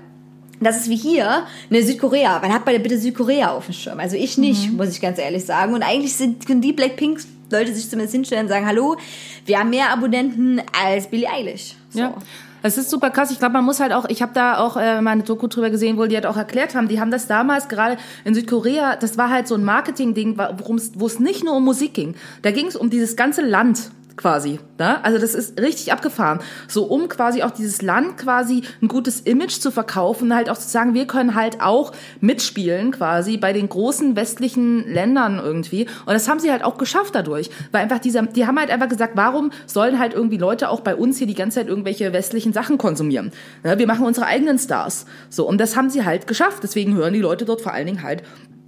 [0.60, 2.38] das ist wie hier, ne, Südkorea.
[2.40, 4.00] Wann hat man denn bitte Südkorea auf dem Schirm?
[4.00, 5.74] Also ich nicht, muss ich ganz ehrlich sagen.
[5.74, 8.96] Und eigentlich sind können die Blackpink-Leute sich zumindest hinstellen und sagen, hallo,
[9.44, 11.74] wir haben mehr Abonnenten als Billie Eilish.
[11.90, 12.00] So.
[12.00, 12.14] Ja.
[12.62, 13.30] Es ist super krass.
[13.30, 15.98] Ich glaube, man muss halt auch, ich habe da auch äh, meine Doku drüber gesehen,
[15.98, 19.30] wo die halt auch erklärt haben, die haben das damals gerade in Südkorea, das war
[19.30, 22.16] halt so ein Marketing-Ding, wo es nicht nur um Musik ging.
[22.42, 24.58] Da ging es um dieses ganze Land quasi.
[24.78, 25.02] Ne?
[25.04, 26.40] Also das ist richtig abgefahren.
[26.68, 30.68] So um quasi auch dieses Land quasi ein gutes Image zu verkaufen, halt auch zu
[30.68, 35.86] sagen, wir können halt auch mitspielen quasi bei den großen westlichen Ländern irgendwie.
[36.06, 37.50] Und das haben sie halt auch geschafft dadurch.
[37.72, 40.96] Weil einfach dieser, die haben halt einfach gesagt, warum sollen halt irgendwie Leute auch bei
[40.96, 43.32] uns hier die ganze Zeit irgendwelche westlichen Sachen konsumieren?
[43.64, 43.78] Ne?
[43.78, 45.06] Wir machen unsere eigenen Stars.
[45.28, 46.62] So, und das haben sie halt geschafft.
[46.62, 48.22] Deswegen hören die Leute dort vor allen Dingen halt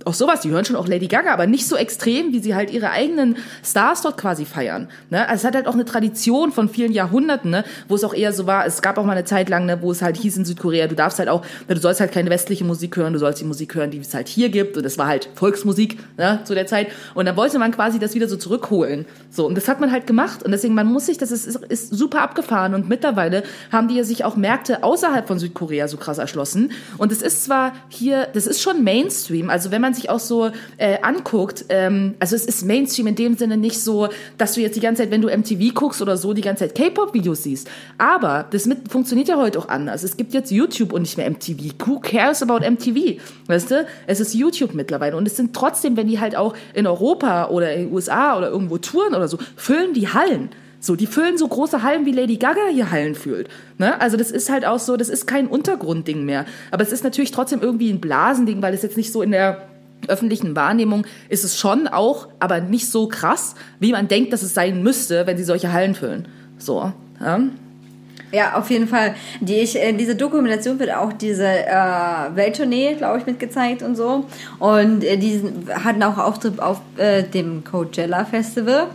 [0.04, 2.70] auch sowas, die hören schon auch Lady Gaga, aber nicht so extrem, wie sie halt
[2.70, 4.88] ihre eigenen Stars dort quasi feiern.
[5.10, 5.28] Ne?
[5.28, 7.64] Also es hat halt auch eine Tradition von vielen Jahrhunderten, ne?
[7.88, 9.90] wo es auch eher so war, es gab auch mal eine Zeit lang, ne, wo
[9.90, 12.64] es halt hieß in Südkorea, du darfst halt auch, ne, du sollst halt keine westliche
[12.64, 14.76] Musik hören, du sollst die Musik hören, die es halt hier gibt.
[14.76, 16.88] Und das war halt Volksmusik ne, zu der Zeit.
[17.14, 19.06] Und dann wollte man quasi das wieder so zurückholen.
[19.30, 20.42] So, und das hat man halt gemacht.
[20.42, 22.74] Und deswegen, man muss sich, das ist, ist, ist super abgefahren.
[22.74, 23.42] Und mittlerweile
[23.72, 26.72] haben die ja sich auch Märkte außerhalb von Südkorea so krass erschlossen.
[26.96, 30.50] Und es ist zwar hier, das ist schon Mainstream, also wenn man sich auch so
[30.76, 34.76] äh, anguckt, ähm, also es ist Mainstream in dem Sinne nicht so, dass du jetzt
[34.76, 37.68] die ganze Zeit, wenn du MTV guckst oder so, die ganze Zeit K-Pop-Videos siehst.
[37.98, 40.02] Aber das mit, funktioniert ja heute auch anders.
[40.02, 41.74] Es gibt jetzt YouTube und nicht mehr MTV.
[41.86, 43.20] Who cares about MTV?
[43.46, 43.86] Weißt du?
[44.06, 45.16] Es ist YouTube mittlerweile.
[45.16, 48.50] Und es sind trotzdem, wenn die halt auch in Europa oder in den USA oder
[48.50, 50.50] irgendwo touren oder so, füllen die Hallen.
[50.80, 53.48] So, die füllen so große Hallen, wie Lady Gaga hier Hallen füllt.
[53.78, 54.00] Ne?
[54.00, 56.46] Also das ist halt auch so, das ist kein Untergrundding mehr.
[56.70, 59.68] Aber es ist natürlich trotzdem irgendwie ein Blasending, weil es jetzt nicht so in der
[60.08, 64.54] öffentlichen Wahrnehmung ist es schon auch, aber nicht so krass, wie man denkt, dass es
[64.54, 66.28] sein müsste, wenn sie solche Hallen füllen.
[66.58, 67.40] So, ja.
[68.30, 69.14] Ja, auf jeden Fall.
[69.40, 74.26] Die ich, in dieser Dokumentation wird auch diese äh, Welttournee, glaube ich, mitgezeigt und so.
[74.58, 75.42] Und äh, die
[75.72, 78.88] hatten auch Auftritt auf äh, dem Coachella Festival.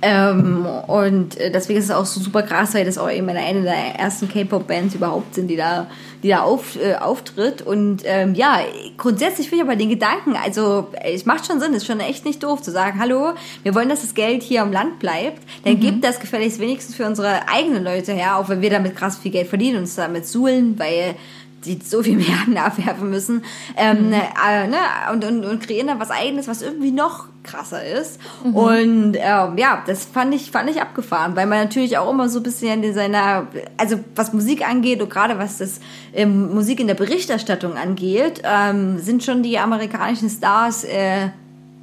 [0.00, 3.62] Ähm, und äh, deswegen ist es auch so super krass, weil das auch eben eine
[3.62, 5.88] der ersten K-Pop-Bands überhaupt sind, die da,
[6.22, 7.62] die da auf, äh, auftritt.
[7.62, 8.60] Und ähm, ja,
[8.96, 12.42] grundsätzlich finde ich aber den Gedanken, also es macht schon Sinn, ist schon echt nicht
[12.42, 16.04] doof zu sagen, hallo, wir wollen, dass das Geld hier im Land bleibt, dann gibt
[16.04, 19.48] das gefälligst wenigstens für unsere eigenen Leute her, auch wenn wir damit krass viel Geld
[19.48, 21.16] verdienen und uns damit suhlen, weil
[21.64, 23.42] die so viel Milliarden abwerfen müssen
[23.76, 24.76] ähm, äh, ne,
[25.12, 28.20] und, und, und kreieren da was eigenes, was irgendwie noch krasser ist.
[28.44, 32.40] Und ähm, ja, das fand ich, fand ich abgefahren, weil man natürlich auch immer so
[32.40, 33.46] ein bisschen in seiner,
[33.76, 35.80] also was Musik angeht und gerade was das
[36.14, 41.30] ähm, Musik in der Berichterstattung angeht, ähm, sind schon die amerikanischen Stars äh,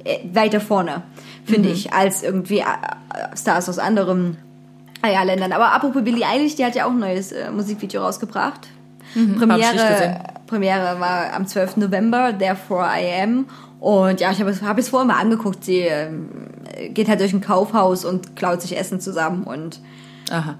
[0.06, 1.02] äh, weiter vorne,
[1.44, 4.36] finde ich, als irgendwie äh, äh, Stars aus anderen
[5.04, 5.52] äh, ja, Ländern.
[5.52, 8.68] Aber apropos Billie Eilish, die hat ja auch ein neues äh, Musikvideo rausgebracht.
[9.16, 9.38] Gesehen.
[9.38, 11.78] Premiere, Premiere war am 12.
[11.78, 13.46] November, Therefore I Am.
[13.80, 15.64] Und ja, ich habe es, hab es vorher mal angeguckt.
[15.64, 16.28] Sie ähm,
[16.90, 19.80] geht halt durch ein Kaufhaus und klaut sich Essen zusammen und
[20.30, 20.56] Aha.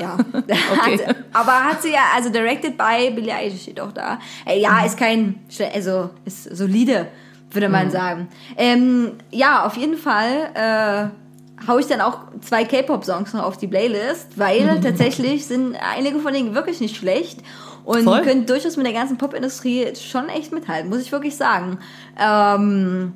[0.00, 0.16] ja.
[0.32, 1.06] Okay.
[1.06, 4.18] hat, aber hat sie ja, also directed by Billie Eilish steht auch da.
[4.46, 5.40] Äh, ja, ist kein,
[5.74, 7.08] also ist solide,
[7.50, 8.28] würde man sagen.
[8.56, 13.66] Ähm, ja, auf jeden Fall äh, hau ich dann auch zwei K-Pop-Songs noch auf die
[13.66, 17.40] Playlist, weil tatsächlich sind einige von denen wirklich nicht schlecht
[17.84, 18.22] und Voll.
[18.22, 21.78] können durchaus mit der ganzen Pop-Industrie schon echt mithalten, muss ich wirklich sagen.
[22.18, 23.12] Ähm,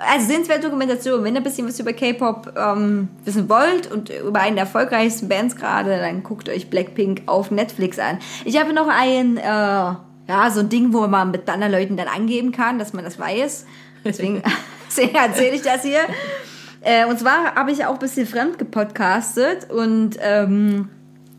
[0.00, 4.40] also sehenswerte Dokumentation, wenn ihr ein bisschen was über K-Pop ähm, wissen wollt und über
[4.40, 8.18] einen der erfolgreichsten Bands gerade, dann guckt euch Blackpink auf Netflix an.
[8.44, 12.08] Ich habe noch ein, äh, ja, so ein Ding, wo man mit anderen Leuten dann
[12.08, 13.66] angeben kann, dass man das weiß.
[14.04, 14.42] Deswegen,
[14.88, 16.00] deswegen erzähle ich das hier.
[16.82, 20.88] Äh, und zwar habe ich auch ein bisschen fremd gepodcastet und ähm,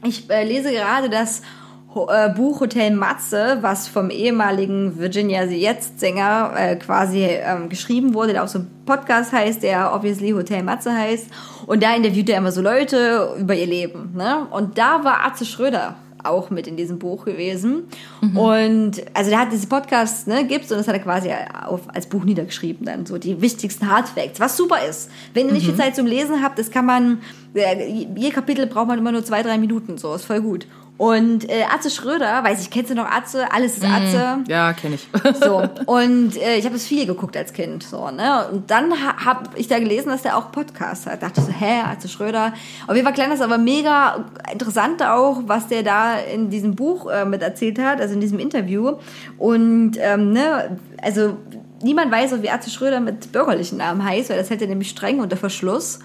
[0.04, 1.61] ich äh, lese gerade das Ho äh,
[1.94, 8.32] Buch Hotel Matze, was vom ehemaligen Virginia the Jetzt Sänger äh, quasi ähm, geschrieben wurde,
[8.34, 11.28] der auch so ein Podcast heißt, der obviously Hotel Matze heißt.
[11.68, 14.14] Und da interviewt er immer so Leute über ihr Leben.
[14.16, 14.48] Ne?
[14.52, 17.86] Und da war Atze Schröder auch mit in diesem Buch gewesen.
[18.22, 18.38] Mhm.
[18.38, 21.32] Und also der hat diese Podcast, ne, gibt's und das hat er quasi
[21.68, 25.10] auf, als Buch niedergeschrieben dann, so die wichtigsten Hard Facts, was super ist.
[25.34, 25.70] Wenn ihr nicht Mhm.
[25.72, 27.22] viel Zeit zum Lesen habt, das kann man,
[27.56, 30.68] äh, je Kapitel braucht man immer nur zwei, drei Minuten, so, ist voll gut.
[31.02, 33.52] Und äh, Atze Schröder, weiß ich, kennst du noch Atze?
[33.52, 34.44] Alles ist Atze.
[34.48, 35.08] Ja, kenne ich.
[35.44, 37.82] So, und äh, ich habe das viel geguckt als Kind.
[37.82, 38.46] So, ne?
[38.52, 41.24] Und dann ha habe ich da gelesen, dass der auch Podcast hat.
[41.24, 42.54] Dachte so, hä, Atze Schröder.
[42.86, 47.10] Auf jeden Fall klang das aber mega interessant auch, was der da in diesem Buch
[47.10, 48.98] äh, mit erzählt hat, also in diesem Interview.
[49.40, 51.36] Und ähm, ne, also
[51.84, 55.20] niemand weiß wie Atze Schröder mit bürgerlichen Namen heißt, weil das hält er nämlich streng
[55.20, 56.00] unter Verschluss.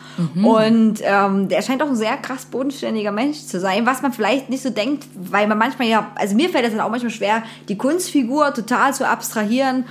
[0.44, 4.50] Und ähm, der scheint auch ein sehr krass bodenständiger Mensch zu sein, was man vielleicht
[4.50, 7.42] nicht so denkt, weil man manchmal ja, also mir fällt es dann auch manchmal schwer,
[7.68, 9.84] die Kunstfigur total zu abstrahieren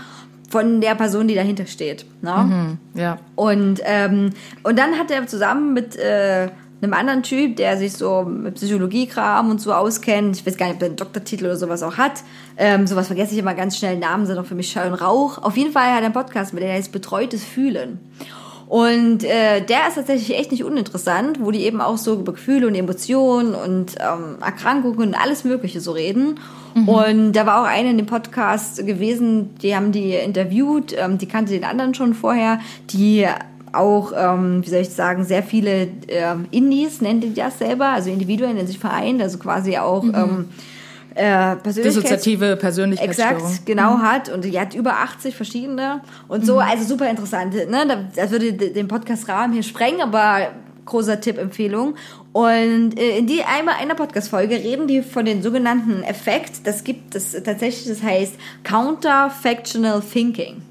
[0.49, 2.05] von der Person, die dahinter steht.
[2.21, 2.31] Ne?
[2.93, 3.17] ja.
[3.35, 4.31] Und, ähm,
[4.63, 6.49] und dann hat er zusammen mit äh,
[6.85, 10.75] einem anderen Typ, der sich so mit Psychologiekram und so auskennt, ich weiß gar nicht,
[10.75, 12.23] ob der einen Doktortitel oder sowas auch hat,
[12.57, 15.39] ähm, sowas vergesse ich immer ganz schnell, Namen sind auch für mich Schall und Rauch.
[15.39, 17.99] Auf jeden Fall hat er einen Podcast mit, der heißt Betreutes Fühlen.
[18.67, 22.65] Und äh, der ist tatsächlich echt nicht uninteressant, wo die eben auch so über Gefühle
[22.65, 26.39] und Emotionen und ähm, Erkrankungen und alles Mögliche so reden.
[26.87, 31.25] Und da war auch eine in dem Podcast gewesen, die haben die interviewt, ähm, die
[31.25, 32.59] kannte den anderen schon vorher,
[32.89, 33.25] die
[33.75, 38.09] auch, ähm, wie soll ich sagen, sehr viele ähm, Indies nennt die das selber, also
[38.09, 40.49] Individuen in sich vereint, also quasi auch ähm,
[41.15, 43.37] äh, Persönlichkeits Dissoziative Persönlichkeitsstörung.
[43.37, 44.29] Exakt, genau hat.
[44.29, 46.01] Und die hat über 80 verschiedene.
[46.27, 47.53] Und so, also super interessant.
[47.53, 47.85] Ne?
[47.87, 50.49] Da- Das würde den Podcast-Rahmen hier sprengen, aber
[50.85, 51.95] großer Tipp, Empfehlung.
[52.33, 56.67] Und äh, in die einmal einer Podcast-Folge reden die von den sogenannten Effekt.
[56.67, 60.61] Das gibt es tatsächlich, das heißt Counterfactional Thinking.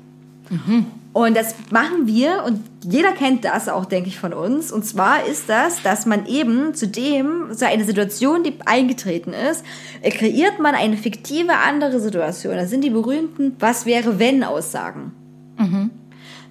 [1.14, 4.72] Und das machen wir und jeder kennt das auch, denke ich, von uns.
[4.72, 9.64] Und zwar ist das, dass man eben zu dem, so eine Situation, die eingetreten ist,
[10.02, 12.56] äh, kreiert man eine fiktive andere Situation.
[12.56, 15.12] Das sind die berühmten Was wäre wenn Aussagen.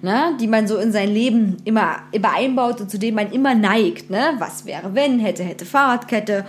[0.00, 3.54] Ne, die man so in sein Leben immer, immer einbaut und zu denen man immer
[3.54, 4.10] neigt.
[4.10, 4.34] Ne?
[4.38, 6.44] Was wäre wenn, hätte, hätte Fahrradkette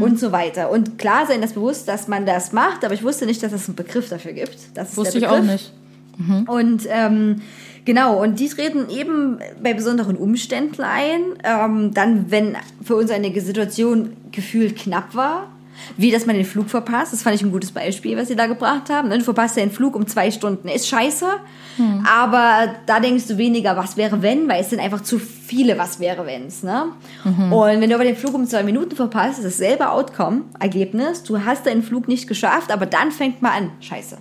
[0.00, 0.70] und so weiter.
[0.70, 3.68] Und klar sein das bewusst, dass man das macht, aber ich wusste nicht, dass es
[3.68, 4.56] einen Begriff dafür gibt.
[4.74, 5.70] Das ist Wusste ich auch Begriff.
[6.18, 6.48] Nicht.
[6.48, 7.42] Und ähm,
[7.84, 11.20] genau, und die treten eben bei besonderen Umständen ein.
[11.44, 15.48] Ähm, dann, wenn für uns eine Situation gefühlt knapp war,
[15.96, 17.12] wie dass man den Flug verpasst.
[17.12, 19.08] Das fand ich ein gutes Beispiel, was sie da gebracht haben.
[19.08, 19.18] ne?
[19.18, 20.68] Du verpasst den Flug um zwei Stunden.
[20.68, 21.26] Ist scheiße.
[22.08, 26.00] Aber da denkst du weniger, was wäre wenn, weil es sind einfach zu viele was
[26.00, 26.62] wäre wenns.
[26.62, 26.84] Ne?
[27.52, 31.22] Und wenn du aber den Flug um zwei Minuten verpasst, ist dasselbe Outcome, Ergebnis.
[31.22, 34.16] Du hast deinen Flug nicht geschafft, aber dann fängt man an, scheiße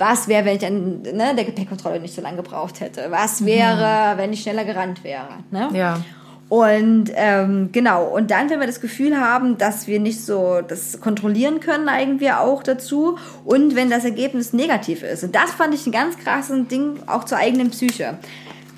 [0.00, 3.06] was wäre, wenn ich an ne, der Gepäckkontrolle nicht so lange gebraucht hätte?
[3.10, 5.28] Was wäre, wenn ich schneller gerannt wäre?
[5.50, 5.68] Ne?
[5.74, 6.00] Ja.
[6.48, 11.00] Und ähm, genau, und dann, wenn wir das Gefühl haben, dass wir nicht so das
[11.00, 13.18] kontrollieren können, neigen wir auch dazu.
[13.44, 15.22] Und wenn das Ergebnis negativ ist.
[15.22, 18.18] Und das fand ich ein ganz krasses Ding auch zur eigenen Psyche.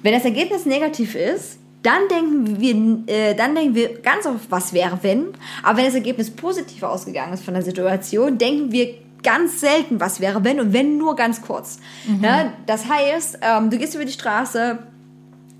[0.02, 4.74] Wenn das Ergebnis negativ ist, dann denken wir, äh, dann denken wir ganz auf, was
[4.74, 5.28] wäre, wenn.
[5.62, 10.20] Aber wenn das Ergebnis positiv ausgegangen ist von der Situation, denken wir ganz selten, was
[10.20, 11.78] wäre, wenn und wenn nur ganz kurz.
[12.20, 14.78] Ja, das heißt, ähm, du gehst über die Straße,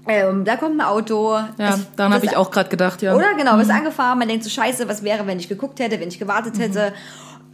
[0.08, 1.34] ähm, da kommt ein Auto.
[1.58, 3.14] Ja, es- daran habe ich auch gerade gedacht, ja.
[3.14, 6.08] oder genau, bist angefahren, man denkt so scheiße, was wäre, wenn ich geguckt hätte, wenn
[6.08, 6.92] ich gewartet hätte.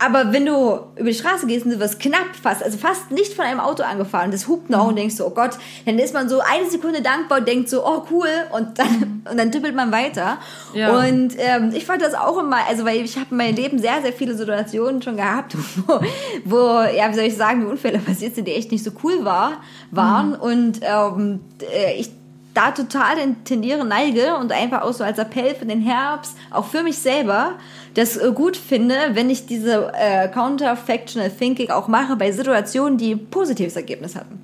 [0.01, 3.35] Aber wenn du über die Straße gehst und du wirst knapp fast, also fast nicht
[3.35, 6.29] von einem Auto angefahren, das hupt noch und denkst so, oh Gott, dann ist man
[6.29, 9.91] so eine Sekunde dankbar und denkt so, oh cool, und dann, und dann tippelt man
[9.91, 10.39] weiter.
[10.73, 10.97] Ja.
[10.99, 14.01] Und ähm, ich fand das auch immer, also weil ich habe in meinem Leben sehr,
[14.03, 16.01] sehr viele Situationen schon gehabt, wo,
[16.45, 19.63] wo ja, wie soll ich sagen, Unfälle passiert sind, die echt nicht so cool war,
[19.91, 20.35] waren.
[20.35, 21.41] Und ähm,
[21.75, 22.11] äh, ich
[22.59, 26.65] da total den tendiere, neige und einfach auch so als Appell für den Herbst, auch
[26.67, 27.53] für mich selber,
[27.95, 33.13] das äh, gut finde, wenn ich diese äh, Counterfactional Thinking auch mache bei Situationen, die
[33.13, 34.41] ein positives Ergebnis hatten.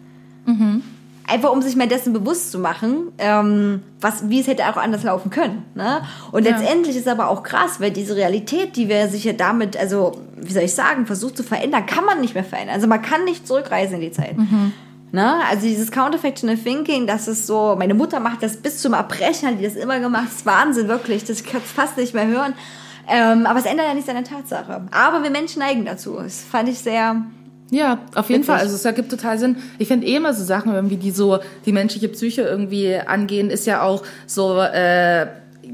[1.27, 5.03] Einfach um sich mal dessen bewusst zu machen, ähm, was, wie es hätte auch anders
[5.05, 5.65] laufen können.
[5.75, 6.03] Ne?
[6.33, 6.51] Und Ja.
[6.57, 10.53] letztendlich ist aber auch krass, weil diese Realität, die wir sich ja damit, also wie
[10.53, 12.75] soll ich sagen, versucht zu verändern, kann man nicht mehr verändern.
[12.75, 14.37] Also man kann nicht zurückreisen in die Zeit.
[15.15, 15.35] Ne?
[15.49, 19.61] Also dieses Counterfactional Thinking, das ist so, meine Mutter macht das bis zum Erbrechen, hat
[19.61, 22.53] die das immer gemacht, das ist Wahnsinn, wirklich, das kann ich fast nicht mehr hören.
[23.09, 24.89] Ähm, aber es ändert ja nichts an der Tatsache.
[24.91, 26.17] Aber wir Menschen neigen dazu.
[26.21, 27.23] Das fand ich sehr,
[27.71, 28.47] Ja, auf jeden Witzig.
[28.47, 28.59] Fall.
[28.59, 29.59] Also es ergibt total Sinn.
[29.79, 33.67] Ich finde eh immer so Sachen irgendwie, die so die menschliche Psyche irgendwie angehen, ist
[33.67, 35.29] ja auch so, äh,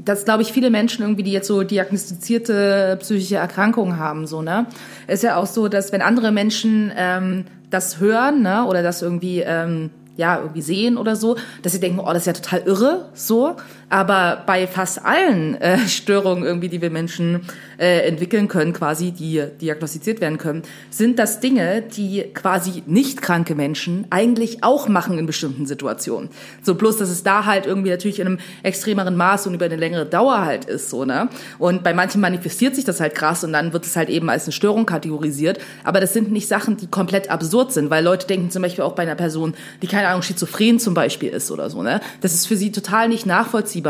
[0.05, 4.67] dass glaube ich viele Menschen irgendwie, die jetzt so diagnostizierte psychische Erkrankungen haben, so ne,
[5.07, 9.39] ist ja auch so, dass wenn andere Menschen ähm, das hören, ne, oder das irgendwie
[9.39, 13.09] ähm, ja, irgendwie sehen oder so, dass sie denken, oh, das ist ja total irre,
[13.13, 13.55] so.
[13.91, 17.41] Aber bei fast allen äh, Störungen irgendwie, die wir Menschen
[17.77, 23.53] äh, entwickeln können, quasi, die diagnostiziert werden können, sind das Dinge, die quasi nicht kranke
[23.53, 26.29] Menschen eigentlich auch machen in bestimmten Situationen.
[26.61, 29.75] So bloß, dass es da halt irgendwie natürlich in einem extremeren Maß und über eine
[29.75, 31.27] längere Dauer halt ist, so, ne?
[31.59, 34.45] Und bei manchen manifestiert sich das halt krass und dann wird es halt eben als
[34.45, 35.59] eine Störung kategorisiert.
[35.83, 38.93] Aber das sind nicht Sachen, die komplett absurd sind, weil Leute denken zum Beispiel auch
[38.93, 41.99] bei einer Person, die keine Ahnung, schizophren zum Beispiel ist oder so, ne?
[42.21, 43.80] Das ist für sie total nicht nachvollziehbar,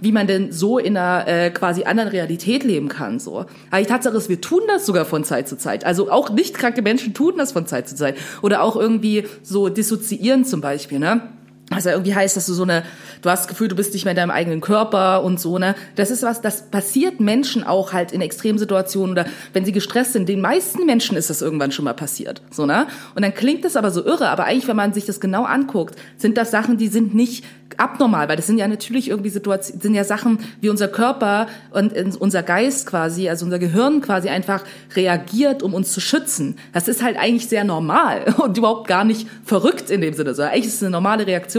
[0.00, 3.46] wie man denn so in einer äh, quasi anderen Realität leben kann, so.
[3.70, 5.84] Aber die Tatsache ist, wir tun das sogar von Zeit zu Zeit.
[5.84, 8.16] Also auch nicht kranke Menschen tun das von Zeit zu Zeit.
[8.42, 11.22] Oder auch irgendwie so dissoziieren zum Beispiel, ne?
[11.70, 12.84] Ja irgendwie heißt, dass du so eine,
[13.22, 15.74] du hast das Gefühl, du bist nicht mehr in deinem eigenen Körper und so, ne?
[15.96, 20.28] Das ist was, das passiert Menschen auch halt in Extremsituationen oder wenn sie gestresst sind.
[20.28, 22.86] Den meisten Menschen ist das irgendwann schon mal passiert, so, ne?
[23.14, 25.96] Und dann klingt das aber so irre, aber eigentlich, wenn man sich das genau anguckt,
[26.16, 27.44] sind das Sachen, die sind nicht
[27.76, 31.92] abnormal, weil das sind ja natürlich irgendwie Situationen, sind ja Sachen, wie unser Körper und
[32.20, 34.62] unser Geist quasi, also unser Gehirn quasi einfach
[34.94, 36.56] reagiert, um uns zu schützen.
[36.72, 40.34] Das ist halt eigentlich sehr normal und überhaupt gar nicht verrückt in dem Sinne.
[40.34, 41.55] So, eigentlich ist es eine normale Reaktion,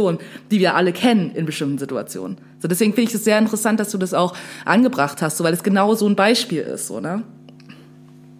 [0.52, 2.38] die wir alle kennen in bestimmten Situationen.
[2.60, 5.54] So, deswegen finde ich es sehr interessant, dass du das auch angebracht hast, so, weil
[5.54, 7.24] es genau so ein Beispiel ist, so, ne?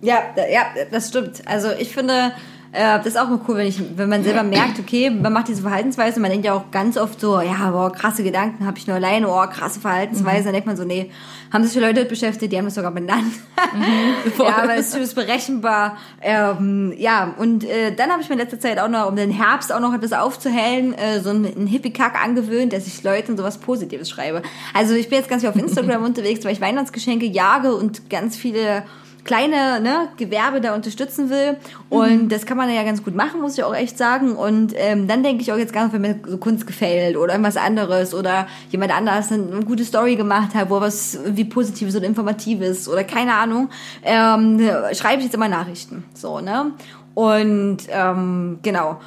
[0.02, 0.20] Ja,
[0.52, 1.42] ja, das stimmt.
[1.46, 2.32] Also ich finde,
[2.72, 5.48] äh, das ist auch mal cool, wenn, ich, wenn man selber merkt, okay, man macht
[5.48, 8.88] diese Verhaltensweise, man denkt ja auch ganz oft so, ja, boah, krasse Gedanken habe ich
[8.88, 11.12] nur alleine, oh, krasse Verhaltensweise, dann denkt man so, nee,
[11.52, 13.34] haben sich Leute damit beschäftigt, die haben das sogar benannt.
[14.38, 15.98] ja, aber es ist berechenbar.
[16.22, 19.32] Ähm, ja, und äh, dann habe ich mir in letzter Zeit auch noch, um den
[19.32, 23.60] Herbst auch noch etwas aufzuhellen, äh, so einen, einen Hippie-Kack angewöhnt, dass ich Leuten sowas
[23.60, 24.42] Positives schreibe.
[24.74, 28.36] Also ich bin jetzt ganz viel auf Instagram unterwegs, weil ich Weihnachtsgeschenke jage und ganz
[28.36, 28.84] viele
[29.28, 31.58] kleine ne, Gewerbe da unterstützen will.
[31.90, 34.36] Und das kann man ja ganz gut machen, muss ich auch echt sagen.
[34.36, 37.58] Und ähm, dann denke ich auch jetzt ganz, wenn mir so Kunst gefällt oder irgendwas
[37.58, 42.90] anderes oder jemand anders eine, gute Story gemacht hat, wo was irgendwie Positives oder Informatives
[42.90, 43.70] oder keine Ahnung,
[44.04, 44.60] ähm,
[44.94, 46.06] schreibe ich jetzt immer Nachrichten.
[46.16, 46.72] So, ne?
[47.14, 49.00] Und ähm, genau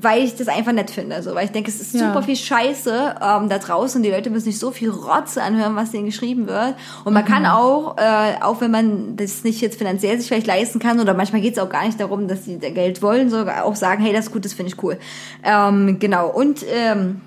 [0.00, 1.22] weil ich das einfach nett finde.
[1.22, 2.08] So, weil ich denke, es ist Ja.
[2.08, 4.02] super viel Scheiße ähm, da draußen.
[4.02, 6.74] Die Leute müssen nicht so viel Rotze anhören, was denen geschrieben wird.
[7.04, 10.78] Und man kann auch, äh, auch wenn man das nicht jetzt finanziell sich vielleicht leisten
[10.78, 13.74] kann, oder manchmal geht es auch gar nicht darum, dass sie Geld wollen, sogar auch
[13.74, 14.98] sagen, hey, das ist gut, das finde ich cool.
[15.42, 16.28] Ähm, genau.
[16.30, 17.20] Und ähm,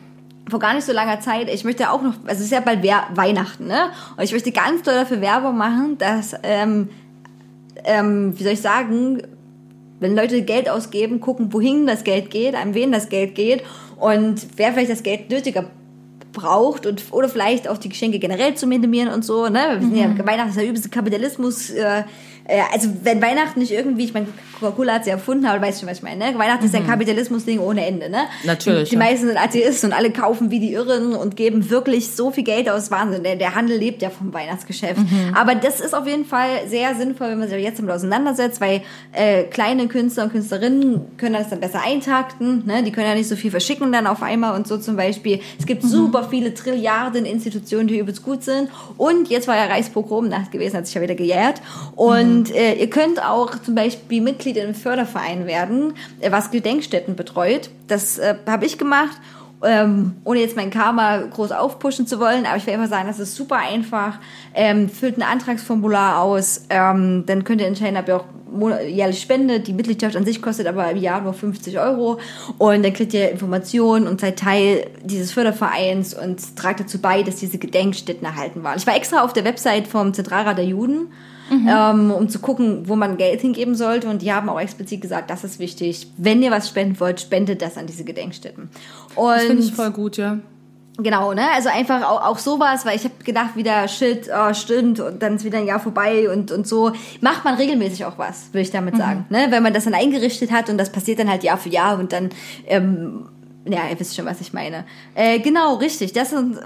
[0.50, 2.84] vor gar nicht so langer Zeit, ich möchte auch noch, also es ist ja bald
[2.84, 3.90] Wer- Weihnachten, ne?
[4.18, 6.90] Und ich möchte ganz doll dafür Werbung machen, dass, ähm,
[7.86, 9.22] ähm, wie soll ich sagen,
[10.04, 13.64] wenn Leute Geld ausgeben, gucken, wohin das Geld geht, an wen das Geld geht
[14.00, 15.66] und wer vielleicht das Geld nötiger
[16.34, 19.48] braucht und oder vielleicht auch die Geschenke generell zu minimieren und so.
[19.48, 19.78] Ne?
[19.80, 21.70] Wir sind ja, Weihnachten ist ja übelste Kapitalismus.
[21.70, 22.04] Äh,
[22.46, 24.28] äh, also wenn Weihnachten nicht irgendwie, ich meine,
[24.60, 26.32] Coca-Cola hat sie erfunden, aber du weißt schon, was ich meine.
[26.32, 26.38] Ne?
[26.40, 28.10] Weihnachten ist ja ein Kapitalismus-Ding ohne Ende.
[28.10, 28.20] Ne?
[28.46, 29.10] Natürlich, Die, die ja.
[29.10, 32.70] meisten sind Atheisten und alle kaufen wie die Irren und geben wirklich so viel Geld
[32.70, 32.90] aus.
[32.92, 33.24] Wahnsinn.
[33.24, 35.00] Der, der Handel lebt ja vom Weihnachtsgeschäft.
[35.00, 35.34] Mhm.
[35.34, 38.82] Aber das ist auf jeden Fall sehr sinnvoll, wenn man sich jetzt damit auseinandersetzt, weil
[39.12, 42.64] äh, kleine Künstler und Künstlerinnen können das dann besser eintakten.
[42.66, 42.84] Ne?
[42.84, 45.40] Die können ja nicht so viel verschicken dann auf einmal und so zum Beispiel.
[45.58, 45.68] Es Mhm.
[45.68, 48.70] gibt super viele Trilliarden Institutionen, die übelst gut sind.
[48.98, 51.62] Und jetzt war ja Reichspogromnacht gewesen, hat sich ja wieder gejährt.
[51.96, 52.56] Und Mhm.
[52.56, 57.70] äh, ihr könnt auch zum Beispiel Mitglied in einem Förderverein werden, äh, was Gedenkstätten betreut.
[57.88, 59.18] Das äh, habe ich gemacht
[59.64, 63.20] ähm, ohne jetzt mein Karma groß aufpushen zu wollen, aber ich will einfach sagen, das
[63.20, 64.20] ist super einfach.
[64.54, 68.26] Ähm, füllt ein Antragsformular aus, ähm, dann könnt ihr entscheiden, ob ihr auch
[68.86, 69.68] jährlich spendet.
[69.68, 72.20] Die Mitgliedschaft an sich kostet aber im Jahr nur 50 Euro
[72.60, 77.38] und dann kriegt ihr Informationen und seid Teil dieses Fördervereins und tragt dazu bei, dass
[77.38, 78.78] diese Gedenkstätten erhalten waren.
[78.78, 81.08] Ich war extra auf der Website vom Zentralrat der Juden
[81.68, 84.08] ähm, um zu gucken, wo man Geld hingeben sollte.
[84.10, 86.08] Und die haben auch explizit gesagt, das ist wichtig.
[86.18, 88.70] Wenn ihr was spenden wollt, spendet das an diese Gedenkstätten.
[89.16, 90.40] Und Das finde ich voll gut, ja.
[90.98, 91.50] Genau, ne?
[91.52, 95.38] Also einfach auch, auch sowas, weil ich habe gedacht, wieder Shit, oh, stimmt, und dann
[95.38, 96.92] ist wieder ein Jahr vorbei und, und so.
[97.20, 99.26] Macht man regelmäßig auch was, würde ich damit sagen.
[99.30, 99.48] Ne?
[99.50, 102.14] Wenn man das dann eingerichtet hat und das passiert dann halt Jahr für Jahr und
[102.14, 102.30] dann,
[102.68, 103.26] ähm,
[103.66, 104.86] ja, ihr wisst schon, was ich meine.
[105.16, 106.14] Äh, genau, richtig.
[106.14, 106.60] Das sind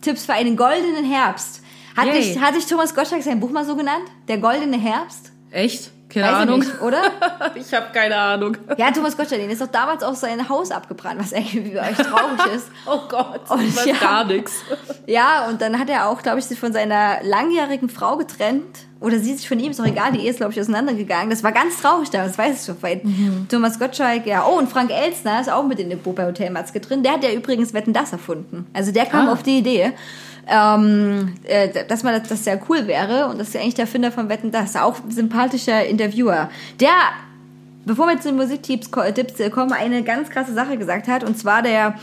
[0.00, 1.62] Tipps für einen goldenen Herbst.
[1.96, 2.14] Hat Yay.
[2.14, 4.04] dich, hat dich Thomas Gottschalk sein Buch mal so genannt?
[4.28, 5.32] Der goldene Herbst?
[5.50, 5.90] Echt?
[6.08, 6.58] Keine Weiß Ahnung.
[6.60, 7.02] nicht, oder?
[7.54, 8.56] Ich habe keine Ahnung.
[8.76, 11.96] Ja, Thomas Gottschalk, den ist doch damals auch sein Haus abgebrannt, was irgendwie für euch
[11.96, 12.68] traurig ist.
[12.86, 13.94] Oh Gott, Und ich weiß ja.
[14.00, 14.54] gar nichts.
[15.06, 18.86] Ja, und dann hat er auch, glaube ich, sich von seiner langjährigen Frau getrennt.
[19.00, 21.30] Oder sie sich von ihm, ist doch egal, die Ehe ist, glaube ich, auseinandergegangen.
[21.30, 22.82] Das war ganz traurig da, das weiß ich schon.
[22.82, 23.00] Weil
[23.48, 24.44] Thomas Gottschalk, ja.
[24.46, 27.02] Oh, und Frank Elstner ist auch mit in dem Boot bei Hotel Matzke drin.
[27.02, 28.66] Der hat ja übrigens Wetten, das erfunden.
[28.74, 29.32] Also der kam Ah.
[29.32, 29.92] auf die Idee,
[30.48, 33.28] ähm, äh, dass man das, das sehr cool wäre.
[33.28, 34.76] Und das ist ja eigentlich der Erfinder von Wetten, das.
[34.76, 36.50] Auch sympathischer Interviewer.
[36.80, 36.90] Der
[37.86, 38.90] Bevor wir zu den Musiktipps
[39.40, 41.24] äh, kommen, eine ganz krasse Sache gesagt hat.
[41.24, 41.94] Und zwar der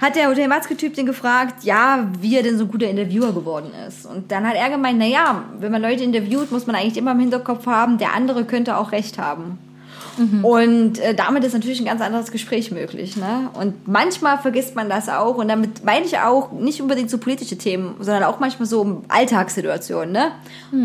[0.00, 3.70] hat der Hotel Matzke-Typ den gefragt, ja, wie er denn so ein guter Interviewer geworden
[3.88, 4.06] ist.
[4.06, 7.20] Und dann hat er gemeint, naja, wenn man Leute interviewt, muss man eigentlich immer im
[7.20, 9.58] Hinterkopf haben, der andere könnte auch recht haben.
[10.44, 13.16] Und äh, damit ist natürlich ein ganz anderes Gespräch möglich.
[13.16, 13.50] Ne?
[13.54, 15.36] Und manchmal vergisst man das auch.
[15.36, 20.12] Und damit meine ich auch nicht unbedingt so politische Themen, sondern auch manchmal so Alltagssituationen.
[20.12, 20.32] Ne?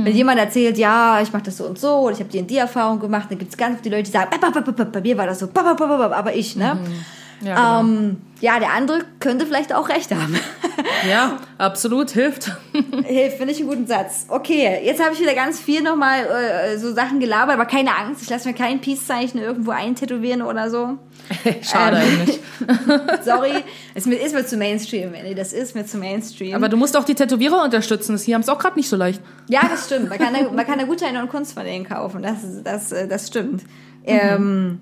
[0.05, 2.49] Wenn jemand erzählt, ja, ich mache das so und so, oder ich habe die und
[2.49, 4.91] die Erfahrung gemacht, dann gibt es ganz viele Leute, die sagen, "Bap, bap, bap, bap,
[4.91, 6.55] bei mir war das so, aber ich.
[6.55, 6.77] Ne?
[7.41, 7.79] Ja, genau.
[7.81, 10.35] Ähm, ja, der andere könnte vielleicht auch recht haben.
[11.09, 12.51] ja, absolut, hilft.
[13.05, 14.27] Hilft, finde ich einen guten Satz.
[14.29, 18.21] Okay, jetzt habe ich wieder ganz viel nochmal äh, so Sachen gelabert, aber keine Angst,
[18.21, 20.97] ich lasse mir kein Peace-Zeichen irgendwo eintätowieren oder so.
[21.61, 22.19] Schade Ähm.
[22.19, 22.39] eigentlich.
[23.23, 23.51] Sorry,
[24.05, 26.55] mir, ist mir zu Mainstream, Manny, das ist mir zu Mainstream.
[26.55, 28.17] Aber du musst auch die Tätowierer unterstützen.
[28.25, 29.21] Die haben es auch gerade nicht so leicht.
[29.47, 30.09] ja, das stimmt.
[30.09, 32.21] Man kann, da, man kann da Gutscheine und Kunst von denen kaufen.
[32.21, 33.63] Das, das, äh, das stimmt.
[34.05, 34.79] Ähm,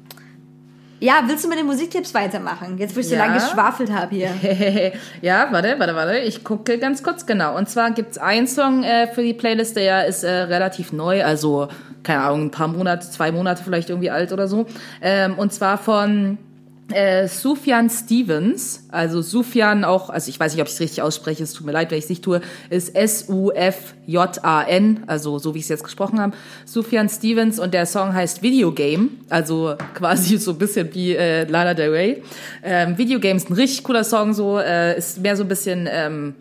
[1.00, 2.78] ja, willst du mit den Musiktipps weitermachen?
[2.78, 3.26] Jetzt, wo ich so Ja.
[3.26, 4.30] lange geschwafelt habe hier.
[5.22, 6.18] ja, warte, warte, warte.
[6.20, 7.56] Ich gucke ganz kurz genau.
[7.56, 11.68] Und zwar gibt's einen Song äh, für die Playlist, der ist äh, relativ neu, also
[12.04, 14.66] keine Ahnung, ein paar Monate, zwei Monate vielleicht irgendwie alt oder so.
[15.02, 16.38] Ähm, und zwar von
[16.94, 21.44] äh, Sufjan Stevens, also Sufjan auch, also ich weiß nicht, ob ich es richtig ausspreche,
[21.44, 22.40] es tut mir leid, wenn ich es nicht tue,
[22.70, 26.34] ist S-U-F-J-A-N, also so wie ich es jetzt gesprochen habe.
[26.66, 31.44] Sufjan Stevens und der Song heißt Video Game, also quasi so ein bisschen wie äh,
[31.44, 32.24] Lana Del Rey.
[32.64, 35.90] Ähm, Video Game ist ein richtig cooler Song, so äh, ist mehr so ein bisschen
[35.92, 36.36] ähm,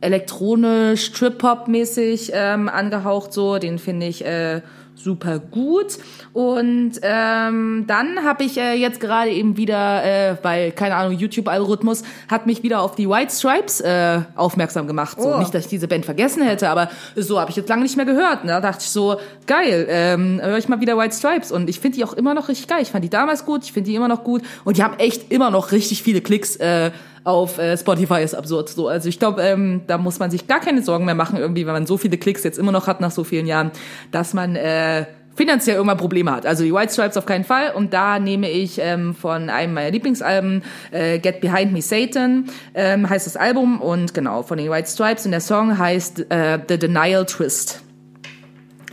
[0.00, 4.62] elektronisch, Trip-Hop-mäßig ähm, angehaucht, so, den finde ich äh,
[4.94, 5.98] super gut.
[6.32, 12.02] Und ähm, dann habe ich äh, jetzt gerade eben wieder, äh, weil, keine Ahnung, YouTube-Algorithmus
[12.28, 15.20] hat mich wieder auf die White Stripes äh, aufmerksam gemacht.
[15.20, 15.38] So, Oh.
[15.38, 18.06] nicht, dass ich diese Band vergessen hätte, aber so habe ich jetzt lange nicht mehr
[18.06, 18.44] gehört.
[18.44, 18.52] Ne?
[18.52, 19.16] Da dachte ich so,
[19.46, 21.52] geil, ähm, höre ich mal wieder White Stripes.
[21.52, 22.80] Und ich finde die auch immer noch richtig geil.
[22.82, 24.42] Ich fand die damals gut, ich finde die immer noch gut.
[24.64, 26.90] Und die haben echt immer noch richtig viele Klicks äh,
[27.24, 28.88] auf äh, Spotify ist absurd so.
[28.88, 31.72] Also ich glaube, ähm, da muss man sich gar keine Sorgen mehr machen, irgendwie, wenn
[31.72, 33.70] man so viele Klicks jetzt immer noch hat nach so vielen Jahren,
[34.10, 36.46] dass man äh, finanziell irgendwann Probleme hat.
[36.46, 37.72] Also die White Stripes auf keinen Fall.
[37.74, 43.08] Und da nehme ich ähm, von einem meiner Lieblingsalben, äh, Get Behind Me Satan, ähm,
[43.08, 43.80] heißt das Album.
[43.80, 45.24] Und genau, von den White Stripes.
[45.24, 47.82] Und der Song heißt äh, The Denial Twist.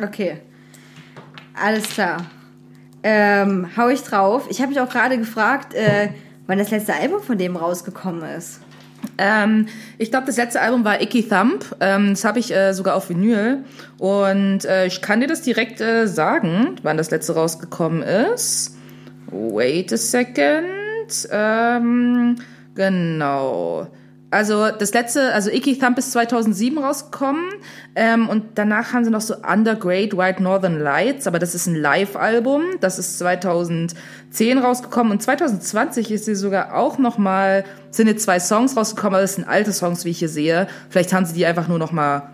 [0.02, 0.38] Okay.
[1.54, 2.26] Alles klar.
[3.04, 4.48] Ähm, hau ich drauf.
[4.50, 6.10] Ich habe mich auch gerade gefragt, äh,
[6.52, 8.60] wann das letzte Album von dem rausgekommen ist.
[9.18, 9.68] Ähm,
[9.98, 11.64] ich glaube, das letzte Album war Icky Thump.
[11.80, 13.64] Ähm, das habe ich äh, sogar auf Vinyl.
[13.98, 18.76] Und äh, ich kann dir das direkt äh, sagen, wann das letzte rausgekommen ist.
[19.28, 21.30] Wait a second.
[21.32, 22.36] Ähm,
[22.76, 23.88] genau.
[24.32, 27.50] Also das letzte, also Icky Thump ist 2007 rausgekommen
[27.96, 31.76] ähm, und danach haben sie noch so Undergrade White Northern Lights, aber das ist ein
[31.76, 38.24] Live-Album, das ist 2010 rausgekommen und 2020 ist sie sogar auch noch mal, sind jetzt
[38.24, 40.68] zwei Songs rausgekommen, aber das sind alte Songs, wie ich hier sehe.
[40.90, 42.30] Vielleicht haben sie die einfach nur noch mal,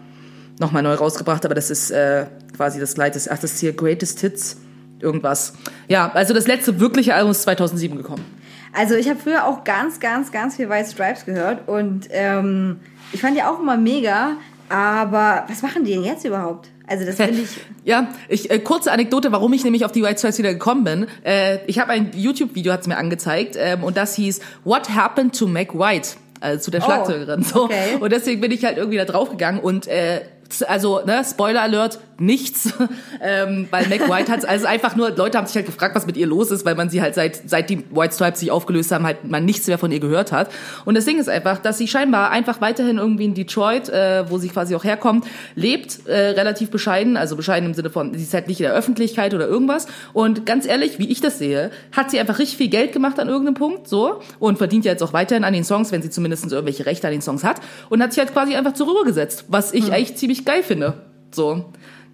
[0.60, 3.20] noch mal neu rausgebracht, aber das ist äh, quasi das Gleiche.
[3.32, 4.58] Ach, das ist hier Greatest Hits,
[5.00, 5.54] irgendwas.
[5.88, 8.24] Ja, also das letzte wirkliche Album ist 2007 gekommen.
[8.74, 12.80] Also ich habe früher auch ganz, ganz, ganz viel White Stripes gehört und ähm,
[13.12, 14.38] ich fand die auch immer mega,
[14.70, 16.70] aber was machen die denn jetzt überhaupt?
[16.88, 17.50] Also das finde ich...
[17.84, 21.08] Ja, ich, äh, kurze Anekdote, warum ich nämlich auf die White Stripes wieder gekommen bin.
[21.24, 25.48] Äh, ich habe ein YouTube-Video, hat's mir angezeigt, ähm, und das hieß What Happened to
[25.48, 26.18] Mac White?
[26.42, 27.44] Also zu der Oh, Schlagzeugerin.
[27.44, 27.64] So.
[27.64, 27.96] okay.
[28.00, 30.22] Und deswegen bin ich halt irgendwie da draufgegangen und äh,
[30.68, 32.74] also, ne, Spoiler Alert, nichts.
[33.22, 36.18] ähm, weil Mac White hat also einfach nur, Leute haben sich halt gefragt, was mit
[36.18, 39.06] ihr los ist, weil man sie halt seit, seit die White Stripes sich aufgelöst haben,
[39.06, 40.50] halt man nichts mehr von ihr gehört hat.
[40.86, 44.38] Und das Ding ist einfach, dass sie scheinbar einfach weiterhin irgendwie in Detroit, äh, wo
[44.38, 45.26] sie quasi auch herkommt,
[45.56, 48.74] lebt, äh, relativ bescheiden, also bescheiden im Sinne von, sie ist halt nicht in der
[48.74, 49.88] Öffentlichkeit oder irgendwas.
[50.14, 53.28] Und ganz ehrlich, wie ich das sehe, hat sie einfach richtig viel Geld gemacht an
[53.28, 56.52] irgendeinem Punkt, so, und verdient ja jetzt auch weiterhin an den Songs, wenn sie zumindest
[56.52, 59.46] irgendwelche Rechte an den Songs hat, und hat sich halt quasi einfach zur Ruhe gesetzt,
[59.48, 60.94] was ich echt ziemlich geil finde.
[61.32, 61.66] So.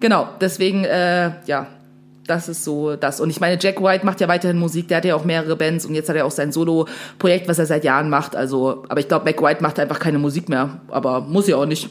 [0.04, 1.66] Genau, deswegen, äh, ja,
[2.26, 3.20] das ist so das.
[3.20, 5.86] Und ich meine, Jack White macht ja weiterhin Musik, der hat ja auch mehrere Bands
[5.86, 8.36] und jetzt hat er auch sein Solo-Projekt, was er seit Jahren macht.
[8.36, 10.78] Also, aber ich glaube, Mac White macht einfach keine Musik mehr.
[10.88, 11.88] Aber muss ja auch nicht.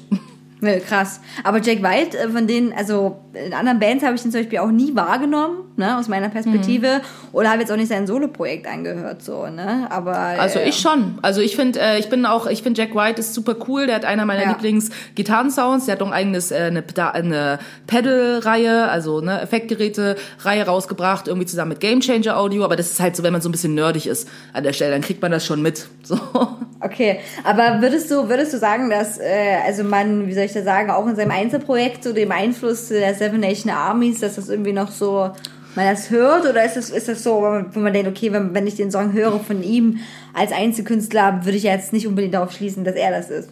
[0.63, 1.19] Ne, krass.
[1.43, 4.59] Aber Jack White, äh, von denen, also in anderen Bands habe ich ihn zum Beispiel
[4.59, 7.01] auch nie wahrgenommen, ne, aus meiner Perspektive.
[7.33, 9.87] Oder habe jetzt auch nicht sein Solo-Projekt angehört, so, ne.
[9.89, 10.15] Aber.
[10.15, 11.19] Also äh, ich schon.
[11.21, 13.87] Also ich finde, äh, ich bin auch, ich finde Jack White ist super cool.
[13.87, 14.49] Der hat einer meiner Ja.
[14.51, 15.85] Lieblings-Gitarrensounds.
[15.85, 21.69] Der hat auch ein eigenes äh, eine, eine Pedal-Reihe, also ne Effektgeräte-Reihe rausgebracht, irgendwie zusammen
[21.69, 22.63] mit Game Changer Audio.
[22.63, 24.91] Aber das ist halt so, wenn man so ein bisschen nerdig ist an der Stelle,
[24.91, 25.87] dann kriegt man das schon mit.
[26.05, 26.19] So.
[26.81, 30.63] Okay, aber würdest du, würdest du sagen, dass, äh, also man, wie soll ich das
[30.63, 34.73] sagen, auch in seinem Einzelprojekt, so dem Einfluss der Seven Nation Armies, dass das irgendwie
[34.73, 35.31] noch so
[35.75, 38.67] man das hört oder ist das, ist das so, wo man denkt, okay, wenn, wenn
[38.67, 39.99] ich den Song höre von ihm
[40.33, 43.49] als Einzelkünstler, würde ich jetzt nicht unbedingt darauf schließen, dass er das ist.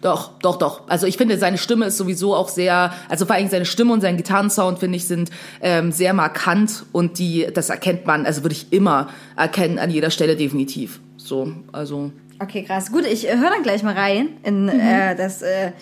[0.00, 0.88] Doch, doch, doch.
[0.88, 4.00] Also ich finde, seine Stimme ist sowieso auch sehr, also vor allem seine Stimme und
[4.00, 5.30] sein Gitarrensound, finde ich, sind
[5.60, 10.10] ähm, sehr markant und die, das erkennt man, also würde ich immer erkennen an jeder
[10.10, 11.00] Stelle definitiv.
[11.18, 12.12] So, also.
[12.38, 12.90] Okay, krass.
[12.90, 15.72] Gut, ich äh, höre dann gleich mal rein in äh, das äh,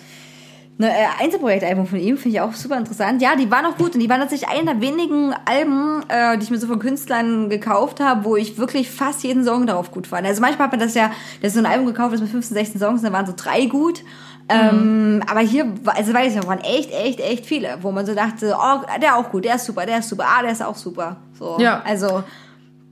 [0.79, 2.17] ne, äh, Einzelprojektalbum von ihm.
[2.17, 3.21] Finde ich auch super interessant.
[3.21, 6.43] Ja, die waren auch gut und die waren tatsächlich einer der wenigen Alben, äh, die
[6.45, 10.07] ich mir so von Künstlern gekauft habe, wo ich wirklich fast jeden Song darauf gut
[10.07, 10.25] fand.
[10.25, 11.11] Also manchmal hat man das ja,
[11.41, 13.65] das ist so ein Album gekauft, das mit 15, 16 Songs, da waren so drei
[13.67, 14.03] gut.
[14.51, 18.15] Ähm, aber hier, also weiß ich noch, waren echt, echt, echt viele, wo man so
[18.15, 20.75] dachte, oh, der auch gut, der ist super, der ist super, ah, der ist auch
[20.75, 21.17] super.
[21.37, 21.83] So, Ja.
[21.85, 22.23] also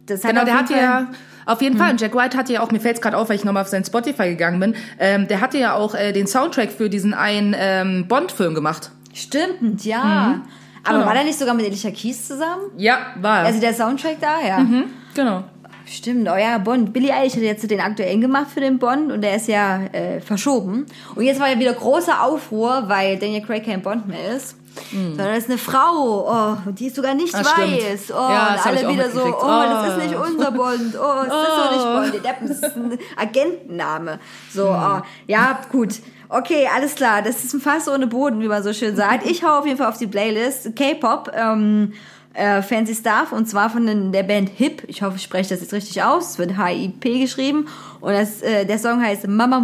[0.05, 1.07] das hat Genau, der hat ja
[1.47, 1.91] auf jeden Fall.
[1.91, 3.83] Und Jack White hatte ja auch, mir fällt's gerade auf, weil ich nochmal auf sein
[3.83, 8.07] Spotify gegangen bin, ähm, der hatte ja auch äh, den Soundtrack für diesen einen ähm,
[8.07, 8.91] Bond-Film gemacht.
[9.13, 10.41] Stimmt, ja.
[10.83, 11.07] Aber Genau.
[11.07, 12.63] war der nicht sogar mit Alicia Keys zusammen?
[12.77, 13.45] Ja, war er.
[13.47, 14.65] Also der Soundtrack da, ja.
[15.13, 15.43] genau.
[15.85, 16.91] Stimmt, oh ja, Bond.
[16.91, 20.19] Billy Eilish hat jetzt den aktuellen gemacht für den Bond und der ist ja äh,
[20.19, 20.85] verschoben.
[21.15, 24.56] Und jetzt war ja wieder großer Aufruhr, weil Daniel Craig kein Bond mehr ist.
[24.91, 27.81] Sondern das ist eine Frau, oh, die ist sogar nicht Ah, stimmt.
[27.83, 28.11] weiß.
[28.11, 29.91] Oh, Ja, das alle wieder so, oh, das Oh.
[29.91, 32.97] ist nicht unser Bond, oh, es ist doch nicht Bond, der Deppen, das ist ein
[33.15, 34.19] Agentenname.
[34.53, 35.95] So, oh, ja, gut.
[36.29, 39.25] Okay, alles klar, das ist ein Fass ohne Boden, wie man so schön sagt.
[39.25, 41.93] Ich hau auf jeden Fall auf die Playlist K-Pop, ähm,
[42.33, 44.83] äh, Fancy Stuff und zwar von den, der Band Hip.
[44.87, 46.31] Ich hoffe, ich spreche das jetzt richtig aus.
[46.31, 47.67] Es wird H-I-P geschrieben
[48.01, 49.63] und das, äh, der Song heißt Mama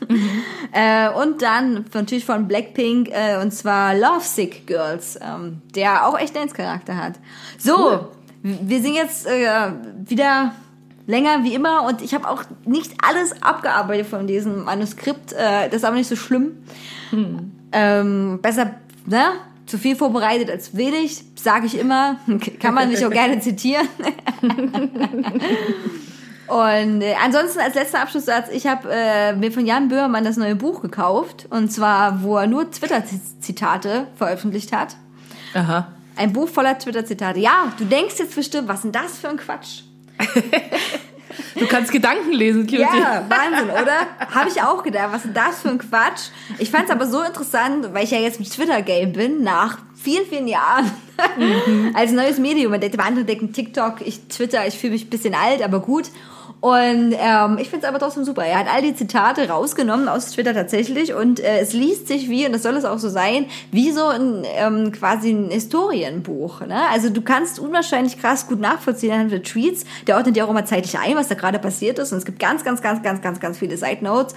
[0.72, 6.36] Äh, und dann natürlich von Blackpink äh, und zwar Lovesick Girls, ähm, der auch echt
[6.36, 7.14] Dance-Charakter hat.
[7.56, 8.08] So,
[8.42, 9.70] wir sind jetzt äh,
[10.04, 10.52] wieder
[11.06, 15.32] länger wie immer und ich habe auch nicht alles abgearbeitet von diesem Manuskript.
[15.32, 16.58] Äh, das ist aber nicht so schlimm.
[17.72, 18.74] Ähm, besser,
[19.06, 19.24] ne?
[19.66, 22.20] Zu viel vorbereitet als wenig, sage ich immer.
[22.60, 23.88] Kann man mich auch gerne zitieren.
[26.48, 30.54] Und äh, ansonsten als letzter Abschlusssatz, ich habe äh, mir von Jan Böhmermann das neue
[30.54, 31.46] Buch gekauft.
[31.50, 34.96] Und zwar, wo er nur Twitter-Zitate veröffentlicht hat.
[35.54, 35.88] Aha.
[36.16, 37.40] Ein Buch voller Twitter-Zitate.
[37.40, 39.82] Ja, du denkst jetzt bestimmt, was ist denn das für ein Quatsch?
[41.58, 42.80] Du kannst Gedanken lesen, Cutie.
[42.80, 44.06] Ja, Wahnsinn, oder?
[44.34, 46.28] Habe ich auch gedacht, was ist denn das für ein Quatsch?
[46.58, 50.26] Ich fand es aber so interessant, weil ich ja jetzt mit Twitter-Game bin, nach vielen,
[50.26, 50.90] vielen Jahren,
[51.94, 52.72] als neues Medium.
[52.72, 56.10] Man denkt, andere denken TikTok, ich Twitter, ich fühle mich ein bisschen alt, aber gut.
[56.60, 58.44] Und ähm, ich finde es aber trotzdem super.
[58.44, 62.46] Er hat all die Zitate rausgenommen aus Twitter tatsächlich und äh, es liest sich wie,
[62.46, 66.62] und das soll es auch so sein, wie so ein ähm, quasi ein Historienbuch.
[66.62, 66.80] Ne?
[66.90, 69.84] Also du kannst unwahrscheinlich krass gut nachvollziehen anhand der Tweets.
[70.06, 72.12] Der ordnet ja auch immer zeitlich ein, was da gerade passiert ist.
[72.12, 74.34] Und es gibt ganz, ganz, ganz, ganz, ganz, ganz viele Side Notes.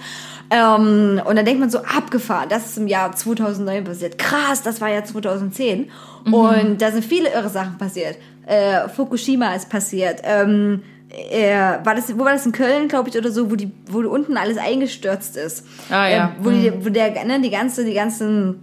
[0.50, 4.18] Ähm, und dann denkt man so, abgefahren, das ist im Jahr 2009 passiert.
[4.18, 5.90] Krass, das war ja 2010.
[6.26, 8.18] Und da sind viele irre Sachen passiert.
[8.46, 10.20] Äh, Fukushima ist passiert.
[10.22, 13.70] Ähm, äh, war das, wo war das in Köln, glaube ich, oder so, wo die,
[13.86, 15.66] wo unten alles eingestürzt ist.
[15.90, 16.24] Ah, ja.
[16.26, 18.60] Äh, wo, die, wo der, ne, die ganze, die ganzen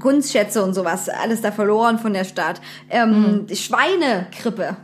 [0.00, 2.60] Kunstschätze und sowas, alles da verloren von der Stadt.
[2.88, 4.76] Ähm, die Schweinegrippe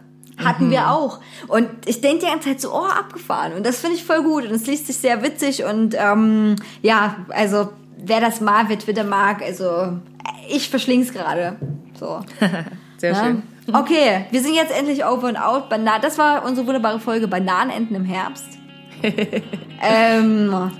[0.44, 1.20] hatten wir auch.
[1.46, 3.52] Und ich denke die ganze Zeit so, oh, abgefahren.
[3.52, 4.44] Und das finde ich voll gut.
[4.44, 5.64] Und es liest sich sehr witzig.
[5.64, 9.92] Und ähm, ja, also wer das mag, wer Twitter mag, also
[10.48, 11.56] ich verschling's gerade.
[11.98, 12.20] So.
[12.98, 13.24] Sehr Ja.
[13.24, 13.42] schön.
[13.72, 15.68] Okay, wir sind jetzt endlich over and out.
[15.68, 18.58] Bana das war unsere wunderbare Folge Bananenenten im Herbst.
[19.02, 20.70] ähm,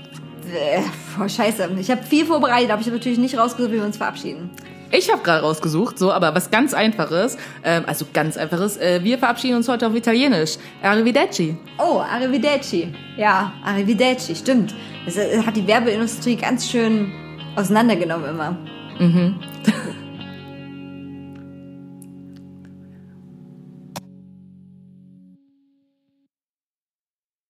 [0.53, 0.81] äh,
[1.17, 1.69] boah, scheiße.
[1.79, 4.51] Ich habe viel vorbereitet, aber ich habe natürlich nicht rausgesucht, wie wir uns verabschieden.
[4.91, 9.17] Ich habe gerade rausgesucht, so, aber was ganz Einfaches, ähm, also ganz Einfaches, äh, wir
[9.17, 10.57] verabschieden uns heute auf Italienisch.
[10.81, 11.57] Arrivederci.
[11.79, 12.93] Oh, Arrivederci.
[13.17, 14.75] Ja, Arrivederci, stimmt.
[15.05, 17.11] Das äh, hat die Werbeindustrie ganz schön
[17.55, 18.57] auseinandergenommen immer.